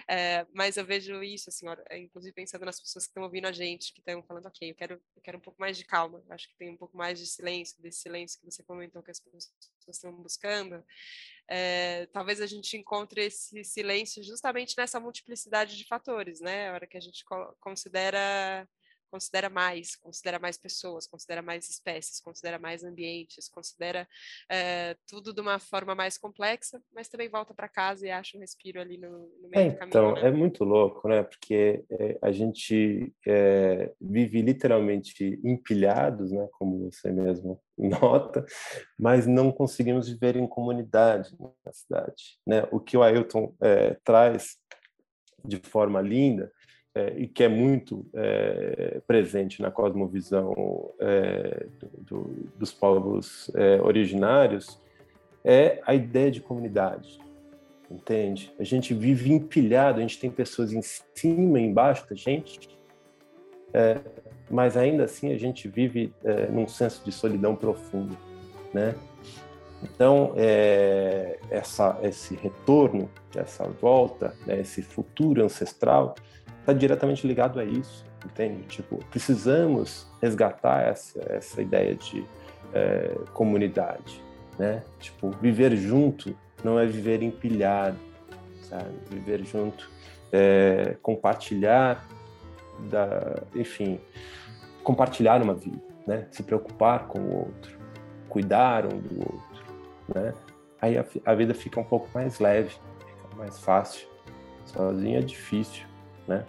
É, 0.08 0.46
mas 0.52 0.76
eu 0.76 0.84
vejo 0.84 1.22
isso, 1.22 1.50
assim, 1.50 1.68
ó, 1.68 1.76
é, 1.88 1.98
inclusive 1.98 2.32
pensando 2.34 2.64
nas 2.64 2.80
pessoas 2.80 3.04
que 3.04 3.10
estão 3.10 3.22
ouvindo 3.22 3.46
a 3.46 3.52
gente, 3.52 3.92
que 3.92 4.00
estão 4.00 4.22
falando, 4.22 4.46
ok, 4.46 4.70
eu 4.70 4.74
quero, 4.74 4.94
eu 5.14 5.22
quero 5.22 5.38
um 5.38 5.40
pouco 5.40 5.60
mais 5.60 5.76
de 5.76 5.84
calma. 5.84 6.22
Eu 6.26 6.32
acho 6.32 6.48
que 6.48 6.56
tem 6.56 6.70
um 6.70 6.76
pouco 6.76 6.96
mais 6.96 7.18
de 7.18 7.26
silêncio, 7.26 7.80
desse 7.80 8.00
silêncio 8.00 8.38
que 8.40 8.44
você 8.44 8.62
comentou 8.62 9.02
que 9.02 9.10
as 9.10 9.20
pessoas 9.20 9.50
estão 9.88 10.12
buscando. 10.12 10.84
É, 11.48 12.06
talvez 12.06 12.40
a 12.40 12.46
gente 12.46 12.76
encontre 12.76 13.24
esse 13.24 13.62
silêncio 13.62 14.22
justamente 14.22 14.74
nessa 14.76 14.98
multiplicidade 14.98 15.76
de 15.76 15.86
fatores, 15.86 16.40
né? 16.40 16.70
A 16.70 16.74
hora 16.74 16.86
que 16.86 16.96
a 16.96 17.00
gente 17.00 17.24
considera 17.60 18.68
considera 19.10 19.48
mais, 19.48 19.96
considera 19.96 20.38
mais 20.38 20.56
pessoas, 20.56 21.06
considera 21.06 21.42
mais 21.42 21.68
espécies, 21.68 22.20
considera 22.20 22.58
mais 22.58 22.84
ambientes, 22.84 23.48
considera 23.48 24.06
é, 24.50 24.96
tudo 25.06 25.32
de 25.32 25.40
uma 25.40 25.58
forma 25.58 25.94
mais 25.94 26.18
complexa, 26.18 26.82
mas 26.94 27.08
também 27.08 27.28
volta 27.28 27.54
para 27.54 27.68
casa 27.68 28.06
e 28.06 28.10
acha 28.10 28.36
um 28.36 28.40
respiro 28.40 28.80
ali 28.80 28.98
no, 28.98 29.10
no 29.40 29.48
meio 29.48 29.68
é, 29.68 29.70
do 29.70 29.76
caminho. 29.76 29.88
Então, 29.88 30.14
né? 30.14 30.28
é 30.28 30.30
muito 30.30 30.64
louco, 30.64 31.08
né? 31.08 31.22
Porque 31.22 31.84
é, 31.90 32.18
a 32.20 32.32
gente 32.32 33.12
é, 33.26 33.92
vive 34.00 34.42
literalmente 34.42 35.40
empilhados, 35.44 36.32
né? 36.32 36.48
Como 36.52 36.90
você 36.90 37.10
mesmo 37.10 37.60
nota, 37.76 38.44
mas 38.98 39.26
não 39.26 39.52
conseguimos 39.52 40.08
viver 40.08 40.36
em 40.36 40.46
comunidade 40.46 41.36
na 41.38 41.72
cidade, 41.72 42.38
né? 42.46 42.66
O 42.70 42.80
que 42.80 42.96
o 42.96 43.02
Ailton 43.02 43.54
traz 44.04 44.56
de 45.44 45.58
forma 45.58 46.00
linda 46.00 46.52
é, 46.96 47.12
e 47.14 47.26
que 47.26 47.44
é 47.44 47.48
muito 47.48 48.06
é, 48.14 49.02
presente 49.06 49.60
na 49.60 49.70
cosmovisão 49.70 50.90
é, 50.98 51.66
do, 51.78 51.90
do, 51.98 52.48
dos 52.56 52.72
povos 52.72 53.50
é, 53.54 53.78
originários, 53.82 54.80
é 55.44 55.78
a 55.86 55.94
ideia 55.94 56.30
de 56.30 56.40
comunidade, 56.40 57.20
entende? 57.90 58.50
A 58.58 58.64
gente 58.64 58.94
vive 58.94 59.30
empilhado, 59.30 59.98
a 59.98 60.00
gente 60.00 60.18
tem 60.18 60.30
pessoas 60.30 60.72
em 60.72 60.80
cima 60.80 61.60
e 61.60 61.64
embaixo 61.64 62.08
da 62.08 62.16
gente, 62.16 62.66
é, 63.74 64.00
mas 64.50 64.74
ainda 64.74 65.04
assim 65.04 65.34
a 65.34 65.38
gente 65.38 65.68
vive 65.68 66.14
é, 66.24 66.46
num 66.46 66.66
senso 66.66 67.04
de 67.04 67.12
solidão 67.12 67.54
profundo, 67.54 68.16
né? 68.72 68.94
Então, 69.82 70.32
essa, 71.50 71.98
esse 72.02 72.34
retorno, 72.34 73.10
essa 73.36 73.64
volta, 73.64 74.34
né, 74.46 74.58
esse 74.60 74.80
futuro 74.80 75.44
ancestral, 75.44 76.14
está 76.66 76.72
diretamente 76.72 77.24
ligado 77.24 77.60
a 77.60 77.64
isso, 77.64 78.04
entende? 78.24 78.64
Tipo, 78.64 78.98
precisamos 79.08 80.04
resgatar 80.20 80.82
essa, 80.82 81.24
essa 81.32 81.62
ideia 81.62 81.94
de 81.94 82.26
é, 82.74 83.16
comunidade, 83.32 84.20
né? 84.58 84.82
Tipo, 84.98 85.30
viver 85.30 85.76
junto 85.76 86.36
não 86.64 86.76
é 86.76 86.84
viver 86.84 87.22
empilhado, 87.22 87.96
sabe? 88.62 88.90
Viver 89.08 89.44
junto 89.44 89.88
é 90.32 90.96
compartilhar 91.00 92.04
da, 92.90 93.44
enfim, 93.54 94.00
compartilhar 94.82 95.40
uma 95.40 95.54
vida, 95.54 95.80
né? 96.04 96.26
Se 96.32 96.42
preocupar 96.42 97.06
com 97.06 97.20
o 97.20 97.36
outro, 97.44 97.78
cuidar 98.28 98.86
um 98.86 98.98
do 98.98 99.20
outro, 99.20 99.64
né? 100.12 100.34
Aí 100.82 100.98
a, 100.98 101.04
a 101.24 101.32
vida 101.32 101.54
fica 101.54 101.78
um 101.78 101.84
pouco 101.84 102.08
mais 102.12 102.40
leve, 102.40 102.70
fica 102.70 103.36
mais 103.36 103.56
fácil. 103.60 104.08
Sozinho 104.64 105.16
é 105.16 105.22
difícil, 105.22 105.86
né? 106.26 106.44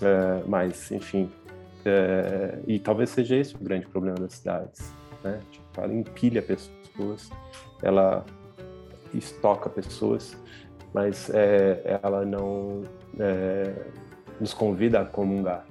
É, 0.00 0.42
mas, 0.46 0.90
enfim, 0.90 1.30
é, 1.84 2.58
e 2.66 2.78
talvez 2.78 3.10
seja 3.10 3.36
esse 3.36 3.54
o 3.54 3.58
grande 3.58 3.86
problema 3.86 4.16
das 4.16 4.34
cidades, 4.34 4.92
né? 5.22 5.40
Tipo, 5.50 5.80
ela 5.80 5.92
empilha 5.92 6.42
pessoas, 6.42 7.30
ela 7.82 8.24
estoca 9.14 9.68
pessoas, 9.68 10.36
mas 10.92 11.30
é, 11.30 12.00
ela 12.02 12.24
não 12.24 12.82
é, 13.18 13.74
nos 14.40 14.54
convida 14.54 15.00
a 15.00 15.04
comungar, 15.04 15.66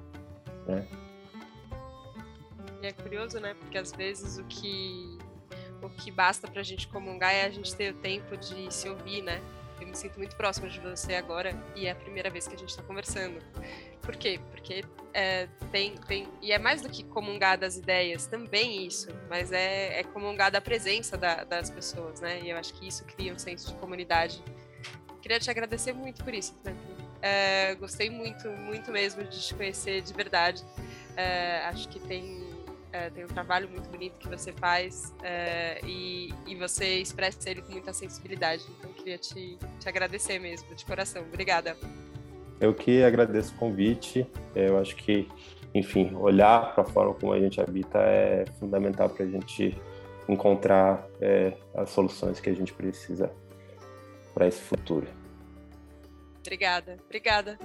né? 0.68 0.86
É 2.82 2.92
curioso, 2.92 3.40
né? 3.40 3.54
Porque 3.54 3.78
às 3.78 3.92
vezes 3.92 4.38
o 4.40 4.44
que 4.46 5.18
o 5.82 5.90
que 5.90 6.12
basta 6.12 6.48
para 6.48 6.62
a 6.62 6.64
gente 6.64 6.88
comungar 6.88 7.34
é 7.34 7.46
a 7.46 7.50
gente 7.50 7.76
ter 7.76 7.94
o 7.94 7.98
tempo 7.98 8.38
de 8.38 8.72
se 8.74 8.88
ouvir, 8.88 9.22
né? 9.22 9.42
Eu 9.82 9.88
me 9.88 9.96
sinto 9.96 10.20
muito 10.20 10.36
próxima 10.36 10.70
de 10.70 10.80
você 10.80 11.16
agora 11.16 11.56
e 11.76 11.88
é 11.88 11.92
a 11.92 11.96
primeira 11.96 12.30
vez 12.30 12.48
que 12.48 12.54
a 12.54 12.58
gente 12.58 12.70
está 12.70 12.84
conversando. 12.84 13.40
Por 14.02 14.16
quê? 14.16 14.40
Porque 14.52 14.86
é, 15.12 15.48
tem, 15.72 15.96
tem. 16.08 16.28
E 16.40 16.52
é 16.52 16.60
mais 16.60 16.82
do 16.82 16.90
que 16.90 17.04
comungar 17.04 17.58
das 17.58 17.78
ideias, 17.78 18.28
também 18.28 18.86
isso, 18.86 19.10
mas 19.28 19.52
é, 19.52 20.00
é 20.00 20.04
comungar 20.04 20.52
da 20.52 20.62
presença 20.62 21.18
da, 21.18 21.44
das 21.44 21.72
pessoas, 21.72 22.22
né? 22.22 22.42
E 22.42 22.52
eu 22.52 22.58
acho 22.58 22.74
que 22.76 22.88
isso 22.88 23.04
cria 23.06 23.34
um 23.34 23.40
senso 23.40 23.74
de 23.74 23.80
comunidade. 23.80 24.44
Queria 25.20 25.40
te 25.40 25.50
agradecer 25.50 25.94
muito 25.94 26.24
por 26.24 26.34
isso, 26.34 26.56
Franklin. 26.62 26.96
É, 27.22 27.76
gostei 27.76 28.10
muito, 28.10 28.50
muito 28.50 28.92
mesmo 28.92 29.24
de 29.24 29.48
te 29.48 29.54
conhecer 29.56 30.02
de 30.02 30.14
verdade. 30.14 30.64
É, 31.16 31.66
acho 31.66 31.90
que 31.90 32.00
tem, 32.00 32.51
é, 32.92 33.10
tem 33.10 33.24
um 33.24 33.28
trabalho 33.28 33.70
muito 33.70 33.90
bonito 33.90 34.18
que 34.18 34.28
você 34.28 34.52
faz 34.52 35.14
é, 35.24 35.80
e, 35.86 36.34
e 36.46 36.56
você 36.56 37.00
expressa 37.00 37.50
ele 37.50 37.62
com 37.62 37.72
muita 37.72 37.94
sensibilidade. 37.94 38.64
Então, 38.78 38.92
queria 38.94 39.18
te, 39.18 39.58
te 39.80 39.90
agradecer 39.90 40.40
mesmo, 40.40 40.74
de 40.76 40.86
coração. 40.86 41.22
Obrigada. 41.24 41.78
Eu 42.60 42.74
que 42.74 43.04
agradeço 43.04 43.54
o 43.56 43.58
convite. 43.58 44.28
É, 44.54 44.70
eu 44.70 44.78
acho 44.78 44.96
que, 44.96 45.28
enfim, 45.74 46.14
olhar 46.16 46.74
para 46.74 46.84
a 46.84 46.86
forma 46.86 47.14
como 47.14 47.34
a 47.34 47.40
gente 47.40 47.60
habita 47.62 48.00
é 48.00 48.46
fundamental 48.60 49.10
para 49.10 49.26
a 49.26 49.30
gente 49.30 49.76
encontrar 50.28 51.08
é, 51.20 51.54
as 51.74 51.90
soluções 51.90 52.40
que 52.40 52.50
a 52.50 52.54
gente 52.54 52.74
precisa 52.74 53.32
para 54.34 54.48
esse 54.48 54.62
futuro. 54.62 55.08
Obrigada, 56.40 56.98
obrigada. 57.06 57.60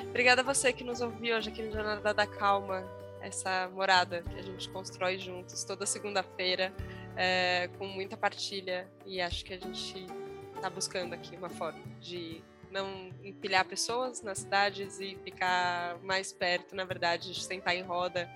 Obrigada 0.00 0.40
a 0.40 0.44
você 0.44 0.72
que 0.72 0.82
nos 0.82 1.00
ouviu 1.00 1.36
hoje 1.36 1.50
aqui 1.50 1.62
no 1.62 1.72
Jornada 1.72 2.14
da 2.14 2.26
Calma, 2.26 2.82
essa 3.22 3.70
morada 3.72 4.22
que 4.22 4.38
a 4.38 4.42
gente 4.42 4.68
constrói 4.68 5.18
juntos 5.18 5.64
toda 5.64 5.86
segunda-feira, 5.86 6.72
é, 7.16 7.68
com 7.78 7.86
muita 7.86 8.16
partilha, 8.16 8.90
e 9.06 9.20
acho 9.20 9.44
que 9.44 9.54
a 9.54 9.58
gente 9.58 10.06
está 10.54 10.68
buscando 10.68 11.14
aqui 11.14 11.36
uma 11.36 11.50
forma 11.50 11.82
de 12.00 12.42
não 12.72 13.10
empilhar 13.22 13.64
pessoas 13.66 14.22
nas 14.22 14.38
cidades 14.38 14.98
e 14.98 15.16
ficar 15.22 15.98
mais 16.02 16.32
perto, 16.32 16.74
na 16.74 16.84
verdade, 16.84 17.32
de 17.32 17.44
sentar 17.44 17.76
em 17.76 17.82
roda 17.82 18.28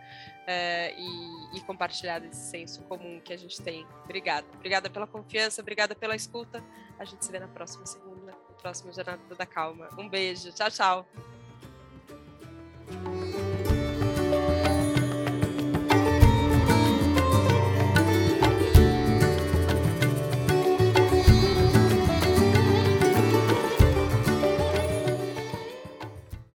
é, 0.47 0.95
e, 0.97 1.57
e, 1.57 1.61
compartilhar 1.63 2.23
esse 2.25 2.51
senso 2.51 2.83
comum 2.83 3.19
que 3.21 3.33
a 3.33 3.37
gente 3.37 3.61
tem. 3.63 3.87
Obrigada. 4.05 4.47
Obrigada 4.55 4.91
pela 4.91 5.07
confiança, 5.07 5.63
obrigada 5.63 5.95
pela 5.95 6.15
escuta. 6.15 6.63
A 6.99 7.05
gente 7.05 7.25
se 7.25 7.33
vê 7.33 7.41
na 7.41 7.49
próxima 7.49 7.87
segunda, 7.87 8.33
no 8.33 8.55
próximo 8.57 8.93
Jornada 8.93 9.35
da 9.35 9.47
Calma. 9.47 9.89
Um 9.99 10.09
beijo. 10.09 10.53
Tchau, 10.53 10.71
tchau. 10.71 11.07